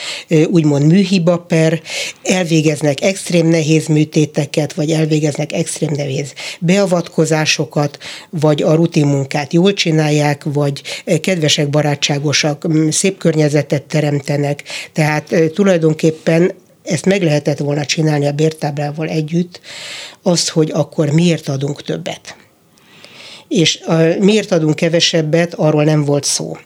úgymond 0.48 0.86
műhiba 0.86 1.38
per, 1.38 1.82
elvégeznek 2.24 3.02
extrém 3.02 3.48
nehéz 3.48 3.88
műtéteket, 3.88 4.74
vagy 4.74 4.92
elvégeznek 4.92 5.54
extrém 5.54 5.92
nehéz 5.96 6.34
beavatkozásokat, 6.60 7.98
vagy 8.30 8.62
a 8.62 8.74
rutin 8.74 9.06
munkát 9.06 9.54
jól 9.54 9.74
csinálják, 9.74 10.44
vagy 10.44 10.82
kedvesek, 11.22 11.70
barátságosak, 11.70 12.68
szép 12.90 13.18
környezetet 13.18 13.84
teremtenek. 13.84 14.64
Tehát 14.94 15.36
tulajdonképpen 15.54 16.52
ezt 16.90 17.06
meg 17.06 17.24
lehetett 17.24 17.58
volna 17.58 17.86
csinálni 17.86 18.28
a 18.28 18.32
bértáblával 18.32 19.08
együtt, 19.08 19.62
azt, 20.22 20.50
hogy 20.50 20.72
akkor 20.74 21.10
miért 21.10 21.50
adunk 21.50 21.84
többet. 21.84 22.36
És 23.48 23.80
a, 23.86 23.94
miért 24.20 24.52
adunk 24.52 24.76
kevesebbet, 24.76 25.54
arról 25.54 25.84
nem 25.84 26.06
volt 26.06 26.24
szó. 26.24 26.58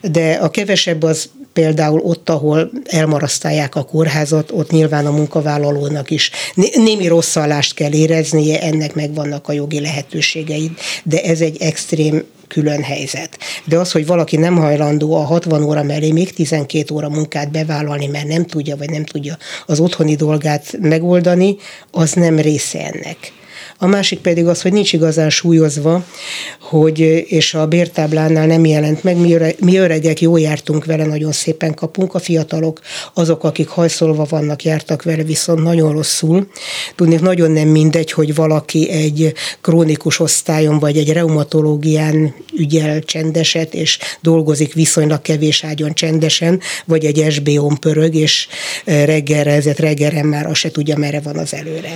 De 0.00 0.32
a 0.32 0.50
kevesebb 0.50 1.02
az 1.02 1.30
például 1.52 2.00
ott, 2.00 2.28
ahol 2.28 2.70
elmarasztálják 2.84 3.74
a 3.74 3.82
kórházat, 3.82 4.50
ott 4.52 4.70
nyilván 4.70 5.06
a 5.06 5.10
munkavállalónak 5.10 6.10
is 6.10 6.30
némi 6.74 7.06
rosszallást 7.06 7.74
kell 7.74 7.92
éreznie, 7.92 8.60
ennek 8.60 8.94
megvannak 8.94 9.48
a 9.48 9.52
jogi 9.52 9.80
lehetőségei, 9.80 10.70
de 11.04 11.22
ez 11.22 11.40
egy 11.40 11.62
extrém 11.62 12.24
külön 12.50 12.82
helyzet. 12.82 13.38
De 13.64 13.78
az, 13.78 13.92
hogy 13.92 14.06
valaki 14.06 14.36
nem 14.36 14.56
hajlandó 14.56 15.14
a 15.14 15.24
60 15.24 15.62
óra 15.62 15.82
mellé 15.82 16.12
még 16.12 16.32
12 16.32 16.94
óra 16.94 17.08
munkát 17.08 17.50
bevállalni, 17.50 18.06
mert 18.06 18.26
nem 18.26 18.46
tudja, 18.46 18.76
vagy 18.76 18.90
nem 18.90 19.04
tudja 19.04 19.36
az 19.66 19.80
otthoni 19.80 20.14
dolgát 20.14 20.78
megoldani, 20.80 21.56
az 21.90 22.12
nem 22.12 22.38
része 22.38 22.78
ennek. 22.84 23.32
A 23.82 23.86
másik 23.86 24.18
pedig 24.18 24.46
az, 24.46 24.62
hogy 24.62 24.72
nincs 24.72 24.92
igazán 24.92 25.30
súlyozva, 25.30 26.04
hogy, 26.60 26.98
és 27.26 27.54
a 27.54 27.66
bértáblánál 27.66 28.46
nem 28.46 28.64
jelent 28.64 29.02
meg, 29.02 29.16
mi, 29.16 29.34
öreg, 29.34 29.56
mi 29.60 29.76
öregek 29.76 30.20
jó 30.20 30.36
jártunk 30.36 30.84
vele, 30.84 31.06
nagyon 31.06 31.32
szépen 31.32 31.74
kapunk, 31.74 32.14
a 32.14 32.18
fiatalok, 32.18 32.80
azok, 33.14 33.44
akik 33.44 33.68
hajszolva 33.68 34.26
vannak, 34.28 34.64
jártak 34.64 35.02
vele, 35.02 35.22
viszont 35.22 35.62
nagyon 35.62 35.92
rosszul. 35.92 36.48
Tudni, 36.94 37.14
nagyon 37.14 37.50
nem 37.50 37.68
mindegy, 37.68 38.12
hogy 38.12 38.34
valaki 38.34 38.90
egy 38.90 39.32
krónikus 39.60 40.20
osztályon, 40.20 40.78
vagy 40.78 40.96
egy 40.96 41.12
reumatológián 41.12 42.34
ügyel 42.56 43.00
csendeset, 43.00 43.74
és 43.74 43.98
dolgozik 44.20 44.74
viszonylag 44.74 45.22
kevés 45.22 45.64
ágyon 45.64 45.94
csendesen, 45.94 46.60
vagy 46.84 47.04
egy 47.04 47.26
SBO-n 47.30 47.78
pörög, 47.78 48.14
és 48.14 48.48
reggelre, 48.84 49.52
ezért 49.52 49.78
reggelre 49.78 50.22
már 50.22 50.46
azt 50.46 50.60
se 50.60 50.70
tudja, 50.70 50.96
merre 50.96 51.20
van 51.20 51.36
az 51.36 51.54
előre. 51.54 51.90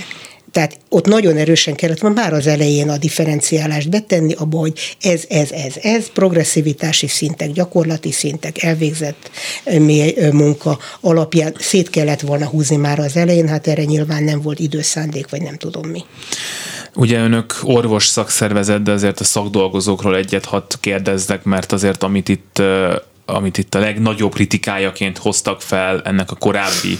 Tehát 0.55 0.77
ott 0.89 1.05
nagyon 1.05 1.37
erősen 1.37 1.75
kellett 1.75 1.99
volna 1.99 2.21
már 2.21 2.33
az 2.33 2.47
elején 2.47 2.89
a 2.89 2.97
differenciálást 2.97 3.89
betenni, 3.89 4.33
abba, 4.33 4.57
hogy 4.57 4.79
ez, 5.01 5.23
ez, 5.29 5.51
ez, 5.51 5.73
ez, 5.81 6.09
progresszivitási 6.13 7.07
szintek, 7.07 7.51
gyakorlati 7.51 8.11
szintek, 8.11 8.63
elvégzett 8.63 9.31
mély 9.65 10.15
munka 10.31 10.79
alapján 11.01 11.55
szét 11.59 11.89
kellett 11.89 12.19
volna 12.19 12.45
húzni 12.45 12.75
már 12.75 12.99
az 12.99 13.15
elején, 13.15 13.47
hát 13.47 13.67
erre 13.67 13.83
nyilván 13.83 14.23
nem 14.23 14.41
volt 14.41 14.59
időszándék, 14.59 15.29
vagy 15.29 15.41
nem 15.41 15.57
tudom 15.57 15.89
mi. 15.89 16.03
Ugye 16.93 17.19
önök 17.19 17.55
orvos 17.63 18.05
szakszervezet, 18.05 18.83
de 18.83 18.91
azért 18.91 19.19
a 19.19 19.23
szakdolgozókról 19.23 20.15
egyet 20.15 20.45
hadd 20.45 20.71
kérdeznek, 20.79 21.43
mert 21.43 21.71
azért 21.71 22.03
amit 22.03 22.29
itt 22.29 22.61
amit 23.25 23.57
itt 23.57 23.75
a 23.75 23.79
legnagyobb 23.79 24.33
kritikájaként 24.33 25.17
hoztak 25.17 25.61
fel 25.61 26.01
ennek 26.01 26.31
a 26.31 26.35
korábbi 26.35 26.97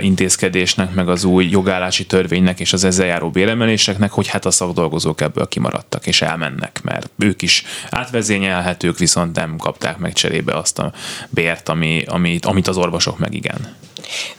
intézkedésnek, 0.00 0.94
meg 0.94 1.08
az 1.08 1.24
új 1.24 1.48
jogállási 1.50 2.06
törvénynek 2.06 2.60
és 2.60 2.72
az 2.72 2.84
ezzel 2.84 3.06
járó 3.06 3.30
béremeléseknek, 3.30 4.10
hogy 4.10 4.26
hát 4.26 4.44
a 4.44 4.50
szakdolgozók 4.50 5.20
ebből 5.20 5.48
kimaradtak 5.48 6.06
és 6.06 6.22
elmennek, 6.22 6.80
mert 6.82 7.10
ők 7.18 7.42
is 7.42 7.64
átvezényelhetők, 7.90 8.98
viszont 8.98 9.36
nem 9.36 9.56
kapták 9.56 9.98
meg 9.98 10.12
cserébe 10.12 10.54
azt 10.54 10.78
a 10.78 10.92
bért, 11.28 11.68
ami, 11.68 12.02
amit, 12.06 12.46
amit 12.46 12.68
az 12.68 12.76
orvosok 12.76 13.18
meg 13.18 13.34
igen. 13.34 13.74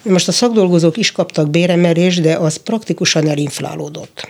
Most 0.02 0.28
a 0.28 0.32
szakdolgozók 0.32 0.96
is 0.96 1.12
kaptak 1.12 1.50
béremelést, 1.50 2.20
de 2.20 2.36
az 2.36 2.56
praktikusan 2.56 3.28
elinflálódott. 3.28 4.28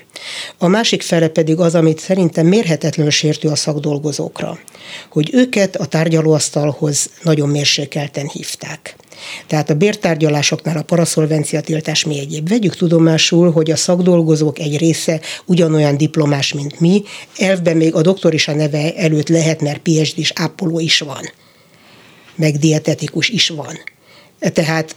A 0.59 0.67
másik 0.67 1.03
fele 1.03 1.29
pedig 1.29 1.59
az, 1.59 1.75
amit 1.75 1.99
szerintem 1.99 2.47
mérhetetlenül 2.47 3.13
sértő 3.13 3.49
a 3.49 3.57
szakdolgozókra, 3.57 4.59
hogy 5.11 5.31
őket 5.33 5.77
a 5.77 5.87
tárgyalóasztalhoz 5.87 7.11
nagyon 7.23 7.49
mérsékelten 7.49 8.29
hívták. 8.29 8.97
Tehát 9.47 9.71
a 9.71 9.75
bértárgyalásoknál 9.75 10.77
a 10.77 10.83
paraszolvencia 10.83 11.61
tiltás 11.61 12.05
mi 12.05 12.19
egyéb. 12.19 12.49
Vegyük 12.49 12.77
tudomásul, 12.77 13.51
hogy 13.51 13.71
a 13.71 13.77
szakdolgozók 13.77 14.59
egy 14.59 14.79
része 14.79 15.21
ugyanolyan 15.45 15.97
diplomás, 15.97 16.53
mint 16.53 16.81
mi, 16.81 17.03
elvben 17.37 17.77
még 17.77 17.95
a 17.95 18.03
doktor 18.03 18.35
is 18.35 18.49
a 18.49 18.55
neve 18.55 18.95
előtt 18.95 19.29
lehet, 19.29 19.61
mert 19.61 19.79
PhD 19.79 20.19
is 20.19 20.33
ápoló 20.35 20.79
is 20.79 20.99
van, 20.99 21.33
meg 22.35 22.57
dietetikus 22.57 23.29
is 23.29 23.49
van. 23.49 23.79
Tehát 24.41 24.95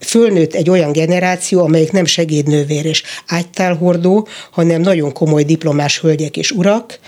fölnőtt 0.00 0.54
egy 0.54 0.70
olyan 0.70 0.92
generáció, 0.92 1.62
amelyik 1.62 1.92
nem 1.92 2.04
segédnővér 2.04 2.84
és 2.84 3.02
ágytálhordó, 3.26 4.28
hanem 4.50 4.80
nagyon 4.80 5.12
komoly 5.12 5.42
diplomás 5.42 6.00
hölgyek 6.00 6.36
és 6.36 6.50
urak, 6.50 6.98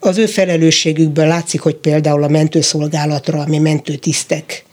az 0.00 0.18
ő 0.18 0.26
felelősségükből 0.26 1.26
látszik, 1.26 1.60
hogy 1.60 1.74
például 1.74 2.22
a 2.22 2.28
mentőszolgálatra, 2.28 3.40
ami 3.40 3.58
mentőtisztek 3.58 4.66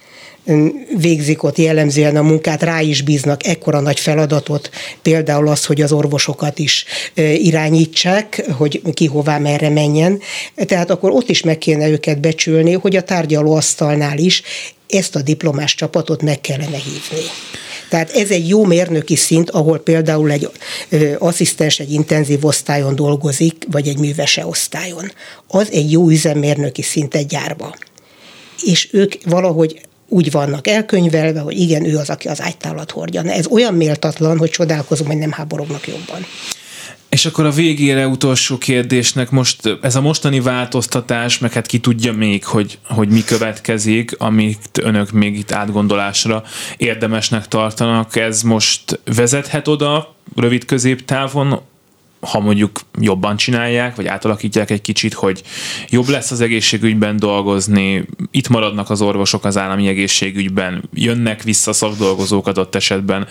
végzik 0.98 1.44
ott 1.44 1.58
jellemzően 1.58 2.16
a 2.16 2.22
munkát, 2.22 2.64
rá 2.64 2.82
is 2.82 3.02
bíznak 3.02 3.46
ekkora 3.46 3.80
nagy 3.80 4.00
feladatot, 4.00 4.70
például 5.02 5.48
az, 5.48 5.66
hogy 5.66 5.82
az 5.82 5.92
orvosokat 5.92 6.60
is 6.60 6.86
irányítsák, 7.38 8.46
hogy 8.58 8.82
ki 8.94 9.06
hová 9.06 9.38
merre 9.38 9.70
menjen. 9.70 10.20
Tehát 10.56 10.90
akkor 10.90 11.12
ott 11.12 11.30
is 11.30 11.42
meg 11.42 11.58
kéne 11.58 11.88
őket 11.88 12.20
becsülni, 12.20 12.74
hogy 12.74 12.96
a 12.96 13.04
tárgyalóasztalnál 13.04 14.18
is 14.18 14.42
ezt 14.90 15.16
a 15.16 15.22
diplomás 15.22 15.76
csapatot 15.76 16.22
meg 16.22 16.42
kellene 16.42 16.78
hívni. 16.78 17.26
Tehát 17.90 18.12
ez 18.12 18.30
egy 18.30 18.48
jó 18.48 18.64
mérnöki 18.64 19.16
szint, 19.16 19.50
ahol 19.50 19.80
például 19.80 20.32
egy 20.32 20.50
ö, 20.90 21.14
asszisztens 21.20 21.80
egy 21.80 21.92
intenzív 21.92 22.46
osztályon 22.46 22.96
dolgozik, 22.96 23.66
vagy 23.72 23.88
egy 23.88 24.00
művese 24.00 24.46
osztályon. 24.46 25.12
Az 25.48 25.72
egy 25.72 25.92
jó 25.92 26.10
üzemmérnöki 26.10 26.82
szint 26.82 27.16
egy 27.16 27.26
gyárba. 27.26 27.76
És 28.64 28.90
ők 28.92 29.14
valahogy 29.26 29.82
úgy 30.10 30.32
vannak 30.32 30.68
elkönyvelve, 30.68 31.40
hogy 31.40 31.60
igen, 31.60 31.86
ő 31.86 31.98
az, 31.98 32.10
aki 32.10 32.28
az 32.28 32.42
ágytálat 32.42 32.92
hordja. 32.92 33.24
Ez 33.24 33.48
olyan 33.48 33.74
méltatlan, 33.74 34.38
hogy 34.38 34.50
csodálkozom, 34.50 35.08
hogy 35.08 35.18
nem 35.18 35.32
háborognak 35.32 35.88
jobban. 35.88 36.26
És 37.16 37.26
akkor 37.26 37.46
a 37.46 37.52
végére 37.52 38.08
utolsó 38.08 38.58
kérdésnek 38.58 39.30
most 39.30 39.78
ez 39.82 39.96
a 39.96 40.02
mostani 40.02 40.40
változtatás, 40.40 41.40
meg 41.40 41.54
hát 41.54 41.66
ki 41.66 41.80
tudja 41.80 42.14
még, 42.14 42.46
hogy, 42.46 42.80
hogy 42.84 43.10
mi 43.10 43.24
következik, 43.24 44.16
amit 44.18 44.80
önök 44.82 45.12
még 45.12 45.38
itt 45.38 45.52
átgondolásra 45.52 46.44
érdemesnek 46.78 47.48
tartanak, 47.48 48.16
ez 48.16 48.42
most 48.42 49.00
vezethet 49.16 49.68
oda 49.68 50.16
rövid 50.36 50.66
középtávon 50.66 51.62
ha 52.26 52.40
mondjuk 52.40 52.80
jobban 53.00 53.38
csinálják, 53.38 53.96
vagy 53.96 54.08
átalakítják 54.08 54.70
egy 54.70 54.82
kicsit, 54.82 55.14
hogy 55.14 55.44
jobb 55.90 56.08
lesz 56.08 56.32
az 56.32 56.42
egészségügyben 56.42 57.18
dolgozni, 57.18 58.06
itt 58.32 58.48
maradnak 58.48 58.90
az 58.90 59.02
orvosok 59.02 59.46
az 59.46 59.58
állami 59.58 59.88
egészségügyben, 59.88 60.90
jönnek 60.94 61.44
vissza 61.44 61.74
szakdolgozók 61.74 62.48
adott 62.48 62.76
esetben, 62.76 63.28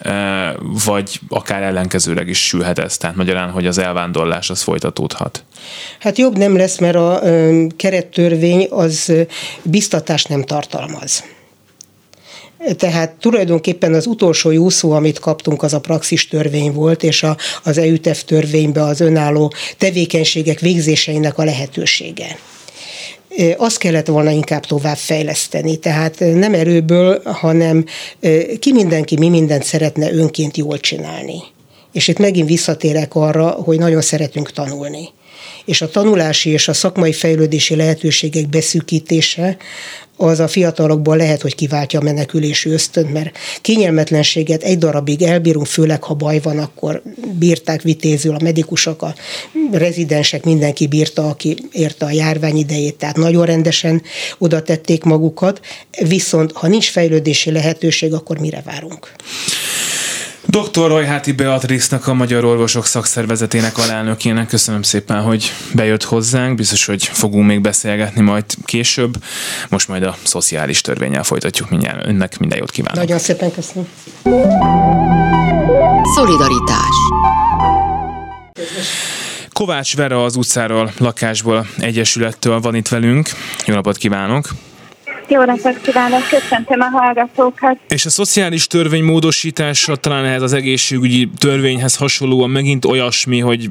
e, 0.00 0.54
vagy 0.84 1.20
akár 1.28 1.62
ellenkezőleg 1.62 2.28
is 2.28 2.46
sülhet 2.46 2.78
ez, 2.78 2.96
tehát 2.96 3.16
magyarán, 3.16 3.50
hogy 3.50 3.66
az 3.66 3.78
elvándorlás 3.78 4.50
az 4.50 4.62
folytatódhat. 4.62 5.44
Hát 5.98 6.18
jobb 6.18 6.36
nem 6.38 6.56
lesz, 6.56 6.78
mert 6.78 6.96
a 6.96 7.20
kerettörvény 7.76 8.66
az 8.70 9.12
biztatást 9.62 10.28
nem 10.28 10.44
tartalmaz. 10.44 11.24
Tehát 12.76 13.10
tulajdonképpen 13.20 13.94
az 13.94 14.06
utolsó 14.06 14.50
jó 14.50 14.68
szó, 14.68 14.90
amit 14.90 15.18
kaptunk, 15.18 15.62
az 15.62 15.72
a 15.72 15.80
praxis 15.80 16.28
törvény 16.28 16.72
volt, 16.72 17.02
és 17.02 17.22
a, 17.22 17.36
az 17.64 17.78
EUTEF 17.78 18.24
törvénybe 18.24 18.82
az 18.82 19.00
önálló 19.00 19.52
tevékenységek 19.78 20.60
végzéseinek 20.60 21.38
a 21.38 21.44
lehetősége 21.44 22.38
azt 23.56 23.78
kellett 23.78 24.06
volna 24.06 24.30
inkább 24.30 24.64
tovább 24.64 24.96
fejleszteni. 24.96 25.76
Tehát 25.76 26.18
nem 26.18 26.54
erőből, 26.54 27.22
hanem 27.24 27.84
ki 28.58 28.72
mindenki 28.72 29.16
mi 29.16 29.28
mindent 29.28 29.64
szeretne 29.64 30.12
önként 30.12 30.56
jól 30.56 30.78
csinálni. 30.78 31.42
És 31.92 32.08
itt 32.08 32.18
megint 32.18 32.48
visszatérek 32.48 33.14
arra, 33.14 33.48
hogy 33.48 33.78
nagyon 33.78 34.00
szeretünk 34.00 34.52
tanulni 34.52 35.08
és 35.68 35.80
a 35.80 35.88
tanulási 35.88 36.50
és 36.50 36.68
a 36.68 36.72
szakmai 36.72 37.12
fejlődési 37.12 37.76
lehetőségek 37.76 38.48
beszűkítése 38.48 39.56
az 40.16 40.40
a 40.40 40.48
fiatalokból 40.48 41.16
lehet, 41.16 41.42
hogy 41.42 41.54
kiváltja 41.54 42.00
a 42.00 42.02
menekülési 42.02 42.70
ösztönt, 42.70 43.12
mert 43.12 43.38
kényelmetlenséget 43.60 44.62
egy 44.62 44.78
darabig 44.78 45.22
elbírunk, 45.22 45.66
főleg 45.66 46.02
ha 46.02 46.14
baj 46.14 46.40
van, 46.40 46.58
akkor 46.58 47.02
bírták 47.38 47.82
vitézül 47.82 48.34
a 48.34 48.42
medikusok, 48.42 49.02
a 49.02 49.14
rezidensek, 49.72 50.44
mindenki 50.44 50.86
bírta, 50.86 51.28
aki 51.28 51.56
érte 51.72 52.04
a 52.04 52.10
járvány 52.10 52.56
idejét, 52.56 52.94
tehát 52.94 53.16
nagyon 53.16 53.46
rendesen 53.46 54.02
oda 54.38 54.62
tették 54.62 55.04
magukat, 55.04 55.60
viszont 56.06 56.52
ha 56.52 56.66
nincs 56.66 56.90
fejlődési 56.90 57.50
lehetőség, 57.50 58.12
akkor 58.12 58.38
mire 58.38 58.62
várunk? 58.64 59.12
Dr. 60.50 60.88
Rajháti 60.88 61.32
Beatrice-nak, 61.32 62.06
a 62.06 62.14
Magyar 62.14 62.44
Orvosok 62.44 62.86
Szakszervezetének 62.86 63.78
alelnökének 63.78 64.46
köszönöm 64.46 64.82
szépen, 64.82 65.22
hogy 65.22 65.52
bejött 65.74 66.02
hozzánk. 66.02 66.56
Biztos, 66.56 66.84
hogy 66.84 67.04
fogunk 67.04 67.46
még 67.46 67.60
beszélgetni 67.60 68.20
majd 68.20 68.44
később. 68.64 69.14
Most 69.68 69.88
majd 69.88 70.02
a 70.02 70.16
szociális 70.22 70.80
törvényel 70.80 71.22
folytatjuk 71.22 71.70
mindjárt. 71.70 72.06
Önnek 72.06 72.38
minden 72.38 72.58
jót 72.58 72.70
kívánok. 72.70 72.98
Nagyon 72.98 73.18
szépen 73.18 73.52
köszönöm. 73.52 73.88
Szolidaritás 76.14 76.96
Kovács 79.52 79.96
Vera 79.96 80.24
az 80.24 80.36
utcáról, 80.36 80.92
lakásból, 80.98 81.66
egyesülettől 81.78 82.60
van 82.60 82.74
itt 82.74 82.88
velünk. 82.88 83.28
Jó 83.66 83.74
napot 83.74 83.96
kívánok! 83.96 84.48
Jó 85.30 85.44
napot 85.44 85.80
kívánok, 85.80 86.28
köszöntöm 86.28 86.80
a 86.80 86.98
hallgatókat. 86.98 87.78
És 87.88 88.06
a 88.06 88.10
szociális 88.10 88.66
törvény 88.66 89.04
módosítása 89.04 89.96
talán 89.96 90.24
ehhez 90.24 90.42
az 90.42 90.52
egészségügyi 90.52 91.30
törvényhez 91.38 91.96
hasonlóan 91.96 92.50
megint 92.50 92.84
olyasmi, 92.84 93.38
hogy 93.38 93.70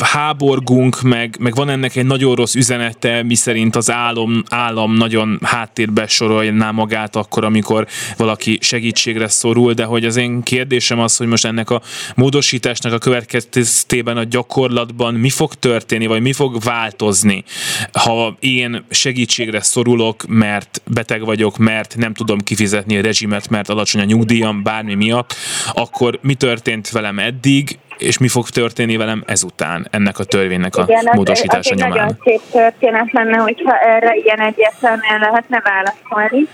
háborgunk, 0.00 1.02
meg, 1.02 1.36
meg 1.38 1.54
van 1.54 1.68
ennek 1.68 1.96
egy 1.96 2.06
nagyon 2.06 2.34
rossz 2.34 2.54
üzenete, 2.54 3.22
miszerint 3.22 3.76
az 3.76 3.90
állam, 3.90 4.42
állam 4.48 4.94
nagyon 4.94 5.38
háttérbe 5.42 6.06
sorolná 6.06 6.70
magát 6.70 7.16
akkor, 7.16 7.44
amikor 7.44 7.86
valaki 8.16 8.58
segítségre 8.60 9.28
szorul, 9.28 9.72
de 9.72 9.84
hogy 9.84 10.04
az 10.04 10.16
én 10.16 10.42
kérdésem 10.42 10.98
az, 10.98 11.16
hogy 11.16 11.26
most 11.26 11.44
ennek 11.44 11.70
a 11.70 11.82
módosításnak 12.14 12.92
a 12.92 12.98
következtében 12.98 14.16
a 14.16 14.24
gyakorlatban 14.24 15.14
mi 15.14 15.30
fog 15.30 15.54
történni, 15.54 16.06
vagy 16.06 16.20
mi 16.20 16.32
fog 16.32 16.62
változni, 16.62 17.44
ha 17.92 18.36
én 18.40 18.84
segítségre 18.90 19.60
szorulok, 19.60 20.24
mert 20.28 20.82
beteg 20.94 21.24
vagyok, 21.24 21.56
mert 21.58 21.96
nem 21.96 22.14
tudom 22.14 22.38
kifizetni 22.38 22.98
a 22.98 23.02
rezsimet, 23.02 23.48
mert 23.48 23.68
alacsony 23.68 24.00
a 24.00 24.04
nyugdíjam, 24.04 24.62
bármi 24.62 24.94
miatt, 24.94 25.34
akkor 25.72 26.18
mi 26.22 26.34
történt 26.34 26.90
velem 26.90 27.18
eddig, 27.18 27.78
és 27.98 28.18
mi 28.18 28.28
fog 28.28 28.48
történni 28.48 28.96
velem 28.96 29.22
ezután, 29.26 29.86
ennek 29.90 30.18
a 30.18 30.24
törvénynek 30.24 30.76
a 30.76 30.84
Igen, 30.88 31.08
módosítása 31.14 31.74
az, 31.74 31.80
az 31.80 31.88
nyomán. 31.88 31.98
nagyon 31.98 32.16
szép 32.24 32.40
történet 32.52 33.12
lenne, 33.12 33.36
hogyha 33.36 33.78
erre 33.78 34.14
ilyen 34.14 34.40
egyértelműen 34.40 35.20
lehetne 35.20 35.62
válaszolni. 35.64 36.46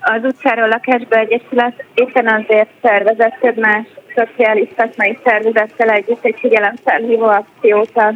Az 0.00 0.20
utcáról 0.22 0.68
lakásba 0.68 1.16
egyesület 1.16 1.84
éppen 1.94 2.26
azért 2.26 2.68
szervezett 2.82 3.38
több 3.40 3.58
más 3.58 3.86
szociális 4.14 4.68
szakmai 4.76 5.18
szervezettel 5.24 5.90
együtt 5.90 6.24
egy 6.24 6.36
figyelemfelhívó 6.38 7.26
akciót 7.26 7.96
a 7.96 8.14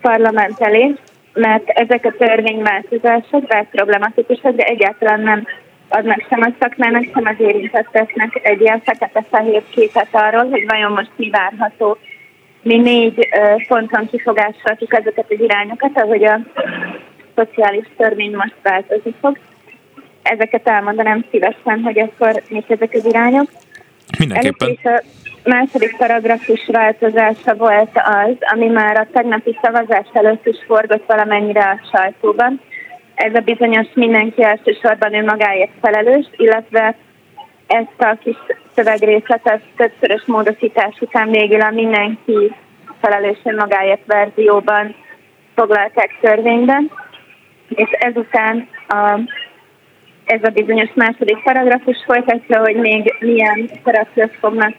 parlament 0.00 0.60
elé, 0.60 0.94
mert 1.34 1.68
ezek 1.68 2.04
a 2.04 2.14
törvényváltozások 2.18 3.46
bár 3.46 3.68
problematikusak, 3.70 4.56
de 4.56 4.64
egyáltalán 4.64 5.20
nem 5.20 5.46
adnak 5.88 6.26
sem 6.28 6.40
a 6.40 6.52
szakmának, 6.60 7.04
sem 7.14 7.26
az 7.26 7.34
érintetteknek 7.38 8.40
egy 8.42 8.60
ilyen 8.60 8.80
fekete-fehér 8.84 9.62
képet 9.70 10.08
arról, 10.10 10.48
hogy 10.48 10.66
vajon 10.66 10.92
most 10.92 11.10
mi 11.16 11.30
várható. 11.30 11.98
Mi 12.62 12.76
négy 12.76 13.28
ponton 13.68 14.08
kifogásoltuk 14.10 14.94
ezeket 14.94 15.26
az 15.28 15.40
irányokat, 15.40 16.00
ahogy 16.00 16.24
a 16.24 16.40
szociális 17.34 17.86
törvény 17.96 18.36
most 18.36 18.54
változni 18.62 19.14
fog. 19.20 19.38
Ezeket 20.22 20.68
elmondanám 20.68 21.24
szívesen, 21.30 21.80
hogy 21.82 21.98
akkor 21.98 22.42
mik 22.48 22.70
ezek 22.70 22.92
az 22.92 23.04
irányok. 23.04 23.50
Mindenképpen. 24.18 24.68
Először 24.68 24.92
a 25.24 25.31
második 25.44 25.96
paragrafus 25.96 26.66
változása 26.66 27.54
volt 27.54 27.90
az, 27.94 28.36
ami 28.40 28.66
már 28.66 28.96
a 28.96 29.06
tegnapi 29.12 29.58
szavazás 29.62 30.06
előtt 30.12 30.46
is 30.46 30.56
forgott 30.66 31.06
valamennyire 31.06 31.60
a 31.60 31.96
sajtóban. 31.96 32.60
Ez 33.14 33.34
a 33.34 33.40
bizonyos 33.40 33.86
mindenki 33.94 34.42
elsősorban 34.42 35.14
ő 35.14 35.24
magáért 35.24 35.72
felelős, 35.80 36.26
illetve 36.36 36.94
ezt 37.66 38.02
a 38.02 38.16
kis 38.22 38.36
szövegrészletet 38.74 39.62
többszörös 39.76 40.22
módosítás 40.26 41.00
után 41.00 41.30
végül 41.30 41.60
a 41.60 41.70
mindenki 41.70 42.54
felelős 43.00 43.38
magáért 43.42 44.06
verzióban 44.06 44.94
foglalták 45.54 46.18
törvényben, 46.20 46.90
és 47.68 47.90
ezután 47.90 48.68
a 48.88 49.18
ez 50.24 50.42
a 50.42 50.50
bizonyos 50.50 50.90
második 50.94 51.42
paragrafus 51.42 52.04
folytatja, 52.06 52.60
hogy 52.60 52.76
még 52.76 53.14
milyen 53.20 53.70
szereplők 53.84 54.36
fognak 54.40 54.74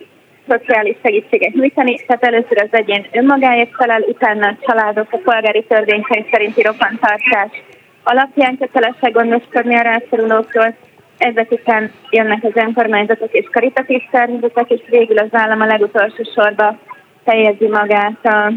szociális 0.48 0.96
segítséget 1.04 1.54
nyújtani. 1.54 1.96
Tehát 2.08 2.24
először 2.24 2.62
az 2.62 2.78
egyén 2.80 3.08
önmagáért 3.12 3.76
felel, 3.76 4.02
utána 4.02 4.48
a 4.48 4.58
családok 4.62 5.08
a 5.12 5.18
polgári 5.18 5.64
törvénykönyv 5.64 6.26
szerinti 6.32 6.62
rokontartás 6.62 7.52
alapján 8.04 8.58
kötelesek 8.58 9.12
gondoskodni 9.12 9.76
a 9.76 9.82
rászorulókról. 9.82 10.76
Ezek 11.18 11.52
után 11.52 11.92
jönnek 12.10 12.44
az 12.44 12.52
önkormányzatok 12.54 13.34
és 13.34 13.48
karitatív 13.52 14.02
szervezetek, 14.12 14.70
és 14.70 14.82
végül 14.90 15.18
az 15.18 15.30
állam 15.32 15.62
a 15.62 15.66
legutolsó 15.66 16.24
sorba 16.36 16.78
helyezi 17.26 17.68
magát 17.68 18.26
a 18.26 18.52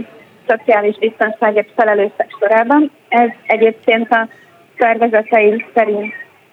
szociális 0.47 0.99
biztonságért 0.99 1.73
felelősek 1.77 2.37
sorában. 2.41 2.91
Ez 3.09 3.29
egyébként 3.47 4.13
a 4.13 4.29
szervezeteink 4.79 5.65
szerint 5.75 6.13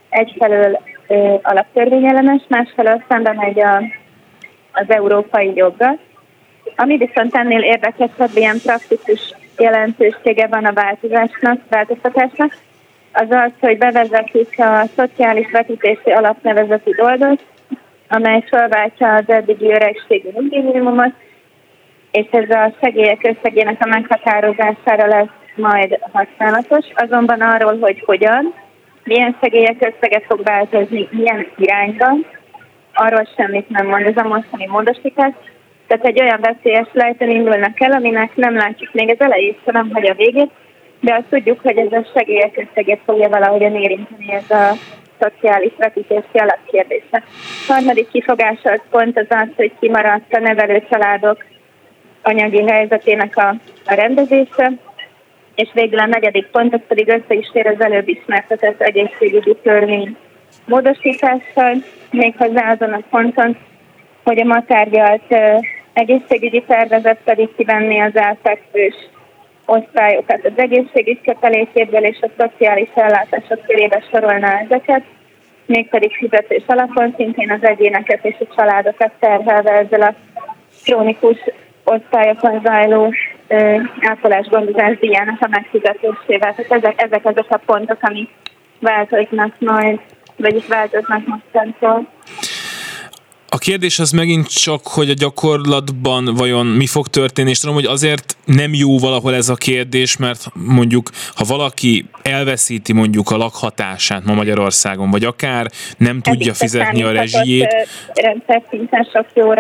egyfelől 0.10 0.80
ö, 1.08 1.36
alaptörvényellenes, 1.42 2.42
másfelől 2.48 3.04
szembe 3.10 3.34
megy 3.34 3.60
a, 3.60 3.82
az 4.74 4.86
európai 4.88 5.52
joggal. 5.56 6.00
Ami 6.76 6.98
viszont 6.98 7.36
ennél 7.36 7.62
érdekesebb, 7.62 8.30
ilyen 8.34 8.60
praktikus 8.64 9.34
jelentősége 9.58 10.48
van 10.48 10.66
a 10.66 10.74
változásnak, 10.74 11.60
változtatásnak, 11.70 12.58
az 13.14 13.28
az, 13.30 13.52
hogy 13.60 13.78
bevezetik 13.78 14.60
a 14.60 14.86
szociális 14.96 15.52
vetítési 15.52 16.12
alapnevezeti 16.12 16.92
dolgot, 16.92 17.44
amely 18.10 18.44
felváltja 18.50 19.14
az 19.14 19.24
eddigi 19.30 19.66
öregségi 19.66 20.30
nyugdíjminimumot, 20.34 21.14
és 22.12 22.28
ez 22.32 22.50
a 22.50 22.74
segélyek 22.82 23.36
összegének 23.36 23.86
a 23.86 23.88
meghatározására 23.88 25.08
lesz 25.08 25.28
majd 25.56 26.00
használatos, 26.12 26.86
azonban 26.94 27.42
arról, 27.42 27.80
hogy 27.80 28.04
hogyan, 28.06 28.54
milyen 29.04 29.38
segélyek 29.42 29.94
összeget 29.94 30.24
fog 30.28 30.44
változni, 30.44 31.08
milyen 31.12 31.48
irányba, 31.58 32.08
arról 32.94 33.28
semmit 33.36 33.70
nem 33.70 33.88
mond 33.88 34.06
ez 34.06 34.18
a 34.18 34.28
mostani 34.28 34.66
módosítás. 34.66 35.34
Tehát 35.88 36.06
egy 36.06 36.22
olyan 36.22 36.40
veszélyes 36.42 36.88
lejtőn 36.92 37.30
indulnak 37.30 37.82
el, 37.82 37.92
aminek 37.92 38.36
nem 38.36 38.56
látjuk 38.56 38.94
még 38.94 39.10
az 39.10 39.20
elejét, 39.20 39.60
hanem 39.66 39.90
hogy 39.94 40.10
a 40.10 40.14
végét, 40.14 40.52
de 41.00 41.14
azt 41.14 41.30
tudjuk, 41.30 41.60
hogy 41.62 41.78
ez 41.78 41.92
a 41.92 42.08
segélyek 42.16 42.58
összeget 42.58 43.00
fogja 43.06 43.30
valahogyan 43.30 43.76
érinteni 43.76 44.34
ez 44.34 44.50
a 44.50 44.74
szociális 45.20 45.72
vetítési 45.78 46.38
alapkérdése. 46.38 47.24
A 47.68 47.74
harmadik 47.74 48.10
kifogása 48.12 48.72
az 48.72 48.82
pont 48.90 49.18
az 49.18 49.26
az, 49.30 49.48
hogy 49.56 49.72
kimaradt 49.80 50.34
a 50.34 50.40
nevelő 50.40 50.84
családok 50.90 51.44
anyagi 52.22 52.72
helyzetének 52.72 53.38
a, 53.38 53.56
a 53.86 53.94
rendezése, 53.94 54.72
és 55.56 55.70
végül 55.74 56.00
a 56.00 56.06
negyedik 56.06 56.46
pont, 56.46 56.74
az 56.74 56.82
pedig 56.88 57.08
össze 57.08 57.34
is 57.34 57.50
tér 57.54 57.68
az 57.68 57.82
előbb 57.82 58.08
ismertetett 58.08 58.82
egészségügyi 58.82 59.56
törvény 59.64 60.18
módosítással, 60.66 61.84
méghozzá 62.12 62.72
azon 62.72 62.94
a 62.94 63.02
ponton, 63.10 63.58
hogy 64.24 64.40
a 64.40 64.46
ma 64.46 64.64
tárgyalt 64.66 65.36
egészségügyi 65.94 66.64
tervezet 66.68 67.18
pedig 67.24 67.56
kivenni 67.56 68.00
az 68.00 68.16
elfekvős 68.16 68.96
osztályokat 69.66 70.46
az 70.46 70.52
egészségügy 70.56 71.22
kötelékéből 71.22 72.04
és 72.04 72.18
a 72.22 72.30
szociális 72.38 72.90
ellátások 72.96 73.66
körébe 73.66 74.04
sorolná 74.12 74.60
ezeket, 74.60 75.04
mégpedig 75.66 76.16
fizetés 76.16 76.64
alapon 76.68 77.14
szintén 77.18 77.52
az 77.52 77.64
egyéneket 77.68 78.26
és 78.26 78.36
a 78.40 78.56
családokat 78.56 79.12
terhelve 79.20 79.72
ezzel 79.72 80.02
a 80.02 80.14
krónikus 80.84 81.38
osztályokon 81.84 82.62
zajló 82.64 83.14
ápolás 84.02 84.48
gondozás 84.48 84.98
díjának 84.98 85.42
a 85.42 85.48
megfizetésével. 85.50 86.56
Tehát 86.56 86.72
ezek, 86.72 87.02
ezek 87.02 87.26
azok 87.26 87.48
a 87.50 87.62
pontok, 87.66 87.98
amik 88.02 88.30
változnak 88.80 89.56
majd, 89.60 90.00
vagyis 90.44 90.68
változnak 90.68 91.28
mostantól. 91.28 92.08
A 93.54 93.58
kérdés 93.58 94.00
az 94.00 94.12
megint 94.12 94.48
csak, 94.48 94.88
hogy 94.88 95.10
a 95.10 95.14
gyakorlatban 95.14 96.26
vajon 96.36 96.66
mi 96.66 96.88
fog 96.88 97.08
történni, 97.08 97.50
és 97.50 97.60
tudom, 97.60 97.76
hogy 97.76 97.86
azért 97.86 98.38
nem 98.46 98.74
jó 98.74 99.00
valahol 99.00 99.36
ez 99.36 99.50
a 99.50 99.56
kérdés, 99.56 100.18
mert 100.18 100.46
mondjuk, 100.54 101.10
ha 101.36 101.44
valaki 101.44 102.06
elveszíti 102.22 102.94
mondjuk 102.94 103.32
a 103.32 103.38
lakhatását 103.38 104.24
ma 104.26 104.34
Magyarországon, 104.34 105.12
vagy 105.12 105.24
akár 105.24 105.72
nem 105.98 106.22
tudja 106.22 106.54
fizetni 106.54 107.04
a 107.04 107.12
rezsijét, 107.12 107.76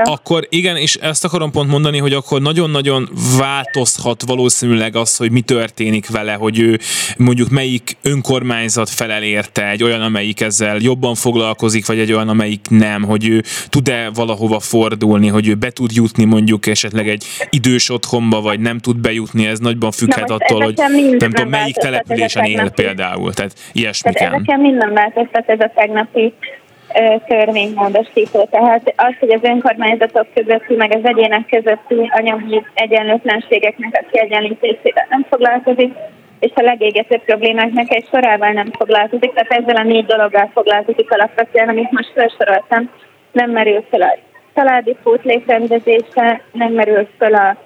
akkor 0.03 0.47
igen, 0.49 0.77
és 0.77 0.95
ezt 0.95 1.25
akarom 1.25 1.51
pont 1.51 1.69
mondani, 1.69 1.97
hogy 1.97 2.13
akkor 2.13 2.41
nagyon-nagyon 2.41 3.09
változhat 3.37 4.23
valószínűleg 4.25 4.95
az, 4.95 5.17
hogy 5.17 5.31
mi 5.31 5.41
történik 5.41 6.09
vele, 6.09 6.33
hogy 6.33 6.59
ő 6.59 6.79
mondjuk 7.17 7.49
melyik 7.49 7.97
önkormányzat 8.01 8.89
felel 8.89 9.23
érte, 9.23 9.69
egy 9.69 9.83
olyan, 9.83 10.01
amelyik 10.01 10.41
ezzel 10.41 10.77
jobban 10.79 11.15
foglalkozik, 11.15 11.85
vagy 11.85 11.99
egy 11.99 12.11
olyan, 12.11 12.29
amelyik 12.29 12.65
nem, 12.69 13.03
hogy 13.03 13.27
ő 13.27 13.43
tud-e 13.83 14.09
valahova 14.13 14.59
fordulni, 14.59 15.27
hogy 15.27 15.47
ő 15.47 15.55
be 15.55 15.69
tud 15.69 15.91
jutni 15.93 16.25
mondjuk 16.25 16.67
esetleg 16.67 17.07
egy 17.07 17.23
idős 17.49 17.89
otthonba, 17.89 18.41
vagy 18.41 18.59
nem 18.59 18.77
tud 18.77 18.97
bejutni, 18.97 19.47
ez 19.47 19.59
nagyban 19.59 19.91
függhet 19.91 20.27
Na, 20.27 20.35
attól, 20.35 20.61
hogy 20.63 20.77
nem 20.77 21.31
tudom, 21.31 21.49
melyik 21.49 21.75
településen 21.75 22.43
él 22.43 22.69
például, 22.69 23.33
tehát 23.33 23.53
ilyesmi 23.71 24.11
tehát 24.11 24.33
Ezeken 24.33 24.59
minden 24.59 24.93
változtat 24.93 25.49
ez 25.49 25.59
a 25.59 25.71
tegnapi 25.75 26.33
törvénymódosító. 27.27 28.47
Tehát 28.51 28.93
az, 28.95 29.13
hogy 29.19 29.29
az 29.29 29.39
önkormányzatok 29.43 30.27
közötti, 30.33 30.75
meg 30.75 30.91
az 30.91 31.01
egyének 31.03 31.45
közötti 31.45 32.11
anyagi 32.17 32.61
egyenlőtlenségeknek 32.73 33.99
a 34.01 34.05
kiegyenlítésével 34.11 35.07
nem 35.09 35.25
foglalkozik, 35.29 35.93
és 36.39 36.51
a 36.55 36.61
legégetőbb 36.61 37.23
problémáknak 37.23 37.93
egy 37.93 38.07
sorával 38.11 38.51
nem 38.51 38.71
foglalkozik, 38.77 39.33
tehát 39.33 39.51
ezzel 39.51 39.75
a 39.75 39.83
négy 39.83 40.05
dologgal 40.05 40.49
foglalkozik 40.53 41.11
alapvetően, 41.11 41.69
amit 41.69 41.91
most 41.91 42.11
felsoroltam. 42.15 42.89
Nem 43.33 43.51
merül 43.51 43.85
fel 43.89 44.01
a 44.01 44.17
családi 44.55 44.97
pótlékrendezése, 45.03 46.41
nem 46.51 46.71
merül 46.71 47.07
fel 47.17 47.33
a 47.33 47.57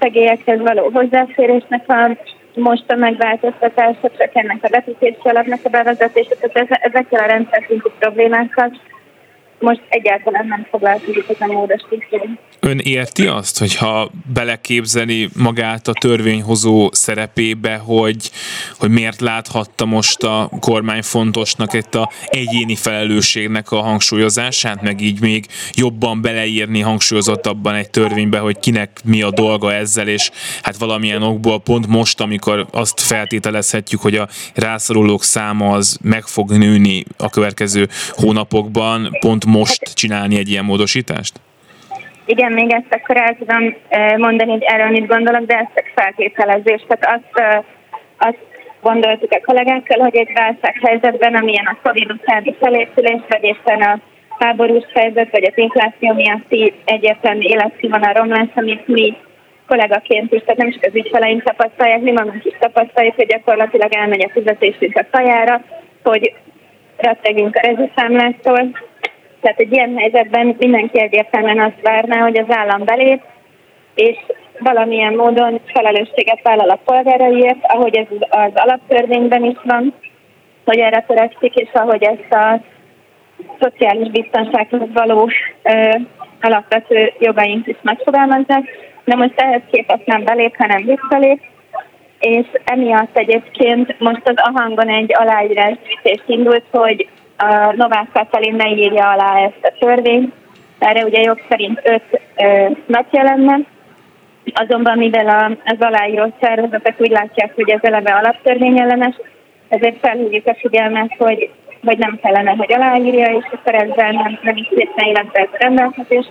segélyekhez 0.00 0.60
való 0.60 0.90
hozzáférésnek 0.92 1.88
a 1.88 2.16
most 2.54 2.90
a 2.90 2.96
megváltoztatása, 2.96 4.10
csak 4.18 4.30
ennek 4.32 4.58
a 4.62 4.68
vetítési 4.68 5.16
alapnak 5.22 5.60
a 5.62 5.68
bevezetése, 5.68 6.34
tehát 6.34 6.82
ezekkel 6.82 7.22
a 7.22 7.26
rendszer 7.26 7.64
szintű 7.68 7.88
problémákkal 7.98 8.72
most 9.62 9.80
egyáltalán 9.88 10.46
nem 10.46 10.66
foglalkozik 10.70 11.28
ez 11.28 11.36
a 11.38 11.46
módosító. 11.46 12.28
Ön 12.60 12.78
érti 12.78 13.26
azt, 13.26 13.58
hogyha 13.58 14.10
beleképzeli 14.32 15.28
magát 15.36 15.88
a 15.88 15.92
törvényhozó 15.92 16.88
szerepébe, 16.92 17.76
hogy, 17.76 18.30
hogy 18.78 18.90
miért 18.90 19.20
láthatta 19.20 19.84
most 19.84 20.22
a 20.22 20.50
kormány 20.60 21.02
fontosnak 21.02 21.72
itt 21.72 21.94
a 21.94 22.10
egyéni 22.26 22.76
felelősségnek 22.76 23.70
a 23.70 23.80
hangsúlyozását, 23.80 24.82
meg 24.82 25.00
így 25.00 25.20
még 25.20 25.46
jobban 25.72 26.22
beleírni 26.22 26.80
hangsúlyozottabban 26.80 27.74
egy 27.74 27.90
törvénybe, 27.90 28.38
hogy 28.38 28.58
kinek 28.58 29.00
mi 29.04 29.22
a 29.22 29.30
dolga 29.30 29.72
ezzel, 29.72 30.08
és 30.08 30.30
hát 30.62 30.76
valamilyen 30.76 31.22
okból 31.22 31.60
pont 31.60 31.86
most, 31.86 32.20
amikor 32.20 32.66
azt 32.70 33.00
feltételezhetjük, 33.00 34.00
hogy 34.00 34.16
a 34.16 34.28
rászorulók 34.54 35.22
száma 35.24 35.70
az 35.70 35.98
meg 36.02 36.26
fog 36.26 36.50
nőni 36.50 37.04
a 37.16 37.30
következő 37.30 37.88
hónapokban, 38.08 39.16
pont 39.20 39.44
most 39.58 39.94
csinálni 39.94 40.38
egy 40.38 40.48
ilyen 40.48 40.64
módosítást? 40.64 41.34
Igen, 42.24 42.52
még 42.52 42.72
ezt 42.72 42.94
akkor 43.00 43.16
el 43.16 43.36
tudom 43.38 43.74
mondani, 44.16 44.50
hogy 44.50 44.62
erről 44.62 44.90
mit 44.90 45.06
gondolok, 45.06 45.44
de 45.46 45.56
ez 45.56 45.66
csak 45.74 45.92
feltételezés. 45.94 46.82
Tehát 46.88 47.20
azt, 47.20 47.44
azt 48.18 48.46
gondoltuk 48.82 49.32
a 49.32 49.40
kollégákkal, 49.44 49.98
hogy 49.98 50.16
egy 50.16 50.32
válsághelyzetben, 50.34 51.34
amilyen 51.34 51.66
a 51.66 51.78
Covid 51.82 52.10
utáni 52.10 52.54
felépülés, 52.60 53.20
vagy 53.28 53.44
éppen 53.44 53.80
a 53.80 53.98
háborús 54.38 54.84
helyzet, 54.94 55.30
vagy 55.30 55.44
az 55.44 55.56
infláció 55.56 56.12
miatti 56.12 56.72
egyértelmű 56.84 57.42
életszínvonal 57.42 58.12
romlás, 58.12 58.48
amit 58.54 58.86
mi 58.88 59.16
kollégaként 59.66 60.32
is, 60.32 60.40
tehát 60.40 60.56
nem 60.56 60.68
is 60.68 60.78
az 60.80 60.94
ügyfeleink 60.94 61.42
tapasztalják, 61.42 62.00
mi 62.00 62.12
magunk 62.12 62.44
is 62.44 62.56
tapasztaljuk, 62.58 63.14
hogy 63.14 63.26
gyakorlatilag 63.26 63.94
elmegy 63.94 64.24
a 64.24 64.30
fizetésünk 64.32 64.96
a 64.96 65.06
kajára, 65.10 65.64
hogy 66.02 66.34
rettegünk 66.96 67.56
a 67.56 67.66
rezsiszámlástól, 67.66 68.70
tehát 69.42 69.58
egy 69.60 69.72
ilyen 69.72 69.96
helyzetben 69.96 70.56
mindenki 70.58 71.00
egyértelműen 71.00 71.60
azt 71.60 71.82
várná, 71.82 72.18
hogy 72.18 72.38
az 72.38 72.56
állam 72.56 72.84
belép, 72.84 73.22
és 73.94 74.16
valamilyen 74.58 75.14
módon 75.14 75.60
felelősséget 75.64 76.42
vállal 76.42 76.70
a 76.70 76.80
polgáraiért, 76.84 77.58
ahogy 77.62 77.96
ez 77.96 78.06
az 78.28 78.50
alaptörvényben 78.54 79.44
is 79.44 79.56
van, 79.64 79.94
hogy 80.64 80.78
erre 80.78 81.04
törekszik, 81.06 81.54
és 81.54 81.68
ahogy 81.72 82.02
ezt 82.02 82.32
a 82.32 82.60
szociális 83.60 84.10
biztonsághoz 84.10 84.80
való 84.92 85.30
ö, 85.62 85.90
alapvető 86.40 87.12
jogaink 87.18 87.66
is 87.66 87.76
megfogalmazzák. 87.82 88.64
De 89.04 89.16
most 89.16 89.40
ehhez 89.40 89.62
képest 89.70 90.06
nem 90.06 90.24
belép, 90.24 90.56
hanem 90.56 90.84
visszalép, 90.84 91.40
és 92.20 92.46
emiatt 92.64 93.18
egyébként 93.18 94.00
most 94.00 94.28
az 94.28 94.34
ahangon 94.36 94.88
egy 94.88 95.14
aláírásgyűjtés 95.14 96.22
indult, 96.26 96.64
hogy 96.70 97.08
a 97.42 97.72
Novák 97.76 98.08
Katalin 98.12 98.54
ne 98.54 98.68
írja 98.68 99.10
alá 99.10 99.44
ezt 99.44 99.64
a 99.64 99.72
törvényt, 99.78 100.34
erre 100.78 101.04
ugye 101.04 101.20
jog 101.20 101.40
szerint 101.48 101.80
öt 101.84 102.20
ö, 102.36 102.68
napja 102.86 103.22
lenne, 103.22 103.58
azonban 104.54 104.98
mivel 104.98 105.28
a, 105.28 105.44
az 105.64 105.76
aláíró 105.78 106.32
szervezetek 106.40 107.00
úgy 107.00 107.10
látják, 107.10 107.54
hogy 107.54 107.70
ez 107.70 107.80
eleve 107.82 108.14
alaptörvényellenes, 108.14 109.14
ezért 109.68 109.98
felhívjuk 109.98 110.46
a 110.46 110.54
figyelmet, 110.54 111.14
hogy 111.18 111.50
vagy 111.80 111.98
nem 111.98 112.18
kellene, 112.22 112.50
hogy 112.50 112.72
aláírja, 112.72 113.26
és 113.26 113.44
akkor 113.52 113.74
ezzel 113.74 114.10
nem, 114.10 114.38
nem 114.42 114.56
is 114.56 114.68
lépne 114.70 115.08
illetve 115.08 115.40
ez 115.40 115.48
a 115.52 115.56
rendelkezés, 115.58 116.26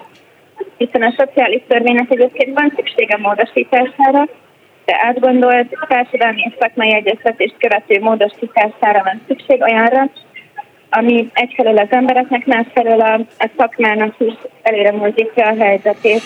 hiszen 0.78 1.02
a 1.02 1.14
szociális 1.18 1.62
törvénynek 1.68 2.12
egyébként 2.12 2.60
van 2.60 2.74
szüksége 2.76 3.18
módosítására, 3.18 4.28
de 4.86 5.00
átgondolt 5.02 5.78
társadalmi 5.88 6.42
és 6.42 6.54
szakmai 6.60 6.94
egyeztetést 6.94 7.56
követő 7.60 8.00
módosítására 8.00 9.02
van 9.04 9.22
szükség 9.28 9.62
olyanra, 9.62 10.10
ami 10.94 11.30
egyfelől 11.34 11.78
az 11.78 11.88
embereknek, 11.90 12.46
másfelől 12.46 13.02
a, 13.02 13.14
a 13.14 13.50
szakmának 13.58 14.16
is 14.18 14.34
előre 14.62 14.92
mozdítja 14.92 15.48
a 15.48 15.56
helyzetét. 15.60 16.22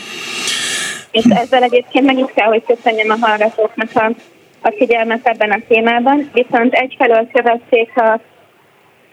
És 1.12 1.24
ezzel 1.24 1.64
egyébként 1.64 2.06
meg 2.06 2.18
is 2.18 2.32
kell, 2.36 2.48
hogy 2.48 2.64
köszönjem 2.66 3.10
a 3.10 3.26
hallgatóknak 3.26 3.90
a, 3.94 4.12
a 4.62 4.74
figyelmet 4.78 5.28
ebben 5.28 5.52
a 5.52 5.62
témában, 5.68 6.30
viszont 6.34 6.74
egyfelől 6.74 7.28
követték 7.34 7.98
a 7.98 8.20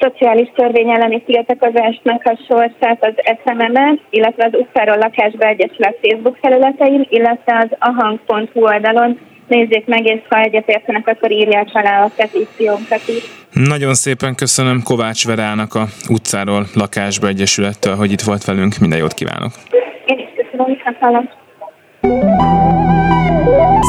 szociális 0.01 0.51
törvény 0.55 0.91
elleni 0.91 1.23
tiltakozásnak 1.23 2.25
a 2.25 2.39
sorsát 2.49 3.05
az 3.05 3.15
SMM, 3.45 4.01
illetve 4.11 4.45
az 4.45 4.55
Utcáról 4.55 4.97
Lakásba 4.97 5.55
Facebook 6.03 6.37
felületein, 6.41 7.07
illetve 7.09 7.59
az 7.59 7.77
ahang.hu 7.79 8.65
oldalon 8.65 9.19
nézzék 9.53 9.87
meg, 9.87 10.05
és 10.07 10.21
ha 10.29 10.41
egyetértenek, 10.41 11.07
akkor 11.07 11.31
írják 11.31 11.69
alá 11.73 12.05
a 12.05 12.11
petíciónkat 12.17 13.03
is. 13.09 13.23
Nagyon 13.53 13.95
szépen 13.95 14.35
köszönöm 14.35 14.83
Kovács 14.83 15.27
Verának 15.27 15.75
a 15.75 15.85
utcáról 16.09 16.67
lakásba 16.75 17.27
egyesülettől, 17.27 17.95
hogy 17.95 18.13
itt 18.13 18.21
volt 18.21 18.45
velünk. 18.45 18.79
Minden 18.79 18.99
jót 18.99 19.15
kívánok! 19.15 19.53
Én 20.05 20.19
is 20.19 20.31
köszönöm, 20.37 20.67
viszont 20.67 21.29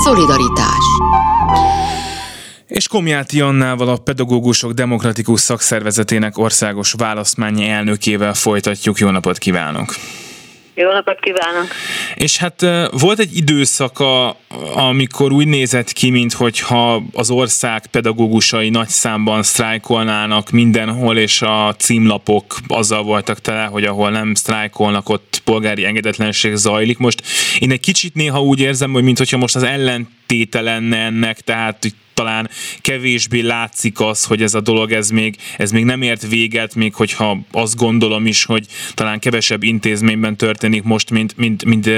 Szolidaritás 0.04 0.86
és 2.68 2.88
Komjáti 2.88 3.42
Annával 3.42 3.90
a 3.90 3.98
Pedagógusok 4.04 4.72
Demokratikus 4.72 5.40
Szakszervezetének 5.40 6.38
országos 6.38 6.94
választmányi 6.98 7.68
elnökével 7.68 8.34
folytatjuk. 8.34 8.98
Jó 8.98 9.10
napot 9.10 9.38
kívánok! 9.38 9.86
Jó 10.76 10.92
napot 10.92 11.20
kívánok! 11.20 11.68
És 12.16 12.38
hát 12.38 12.66
volt 12.92 13.20
egy 13.20 13.38
időszaka, 13.38 14.38
amikor 14.76 15.32
úgy 15.32 15.48
nézett 15.48 15.92
ki, 15.92 16.10
mintha 16.10 17.04
az 17.14 17.30
ország 17.30 17.86
pedagógusai 17.88 18.70
nagy 18.70 18.88
számban 18.88 19.44
sztrájkolnának 19.44 20.50
mindenhol, 20.50 21.18
és 21.18 21.42
a 21.42 21.76
címlapok 21.78 22.58
azzal 22.68 23.04
voltak 23.04 23.40
tele, 23.40 23.64
hogy 23.64 23.84
ahol 23.84 24.10
nem 24.10 24.34
sztrájkolnak, 24.34 25.10
ott 25.10 25.42
polgári 25.44 25.86
engedetlenség 25.86 26.56
zajlik. 26.56 26.98
Most 26.98 27.24
én 27.60 27.72
egy 27.72 27.80
kicsit 27.80 28.14
néha 28.14 28.42
úgy 28.42 28.60
érzem, 28.60 28.92
hogy 28.92 29.04
mintha 29.04 29.38
most 29.38 29.56
az 29.56 29.64
ellentéte 29.64 30.62
lenne 30.62 30.98
ennek, 30.98 31.42
tehát 31.42 31.96
talán 32.14 32.50
kevésbé 32.82 33.40
látszik 33.40 34.00
az, 34.00 34.24
hogy 34.24 34.42
ez 34.42 34.54
a 34.54 34.62
dolog 34.62 34.92
ez 34.92 35.10
még, 35.10 35.36
ez 35.58 35.72
még 35.72 35.86
nem 35.86 36.02
ért 36.02 36.28
véget, 36.28 36.76
még 36.76 36.94
hogyha 36.94 37.40
azt 37.52 37.76
gondolom 37.76 38.26
is, 38.26 38.44
hogy 38.44 38.66
talán 38.94 39.20
kevesebb 39.20 39.64
intézményben 39.64 40.38
történik 40.38 40.84
most, 40.84 41.10
mint, 41.10 41.38
mint, 41.38 41.66
mint 41.66 41.90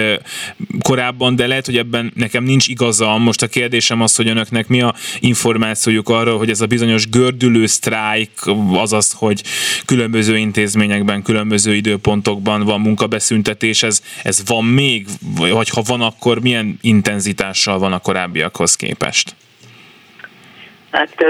korábban, 0.80 1.36
de 1.36 1.48
lehet, 1.48 1.66
hogy 1.66 1.78
ebben 1.78 2.12
nekem 2.16 2.44
nincs 2.44 2.68
igazam. 2.68 3.22
Most 3.22 3.42
a 3.42 3.48
kérdésem 3.48 4.02
az, 4.02 4.16
hogy 4.16 4.28
önöknek 4.28 4.68
mi 4.68 4.82
a 4.82 4.96
információjuk 5.20 6.10
arról, 6.10 6.38
hogy 6.38 6.50
ez 6.50 6.62
a 6.62 6.66
bizonyos 6.66 7.10
gördülő 7.10 7.66
sztrájk, 7.66 8.32
azaz, 8.74 9.12
hogy 9.12 9.44
különböző 9.86 10.38
intézményekben, 10.38 11.22
különböző 11.22 11.76
időpontokban 11.76 12.64
van 12.64 12.82
munkabeszüntetés, 12.82 13.84
ez, 13.84 14.02
ez 14.24 14.42
van 14.46 14.66
még, 14.66 15.08
vagy 15.38 15.70
ha 15.70 15.82
van, 15.82 16.02
akkor 16.02 16.42
milyen 16.42 16.78
intenzitással 16.82 17.80
van 17.80 17.94
a 17.94 18.00
korábbiakhoz 18.00 18.76
képest? 18.76 19.36
Hát 20.96 21.26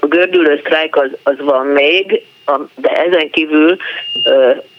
a 0.00 0.06
gördülő 0.06 0.58
sztrájk 0.58 0.96
az, 0.96 1.10
az 1.22 1.36
van 1.38 1.66
még, 1.66 2.22
de 2.74 2.88
ezen 2.88 3.30
kívül 3.30 3.76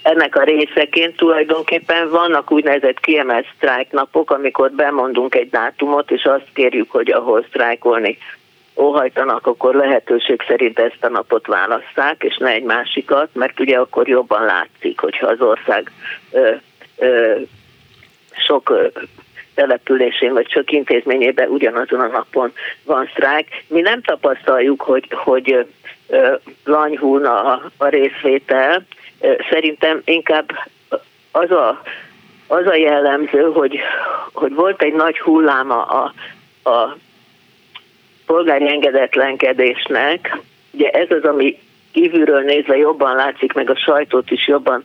ennek 0.02 0.36
a 0.36 0.44
részeként 0.44 1.16
tulajdonképpen 1.16 2.10
vannak 2.10 2.52
úgynevezett 2.52 3.00
kiemelt 3.00 3.46
sztrájknapok, 3.56 4.32
amikor 4.32 4.72
bemondunk 4.72 5.36
egy 5.36 5.50
dátumot, 5.50 6.12
és 6.12 6.24
azt 6.24 6.48
kérjük, 6.54 6.92
hogy 6.92 7.12
ahol 7.12 7.46
sztrájkolni 7.48 8.18
óhajtanak, 8.76 9.48
akkor 9.48 9.76
lehetőség 9.76 10.44
szerint 10.48 10.80
ezt 10.80 11.04
a 11.04 11.10
napot 11.10 11.48
válasszák, 11.48 12.24
és 12.24 12.38
ne 12.38 12.50
egy 12.50 12.64
másikat, 12.64 13.30
mert 13.34 13.60
ugye 13.60 13.78
akkor 13.78 14.08
jobban 14.08 14.46
látszik, 14.46 15.00
hogyha 15.00 15.28
az 15.28 15.42
ország 15.42 15.92
ö, 16.32 16.52
ö, 16.98 17.36
sok 18.32 18.92
településén 19.58 20.34
vagy 20.34 20.46
csak 20.46 20.72
intézményében 20.72 21.50
ugyanazon 21.50 22.00
a 22.00 22.08
napon 22.08 22.52
van 22.84 23.10
sztrájk. 23.12 23.48
Mi 23.68 23.82
nem 23.82 24.02
tapasztaljuk, 24.02 24.82
hogy, 24.82 25.08
hogy 25.12 25.66
lanyhulna 26.64 27.44
a, 27.44 27.72
a 27.78 27.88
részvétel. 27.88 28.86
Szerintem 29.50 30.02
inkább 30.06 30.52
az 31.32 31.52
a, 31.52 31.82
az 32.48 32.66
a 32.66 32.76
jellemző, 32.76 33.52
hogy, 33.52 33.80
hogy 34.34 34.54
volt 34.54 34.82
egy 34.82 34.94
nagy 34.94 35.20
hulláma 35.20 35.84
a, 35.84 36.14
a 36.70 36.98
polgári 38.26 38.70
engedetlenkedésnek. 38.70 40.38
Ugye 40.72 40.90
ez 40.90 41.12
az, 41.12 41.24
ami 41.24 41.60
kívülről 41.92 42.42
nézve 42.42 42.78
jobban 42.78 43.16
látszik, 43.16 43.54
meg 43.54 43.70
a 43.70 43.78
sajtót 43.78 44.32
is 44.32 44.48
jobban 44.48 44.84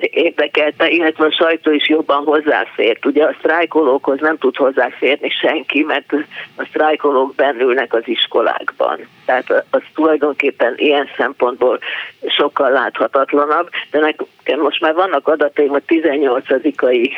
érdekelte, 0.00 0.88
illetve 0.88 1.26
a 1.26 1.32
sajtó 1.32 1.70
is 1.70 1.88
jobban 1.88 2.24
hozzáfért. 2.24 3.06
Ugye 3.06 3.24
a 3.24 3.34
sztrájkolókhoz 3.38 4.20
nem 4.20 4.38
tud 4.38 4.56
hozzáférni 4.56 5.30
senki, 5.30 5.82
mert 5.82 6.12
a 6.56 6.64
sztrájkolók 6.68 7.34
bennülnek 7.34 7.94
az 7.94 8.02
iskolákban. 8.04 8.98
Tehát 9.24 9.64
az 9.70 9.82
tulajdonképpen 9.94 10.74
ilyen 10.76 11.08
szempontból 11.16 11.78
sokkal 12.26 12.70
láthatatlanabb, 12.70 13.68
de 13.90 13.98
nekem 13.98 14.60
most 14.60 14.80
már 14.80 14.94
vannak 14.94 15.28
adataim 15.28 15.72
a 15.72 15.78
18-ai 15.86 17.10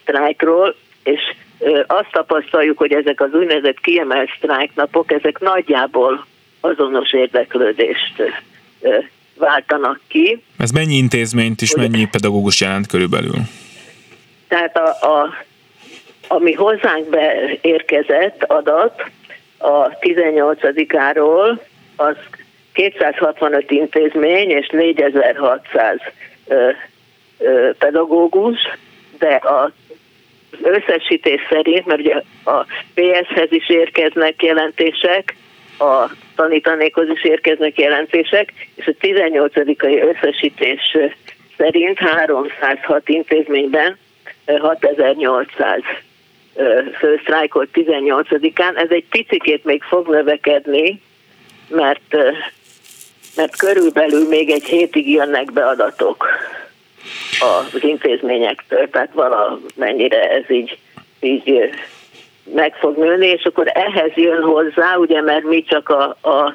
sztrájkról, 0.00 0.74
és 1.02 1.20
azt 1.86 2.10
tapasztaljuk, 2.10 2.78
hogy 2.78 2.92
ezek 2.92 3.20
az 3.20 3.34
úgynevezett 3.34 3.80
kiemelt 3.80 4.30
sztrájknapok, 4.36 5.12
ezek 5.12 5.38
nagyjából 5.38 6.26
azonos 6.60 7.12
érdeklődést 7.12 8.22
váltanak 9.36 10.00
ki. 10.08 10.42
Ez 10.58 10.70
mennyi 10.70 10.94
intézményt 10.94 11.62
és 11.62 11.74
mennyi 11.74 12.08
pedagógus 12.10 12.60
jelent 12.60 12.86
körülbelül? 12.86 13.34
Tehát 14.48 14.76
a, 14.76 15.06
a, 15.06 15.34
ami 16.28 16.52
hozzánk 16.52 17.08
beérkezett 17.08 18.42
adat 18.42 19.02
a 19.58 19.88
18-áról, 19.88 21.58
az 21.96 22.16
265 22.72 23.70
intézmény 23.70 24.50
és 24.50 24.68
4600 24.68 25.96
ö, 26.46 26.70
ö, 27.38 27.70
pedagógus, 27.78 28.58
de 29.18 29.34
a 29.34 29.72
az 30.52 30.58
összesítés 30.62 31.40
szerint, 31.50 31.86
mert 31.86 32.00
ugye 32.00 32.22
a 32.44 32.66
PS-hez 32.94 33.52
is 33.52 33.68
érkeznek 33.68 34.42
jelentések, 34.42 35.36
a 35.78 36.10
tanítanékhoz 36.36 37.08
is 37.08 37.24
érkeznek 37.24 37.78
jelentések, 37.78 38.52
és 38.74 38.86
a 38.86 38.92
18 39.00 39.52
összesítés 39.82 40.96
szerint 41.56 41.98
306 41.98 43.08
intézményben 43.08 43.98
6800 44.46 45.80
fősztrájkolt 46.98 47.68
18-án. 47.74 48.76
Ez 48.76 48.90
egy 48.90 49.04
picikét 49.10 49.64
még 49.64 49.82
fog 49.82 50.08
növekedni, 50.08 51.00
mert, 51.68 52.16
mert 53.36 53.56
körülbelül 53.56 54.28
még 54.28 54.50
egy 54.50 54.64
hétig 54.64 55.10
jönnek 55.10 55.52
be 55.52 55.64
adatok 55.66 56.28
az 57.40 57.82
intézményektől, 57.84 58.90
tehát 58.90 59.12
valamennyire 59.12 60.30
ez 60.30 60.50
így, 60.50 60.78
így 61.20 61.70
meg 62.44 62.74
fog 62.74 62.96
nőni, 62.96 63.26
és 63.26 63.44
akkor 63.44 63.70
ehhez 63.74 64.12
jön 64.14 64.42
hozzá, 64.42 64.96
ugye, 64.96 65.20
mert 65.20 65.44
mi 65.44 65.62
csak 65.62 65.88
a, 65.88 66.16
a, 66.20 66.54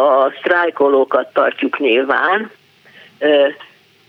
a 0.00 0.32
sztrájkolókat 0.38 1.32
tartjuk 1.32 1.78
nyilván, 1.78 2.50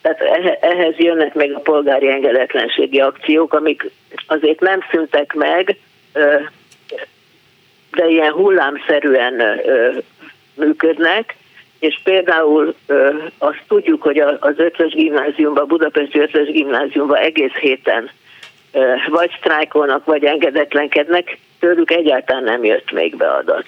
tehát 0.01 0.21
ehhez 0.61 0.97
jönnek 0.97 1.33
meg 1.33 1.51
a 1.53 1.59
polgári 1.59 2.09
engedetlenségi 2.09 2.99
akciók, 2.99 3.53
amik 3.53 3.91
azért 4.27 4.59
nem 4.59 4.79
szüntek 4.91 5.33
meg, 5.33 5.77
de 7.91 8.07
ilyen 8.07 8.31
hullámszerűen 8.31 9.61
működnek, 10.53 11.35
és 11.79 11.99
például 12.03 12.75
azt 13.37 13.63
tudjuk, 13.67 14.01
hogy 14.01 14.19
az 14.19 14.53
ötös 14.57 14.93
gimnáziumban, 14.93 15.67
Budapesti 15.67 16.19
ötös 16.19 16.47
gimnáziumban 16.47 17.17
egész 17.17 17.53
héten 17.53 18.09
vagy 19.09 19.31
sztrájkolnak, 19.39 20.05
vagy 20.05 20.23
engedetlenkednek, 20.23 21.37
tőlük 21.59 21.91
egyáltalán 21.91 22.43
nem 22.43 22.63
jött 22.63 22.91
még 22.91 23.17
be 23.17 23.29
adat. 23.29 23.65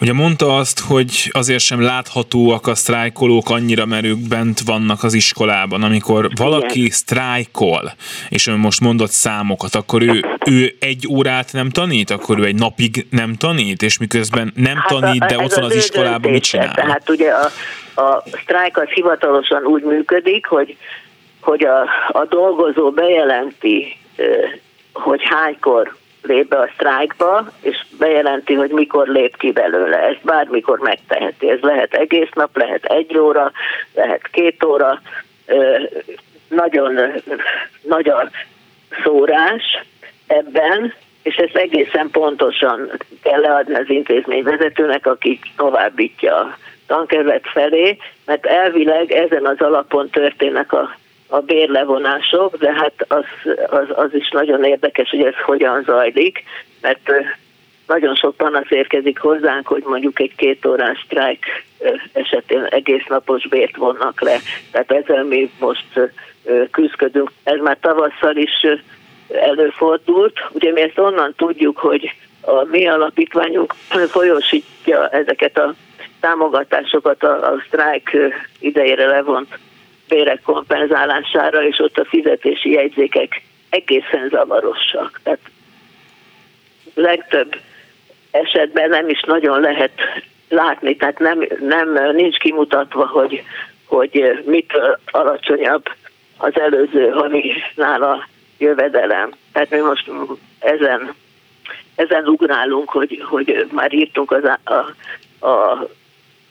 Ugye 0.00 0.12
mondta 0.12 0.56
azt, 0.56 0.80
hogy 0.80 1.30
azért 1.30 1.60
sem 1.60 1.82
láthatóak 1.82 2.66
a 2.66 2.74
sztrájkolók 2.74 3.50
annyira, 3.50 3.86
mert 3.86 4.04
ők 4.04 4.28
bent 4.28 4.60
vannak 4.66 5.02
az 5.02 5.14
iskolában. 5.14 5.82
Amikor 5.82 6.28
valaki 6.36 6.78
Igen. 6.78 6.90
sztrájkol, 6.90 7.92
és 8.28 8.46
ön 8.46 8.58
most 8.58 8.80
mondott 8.80 9.10
számokat, 9.10 9.74
akkor 9.74 10.02
ő, 10.02 10.24
ő 10.46 10.74
egy 10.80 11.06
órát 11.10 11.52
nem 11.52 11.68
tanít, 11.70 12.10
akkor 12.10 12.38
ő 12.38 12.44
egy 12.44 12.58
napig 12.58 13.06
nem 13.10 13.34
tanít, 13.34 13.82
és 13.82 13.98
miközben 13.98 14.52
nem 14.56 14.76
hát 14.76 14.88
tanít, 14.88 15.24
de 15.24 15.38
ott 15.38 15.54
van 15.54 15.64
az, 15.64 15.70
az 15.70 15.76
iskolában, 15.76 16.30
mit 16.30 16.42
csinál? 16.42 16.74
Tehát 16.74 17.10
ugye 17.10 17.30
a, 17.30 17.50
a 18.00 18.22
sztrájk 18.42 18.76
az 18.76 18.88
hivatalosan 18.88 19.64
úgy 19.64 19.82
működik, 19.82 20.46
hogy, 20.46 20.76
hogy 21.40 21.64
a, 21.64 21.80
a 22.08 22.24
dolgozó 22.28 22.90
bejelenti 22.90 23.96
hogy 24.92 25.20
hánykor 25.24 25.96
lép 26.22 26.48
be 26.48 26.58
a 26.58 26.70
sztrájkba, 26.74 27.46
és 27.60 27.84
bejelenti, 27.98 28.54
hogy 28.54 28.70
mikor 28.70 29.06
lép 29.06 29.36
ki 29.36 29.52
belőle. 29.52 29.98
Ezt 29.98 30.24
bármikor 30.24 30.78
megteheti. 30.78 31.50
Ez 31.50 31.60
lehet 31.60 31.94
egész 31.94 32.30
nap, 32.34 32.56
lehet 32.56 32.84
egy 32.84 33.18
óra, 33.18 33.52
lehet 33.94 34.28
két 34.30 34.64
óra. 34.64 35.00
Nagyon 36.48 37.00
nagy 37.82 38.08
a 38.08 38.30
szórás 39.04 39.82
ebben, 40.26 40.94
és 41.22 41.36
ezt 41.36 41.56
egészen 41.56 42.10
pontosan 42.10 42.90
kell 43.22 43.40
leadni 43.40 43.74
az 43.74 43.90
intézményvezetőnek, 43.90 45.06
aki 45.06 45.40
továbbítja 45.56 46.36
a 46.36 46.56
tankerület 46.86 47.48
felé, 47.52 47.96
mert 48.26 48.46
elvileg 48.46 49.10
ezen 49.10 49.46
az 49.46 49.60
alapon 49.60 50.10
történnek 50.10 50.72
a 50.72 50.96
a 51.32 51.40
bérlevonások, 51.40 52.56
de 52.56 52.72
hát 52.72 52.92
az, 53.08 53.24
az, 53.66 53.86
az 53.94 54.14
is 54.14 54.30
nagyon 54.30 54.64
érdekes, 54.64 55.10
hogy 55.10 55.22
ez 55.22 55.34
hogyan 55.44 55.82
zajlik, 55.82 56.42
mert 56.80 57.10
nagyon 57.86 58.14
sok 58.14 58.36
panasz 58.36 58.70
érkezik 58.70 59.18
hozzánk, 59.18 59.66
hogy 59.66 59.82
mondjuk 59.86 60.20
egy 60.20 60.34
két 60.36 60.66
órás 60.66 61.02
sztrájk 61.04 61.44
esetén 62.12 62.64
egész 62.64 63.04
napos 63.08 63.48
bért 63.48 63.76
vonnak 63.76 64.20
le. 64.20 64.36
Tehát 64.70 64.90
ezzel 64.90 65.24
mi 65.24 65.50
most 65.60 66.12
küzdködünk. 66.70 67.30
Ez 67.44 67.58
már 67.60 67.78
tavasszal 67.80 68.36
is 68.36 68.66
előfordult. 69.28 70.38
Ugye 70.50 70.72
mi 70.72 70.80
ezt 70.80 70.98
onnan 70.98 71.34
tudjuk, 71.36 71.78
hogy 71.78 72.14
a 72.40 72.64
mi 72.64 72.86
alapítványunk 72.86 73.74
folyósítja 74.08 75.08
ezeket 75.08 75.58
a 75.58 75.74
támogatásokat 76.20 77.22
a, 77.22 77.52
a 77.52 77.62
sztrájk 77.66 78.16
idejére 78.58 79.06
levont 79.06 79.58
bérek 80.08 80.42
kompenzálására, 80.42 81.66
és 81.66 81.78
ott 81.78 81.98
a 81.98 82.04
fizetési 82.04 82.70
jegyzékek 82.70 83.42
egészen 83.70 84.28
zavarosak. 84.28 85.20
Tehát 85.22 85.40
legtöbb 86.94 87.56
esetben 88.30 88.88
nem 88.88 89.08
is 89.08 89.20
nagyon 89.26 89.60
lehet 89.60 89.92
látni, 90.48 90.96
tehát 90.96 91.18
nem, 91.18 91.46
nem 91.60 92.14
nincs 92.14 92.36
kimutatva, 92.36 93.06
hogy, 93.06 93.42
hogy 93.84 94.42
mit 94.44 94.72
alacsonyabb 95.10 95.84
az 96.36 96.60
előző 96.60 97.08
havi 97.08 97.54
nála 97.74 98.28
jövedelem. 98.58 99.32
Tehát 99.52 99.70
mi 99.70 99.78
most 99.78 100.10
ezen, 100.58 101.14
ezen 101.94 102.26
ugrálunk, 102.26 102.90
hogy, 102.90 103.22
hogy 103.28 103.66
már 103.72 103.92
írtunk 103.94 104.30
az, 104.30 104.44
a, 104.64 104.72
a 105.46 105.88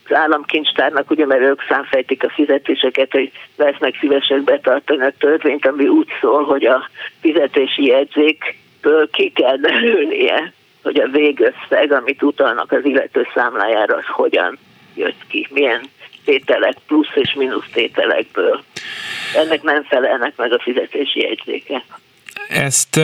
az 0.06 0.16
államkincstárnak, 0.16 1.10
ugye 1.10 1.26
mert 1.26 1.42
ők 1.42 1.62
számfejtik 1.68 2.24
a 2.24 2.30
fizetéseket, 2.30 3.12
hogy 3.12 3.32
lesznek 3.56 3.98
szívesek 4.00 4.44
betartani 4.44 5.04
a 5.04 5.14
törvényt, 5.20 5.66
ami 5.66 5.88
úgy 5.88 6.08
szól, 6.22 6.44
hogy 6.44 6.66
a 6.66 6.90
fizetési 7.22 7.86
jegyzékből 7.86 9.10
ki 9.10 9.32
kell 9.36 9.58
derülnie, 9.58 10.54
hogy 10.84 11.00
a 11.00 11.08
végösszeg, 11.08 11.92
amit 11.92 12.24
utalnak 12.24 12.72
az 12.72 12.86
illető 12.86 13.28
számlájára, 13.34 13.96
az 13.96 14.06
hogyan 14.08 14.58
jött 14.96 15.28
ki, 15.28 15.48
milyen 15.50 15.82
tételek, 16.26 16.76
plusz 16.88 17.16
és 17.16 17.34
mínusz 17.34 17.70
tételekből. 17.74 18.64
Ennek 19.36 19.62
nem 19.62 19.84
felelnek 19.84 20.36
meg 20.36 20.52
a 20.52 20.60
fizetési 20.60 21.20
jegyzéke. 21.20 21.84
Ezt 22.50 23.00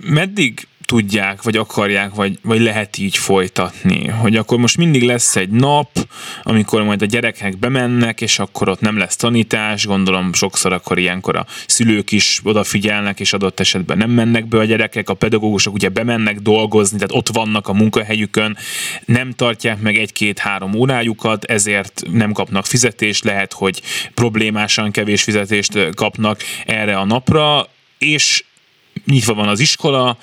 meddig 0.00 0.60
tudják, 0.92 1.42
vagy 1.42 1.56
akarják, 1.56 2.14
vagy, 2.14 2.38
vagy 2.42 2.60
lehet 2.60 2.98
így 2.98 3.16
folytatni, 3.16 4.08
hogy 4.08 4.36
akkor 4.36 4.58
most 4.58 4.76
mindig 4.76 5.02
lesz 5.02 5.36
egy 5.36 5.48
nap, 5.48 5.88
amikor 6.42 6.82
majd 6.82 7.02
a 7.02 7.06
gyerekek 7.06 7.58
bemennek, 7.58 8.20
és 8.20 8.38
akkor 8.38 8.68
ott 8.68 8.80
nem 8.80 8.98
lesz 8.98 9.16
tanítás, 9.16 9.86
gondolom 9.86 10.32
sokszor 10.32 10.72
akkor 10.72 10.98
ilyenkor 10.98 11.36
a 11.36 11.46
szülők 11.66 12.12
is 12.12 12.40
odafigyelnek, 12.44 13.20
és 13.20 13.32
adott 13.32 13.60
esetben 13.60 13.98
nem 13.98 14.10
mennek 14.10 14.46
be 14.46 14.58
a 14.58 14.64
gyerekek, 14.64 15.08
a 15.08 15.14
pedagógusok 15.14 15.74
ugye 15.74 15.88
bemennek 15.88 16.38
dolgozni, 16.38 16.96
tehát 16.98 17.14
ott 17.14 17.28
vannak 17.28 17.68
a 17.68 17.72
munkahelyükön, 17.72 18.56
nem 19.04 19.30
tartják 19.30 19.80
meg 19.80 19.96
egy-két-három 19.96 20.74
órájukat, 20.74 21.44
ezért 21.44 22.02
nem 22.10 22.32
kapnak 22.32 22.66
fizetést, 22.66 23.24
lehet, 23.24 23.52
hogy 23.52 23.82
problémásan 24.14 24.90
kevés 24.90 25.22
fizetést 25.22 25.94
kapnak 25.94 26.40
erre 26.66 26.96
a 26.96 27.04
napra, 27.04 27.68
és 27.98 28.44
nyitva 29.06 29.34
van 29.34 29.48
az 29.48 29.60
iskola, 29.60 30.18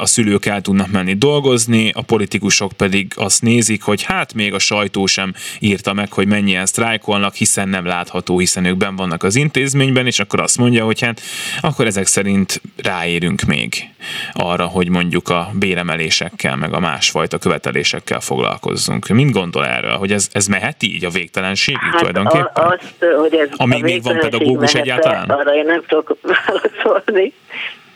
a 0.00 0.06
szülők 0.06 0.46
el 0.46 0.60
tudnak 0.60 0.90
menni 0.90 1.14
dolgozni, 1.14 1.92
a 1.94 2.02
politikusok 2.02 2.72
pedig 2.72 3.12
azt 3.16 3.42
nézik, 3.42 3.82
hogy 3.82 4.02
hát 4.02 4.34
még 4.34 4.54
a 4.54 4.58
sajtó 4.58 5.06
sem 5.06 5.32
írta 5.58 5.92
meg, 5.92 6.12
hogy 6.12 6.26
mennyien 6.26 6.66
sztrájkolnak, 6.66 7.34
hiszen 7.34 7.68
nem 7.68 7.86
látható, 7.86 8.38
hiszen 8.38 8.64
ők 8.64 8.76
ben 8.76 8.96
vannak 8.96 9.22
az 9.22 9.36
intézményben, 9.36 10.06
és 10.06 10.18
akkor 10.18 10.40
azt 10.40 10.58
mondja, 10.58 10.84
hogy 10.84 11.00
hát 11.00 11.20
akkor 11.60 11.86
ezek 11.86 12.06
szerint 12.06 12.60
ráérünk 12.82 13.40
még 13.40 13.88
arra, 14.32 14.66
hogy 14.66 14.88
mondjuk 14.88 15.28
a 15.28 15.50
béremelésekkel, 15.54 16.56
meg 16.56 16.72
a 16.72 16.80
másfajta 16.80 17.38
követelésekkel 17.38 18.20
foglalkozzunk. 18.20 19.06
Mind 19.08 19.32
gondol 19.32 19.66
erről, 19.66 19.96
hogy 19.96 20.12
ez, 20.12 20.28
ez 20.32 20.46
mehet 20.46 20.82
így 20.82 21.04
a 21.04 21.10
végtelenségig 21.10 21.80
hát 21.80 21.96
tulajdonképpen? 21.96 22.46
A, 22.54 22.66
azt, 22.66 22.94
hogy 23.20 23.34
ez 23.34 23.48
Amíg 23.56 23.82
még 23.82 24.02
van 24.02 24.18
pedagógus 24.18 24.74
egyáltalán? 24.74 25.28
Arra 25.28 25.54
én 25.54 25.64
nem 25.64 25.82
tudok 25.86 26.18
válaszolni 26.22 27.32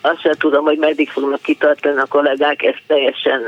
azt 0.01 0.21
sem 0.21 0.33
tudom, 0.33 0.65
hogy 0.65 0.79
meddig 0.79 1.09
fognak 1.09 1.43
kitartani 1.43 1.99
a 1.99 2.07
kollégák, 2.07 2.63
ez 2.63 2.75
teljesen 2.87 3.43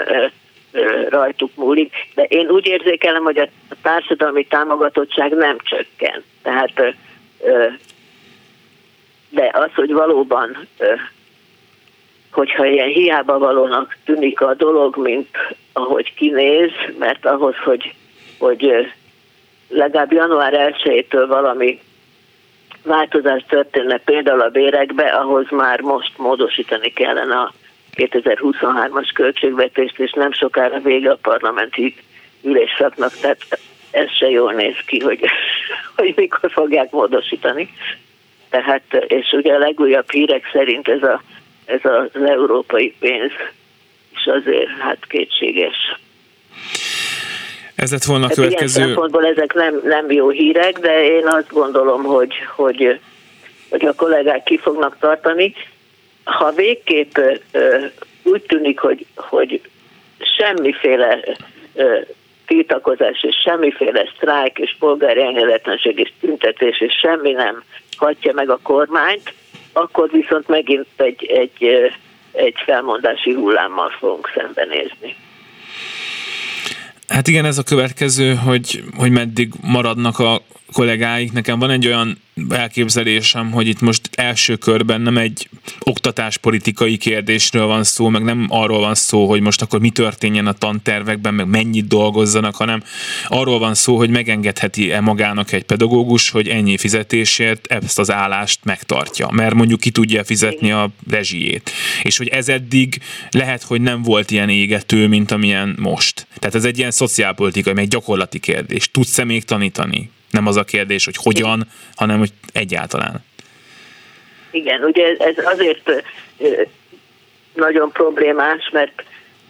rajtuk 1.09 1.51
múlik, 1.55 1.93
de 2.15 2.23
én 2.23 2.49
úgy 2.49 2.67
érzékelem, 2.67 3.23
hogy 3.23 3.39
a 3.39 3.49
társadalmi 3.83 4.45
támogatottság 4.47 5.33
nem 5.33 5.57
csökken. 5.59 6.23
Tehát, 6.43 6.95
de 9.29 9.51
az, 9.53 9.71
hogy 9.75 9.93
valóban, 9.93 10.67
hogyha 12.33 12.67
ilyen 12.67 12.89
hiába 12.89 13.39
valónak 13.39 13.97
tűnik 14.05 14.41
a 14.41 14.55
dolog, 14.55 14.97
mint 14.97 15.37
ahogy 15.73 16.15
kinéz, 16.15 16.71
mert 16.99 17.27
ahhoz, 17.27 17.57
hogy, 17.65 17.95
hogy 18.39 18.93
legalább 19.69 20.13
január 20.13 20.75
1-től 20.85 21.25
valami 21.29 21.81
változás 22.83 23.45
történne 23.49 23.99
például 23.99 24.41
a 24.41 24.51
bérekbe, 24.51 25.05
ahhoz 25.05 25.47
már 25.51 25.81
most 25.81 26.19
módosítani 26.19 26.93
kellene 26.93 27.35
a 27.35 27.53
2023-as 27.97 29.11
költségvetést, 29.15 29.99
és 29.99 30.13
nem 30.13 30.33
sokára 30.33 30.79
vége 30.81 31.11
a 31.11 31.19
parlamenti 31.23 31.97
ülésszaknak, 32.43 33.13
tehát 33.21 33.61
ez 33.91 34.11
se 34.11 34.31
jól 34.31 34.53
néz 34.53 34.77
ki, 34.87 35.01
hogy, 35.01 35.21
hogy 35.97 36.13
mikor 36.17 36.51
fogják 36.51 36.91
módosítani. 36.91 37.71
Tehát, 38.51 39.05
és 39.07 39.33
ugye 39.33 39.55
a 39.55 39.59
legújabb 39.59 40.11
hírek 40.11 40.51
szerint 40.53 40.89
ez, 40.89 41.03
a, 41.03 41.23
ez 41.65 41.81
az 41.83 42.25
európai 42.25 42.95
pénz 42.99 43.33
is 44.15 44.27
azért 44.27 44.79
hát 44.79 45.07
kétséges. 45.07 45.77
Ez 47.83 47.91
lett 47.91 48.05
volna 48.05 48.25
a 48.25 48.29
hát 48.29 48.37
következő... 48.37 48.79
Ilyen 48.79 48.89
szempontból 48.89 49.27
ezek 49.27 49.55
nem, 49.55 49.81
nem 49.85 50.11
jó 50.11 50.29
hírek, 50.29 50.79
de 50.79 51.05
én 51.05 51.27
azt 51.27 51.51
gondolom, 51.51 52.03
hogy, 52.03 52.35
hogy, 52.55 53.01
hogy 53.71 53.87
a 53.87 53.95
kollégák 53.95 54.43
ki 54.43 54.59
fognak 54.59 54.97
tartani. 55.01 55.55
Ha 56.25 56.53
végképp 56.53 57.19
úgy 58.23 58.43
tűnik, 58.43 58.79
hogy, 58.79 59.07
hogy 59.17 59.61
semmiféle 60.37 61.25
tiltakozás 62.47 63.23
és 63.23 63.37
semmiféle 63.45 64.09
sztrájk 64.17 64.59
és 64.59 64.77
polgári 64.79 65.21
engedetlenség 65.21 65.99
és 65.99 66.13
tüntetés 66.21 66.81
és 66.81 66.95
semmi 67.01 67.31
nem 67.31 67.63
hatja 67.97 68.33
meg 68.33 68.51
a 68.51 68.59
kormányt, 68.63 69.35
akkor 69.73 70.11
viszont 70.11 70.49
megint 70.49 70.87
egy, 70.97 71.25
egy, 71.25 71.91
egy 72.33 72.55
felmondási 72.65 73.33
hullámmal 73.33 73.91
fogunk 73.99 74.31
szembenézni. 74.35 75.17
Hát 77.09 77.29
igen, 77.29 77.45
ez 77.45 77.59
a 77.59 77.63
következő, 77.63 78.35
hogy, 78.35 78.85
hogy 78.97 79.11
meddig 79.11 79.53
maradnak 79.61 80.19
a 80.19 80.43
kollégáik. 80.73 81.33
Nekem 81.33 81.59
van 81.59 81.71
egy 81.71 81.87
olyan 81.87 82.19
elképzelésem, 82.49 83.51
hogy 83.51 83.69
itt 83.69 83.81
most 83.81 84.11
első 84.13 84.57
körben 84.57 85.01
nem 85.01 85.19
egy 85.19 85.49
oktatáspolitikai 85.81 86.97
kérdésről 86.97 87.67
van 87.67 87.85
szó, 87.85 88.09
meg 88.09 88.23
nem 88.23 88.47
arról 88.49 88.81
van 88.81 88.95
szó, 88.95 89.29
hogy 89.29 89.41
most 89.41 89.63
akkor 89.63 89.81
mi 89.81 89.91
történjen 89.91 90.47
a 90.47 90.53
tantervekben, 90.53 91.35
meg 91.35 91.47
mennyit 91.47 91.87
dolgozzanak, 91.87 92.57
hanem 92.57 92.83
arról 93.29 93.59
van 93.59 93.75
szó, 93.75 93.97
hogy 93.97 94.11
megengedheti-e 94.11 95.01
magának 95.01 95.53
egy 95.53 95.65
pedagógus, 95.65 96.31
hogy 96.31 96.49
ennyi 96.49 96.77
fizetésért 96.77 97.67
ezt 97.67 97.99
az 97.99 98.11
állást 98.11 98.65
megtartja, 98.65 99.31
mert 99.31 99.55
mondjuk 99.55 99.81
ki 99.81 99.91
tudja 99.91 100.25
fizetni 100.25 100.73
a 100.73 100.91
rezsijét. 101.11 101.71
És 102.03 102.17
hogy 102.17 102.29
ez 102.29 102.49
eddig 102.49 103.01
lehet, 103.31 103.63
hogy 103.63 103.81
nem 103.81 104.03
volt 104.03 104.31
ilyen 104.31 104.49
égető, 104.49 105.09
mint 105.09 105.31
amilyen 105.31 105.77
most. 105.79 106.27
Tehát 106.39 106.55
ez 106.55 106.65
egy 106.65 106.79
ilyen 106.79 106.91
szociálpolitikai, 106.91 107.75
egy 107.77 107.89
gyakorlati 107.89 108.39
kérdés. 108.39 108.91
Tudsz-e 108.91 109.25
még 109.25 109.45
tanítani? 109.45 110.11
Nem 110.33 110.47
az 110.47 110.57
a 110.57 110.65
kérdés, 110.65 111.05
hogy 111.05 111.17
hogyan, 111.17 111.63
hanem 111.95 112.19
hogy 112.19 112.33
egyáltalán. 112.53 113.25
Igen, 114.51 114.83
ugye 114.83 115.17
ez 115.19 115.35
azért 115.45 116.05
nagyon 117.55 117.91
problémás, 117.93 118.71
mert 118.73 119.03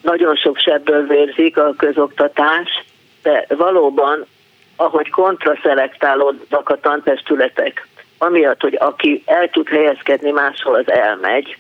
nagyon 0.03 0.37
sok 0.37 0.59
sebből 0.59 1.07
vérzik 1.07 1.57
a 1.57 1.75
közoktatás, 1.77 2.85
de 3.23 3.47
valóban, 3.49 4.27
ahogy 4.77 5.11
kontraszelektálódnak 5.11 6.69
a 6.69 6.81
tantestületek, 6.81 7.87
amiatt, 8.19 8.61
hogy 8.61 8.77
aki 8.81 9.23
el 9.27 9.51
tud 9.51 9.69
helyezkedni 9.69 10.31
máshol, 10.31 10.75
az 10.75 10.91
elmegy, 10.91 11.57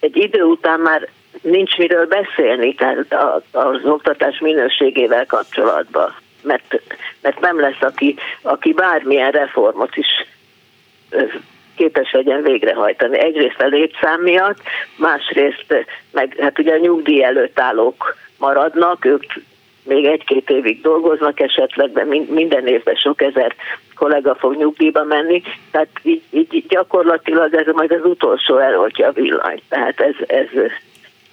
egy 0.00 0.16
idő 0.16 0.42
után 0.42 0.80
már 0.80 1.08
nincs 1.42 1.76
miről 1.76 2.06
beszélni 2.06 2.74
tehát 2.74 3.14
az 3.52 3.84
oktatás 3.84 4.38
minőségével 4.38 5.26
kapcsolatban 5.26 6.14
mert, 6.42 6.80
mert 7.20 7.40
nem 7.40 7.60
lesz, 7.60 7.80
aki, 7.80 8.16
aki 8.42 8.72
bármilyen 8.72 9.30
reformot 9.30 9.96
is 9.96 10.26
képes 11.76 12.12
legyen 12.12 12.42
végrehajtani. 12.42 13.18
Egyrészt 13.18 13.60
a 13.60 13.66
létszám 13.66 14.20
miatt, 14.20 14.58
másrészt 14.96 15.86
meg 16.10 16.36
hát 16.40 16.58
ugye 16.58 16.72
a 16.72 16.78
nyugdíj 16.78 17.24
előtt 17.24 17.60
állók 17.60 18.16
maradnak, 18.38 19.04
ők 19.04 19.22
még 19.84 20.04
egy-két 20.04 20.50
évig 20.50 20.80
dolgoznak 20.80 21.40
esetleg, 21.40 21.92
de 21.92 22.04
minden 22.28 22.66
évben 22.66 22.94
sok 22.94 23.22
ezer 23.22 23.54
kollega 23.94 24.34
fog 24.34 24.56
nyugdíjba 24.56 25.04
menni, 25.04 25.42
tehát 25.70 25.88
így, 26.02 26.22
így 26.30 26.66
gyakorlatilag 26.68 27.54
ez 27.54 27.66
majd 27.74 27.92
az 27.92 28.04
utolsó 28.04 28.58
eloltja 28.58 29.08
a 29.08 29.12
villanyt. 29.12 29.62
Tehát 29.68 30.00
ez, 30.00 30.14
ez 30.26 30.46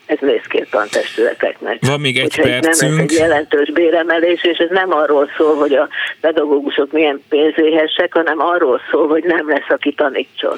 ez 0.06 0.18
néz 0.22 0.42
ki 0.50 0.58
a 0.58 0.66
tantestületeknek. 0.70 1.78
Van 1.82 2.00
még 2.00 2.18
egy 2.18 2.36
Hogyha 2.36 2.42
percünk. 2.42 2.92
Nem 2.92 3.00
egy 3.00 3.12
jelentős 3.12 3.72
béremelés, 3.72 4.44
és 4.44 4.58
ez 4.58 4.70
nem 4.70 4.94
arról 4.94 5.30
szól, 5.38 5.56
hogy 5.56 5.74
a 5.74 5.88
pedagógusok 6.22 6.92
milyen 6.92 7.22
pénzéhesek, 7.30 8.14
hanem 8.14 8.40
arról 8.40 8.82
szól, 8.92 9.08
hogy 9.08 9.24
nem 9.24 9.50
lesz, 9.50 9.70
aki 9.70 9.94
tanítson. 9.94 10.56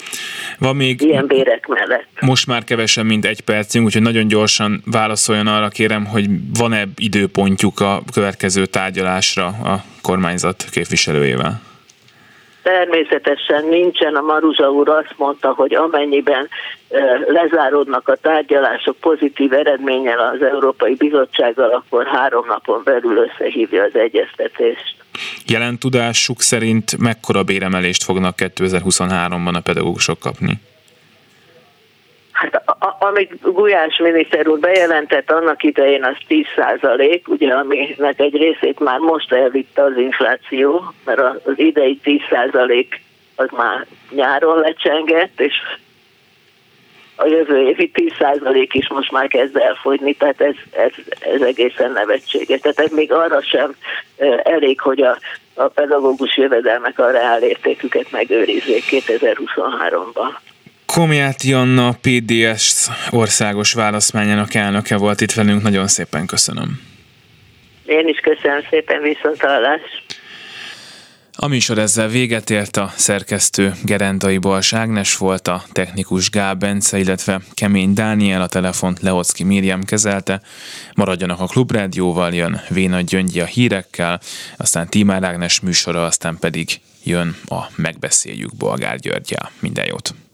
Van 0.59 0.75
még 0.75 1.01
ilyen 1.01 1.27
bérek 1.27 1.67
mellett. 1.67 2.07
Most 2.19 2.47
már 2.47 2.63
kevesen, 2.63 3.05
mint 3.05 3.25
egy 3.25 3.41
percünk, 3.41 3.85
úgyhogy 3.85 4.01
nagyon 4.01 4.27
gyorsan 4.27 4.81
válaszoljon 4.85 5.47
arra, 5.47 5.67
kérem, 5.67 6.05
hogy 6.05 6.25
van-e 6.57 6.83
időpontjuk 6.95 7.79
a 7.79 8.01
következő 8.13 8.65
tárgyalásra 8.65 9.45
a 9.45 9.83
kormányzat 10.01 10.65
képviselőjével? 10.71 11.66
Természetesen 12.67 13.65
nincsen, 13.65 14.15
a 14.15 14.21
Maruzsa 14.21 14.71
úr 14.71 14.89
azt 14.89 15.13
mondta, 15.17 15.53
hogy 15.53 15.75
amennyiben 15.75 16.49
lezáródnak 17.27 18.07
a 18.07 18.15
tárgyalások 18.15 18.97
pozitív 18.97 19.53
eredménnyel 19.53 20.19
az 20.19 20.41
Európai 20.41 20.95
Bizottsággal, 20.95 21.69
akkor 21.69 22.05
három 22.05 22.45
napon 22.47 22.81
belül 22.83 23.17
összehívja 23.17 23.83
az 23.83 23.95
egyeztetést. 23.95 24.95
Jelen 25.45 25.77
tudásuk 25.77 26.41
szerint 26.41 26.97
mekkora 26.97 27.43
béremelést 27.43 28.03
fognak 28.03 28.35
2023-ban 28.37 29.55
a 29.55 29.59
pedagógusok 29.59 30.19
kapni? 30.19 30.59
Hát 32.37 32.55
a, 32.65 32.97
amit 32.99 33.41
Gulyás 33.41 33.97
miniszter 33.97 34.47
úr 34.47 34.59
bejelentett 34.59 35.31
annak 35.31 35.63
idején 35.63 36.03
az 36.03 36.15
10 36.27 36.45
százalék, 36.55 37.27
ugye 37.27 37.53
aminek 37.53 38.19
egy 38.19 38.35
részét 38.35 38.79
már 38.79 38.99
most 38.99 39.33
elvitte 39.33 39.83
az 39.83 39.97
infláció, 39.97 40.93
mert 41.05 41.19
az 41.19 41.53
idei 41.55 41.97
10 42.03 42.19
százalék 42.29 43.01
az 43.35 43.47
már 43.51 43.85
nyáron 44.09 44.59
lecsengett, 44.59 45.39
és 45.39 45.53
a 47.15 47.25
jövő 47.27 47.67
évi 47.67 47.89
10 47.89 48.11
százalék 48.19 48.73
is 48.73 48.89
most 48.89 49.11
már 49.11 49.27
kezd 49.27 49.57
elfogyni, 49.57 50.13
tehát 50.13 50.41
ez, 50.41 50.55
ez, 50.71 50.91
ez 51.19 51.41
egészen 51.41 51.91
nevetséges. 51.91 52.59
Tehát 52.59 52.91
még 52.91 53.11
arra 53.11 53.41
sem 53.41 53.75
elég, 54.43 54.79
hogy 54.79 55.01
a, 55.01 55.17
a 55.53 55.67
pedagógus 55.67 56.37
jövedelmek 56.37 56.99
a 56.99 57.11
reálértéküket 57.11 58.11
megőrizzék 58.11 58.83
2023-ban. 58.89 60.35
Komjáti 60.97 61.53
Anna, 61.53 61.91
PDS 62.01 62.87
országos 63.09 63.73
választmányának 63.73 64.53
elnöke 64.53 64.97
volt 64.97 65.21
itt 65.21 65.31
velünk, 65.31 65.61
nagyon 65.61 65.87
szépen 65.87 66.25
köszönöm. 66.25 66.79
Én 67.85 68.07
is 68.07 68.19
köszönöm 68.19 68.61
szépen, 68.69 69.01
viszont 69.01 69.39
hallás. 69.39 69.81
A 71.35 71.47
műsor 71.47 71.77
ezzel 71.77 72.07
véget 72.07 72.49
ért 72.49 72.77
a 72.77 72.91
szerkesztő 72.95 73.71
Gerendai 73.83 74.37
Bals 74.37 74.73
Ágnes 74.73 75.17
volt, 75.17 75.47
a 75.47 75.63
technikus 75.71 76.29
Gál 76.29 76.53
Bence, 76.53 76.97
illetve 76.97 77.39
Kemény 77.53 77.93
Dániel, 77.93 78.41
a 78.41 78.47
telefont 78.47 79.01
Leocki 79.01 79.43
Miriam 79.43 79.83
kezelte. 79.83 80.41
Maradjanak 80.95 81.39
a 81.39 81.45
Klubrádióval, 81.45 82.33
jön 82.33 82.61
Véna 82.69 83.01
Gyöngyi 83.01 83.39
a 83.39 83.45
hírekkel, 83.45 84.19
aztán 84.57 84.89
Tímár 84.89 85.23
Ágnes 85.23 85.59
műsora, 85.59 86.05
aztán 86.05 86.37
pedig 86.39 86.67
jön 87.03 87.35
a 87.47 87.61
Megbeszéljük 87.75 88.55
Bolgár 88.55 88.97
Györgyel. 88.97 89.51
Minden 89.59 89.85
jót! 89.85 90.26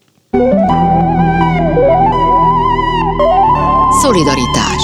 Szolidaritás 4.01 4.83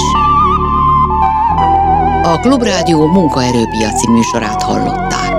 A 2.22 2.38
Klubrádió 2.40 3.06
munkaerőpiaci 3.06 4.10
műsorát 4.10 4.62
hallott. 4.62 5.29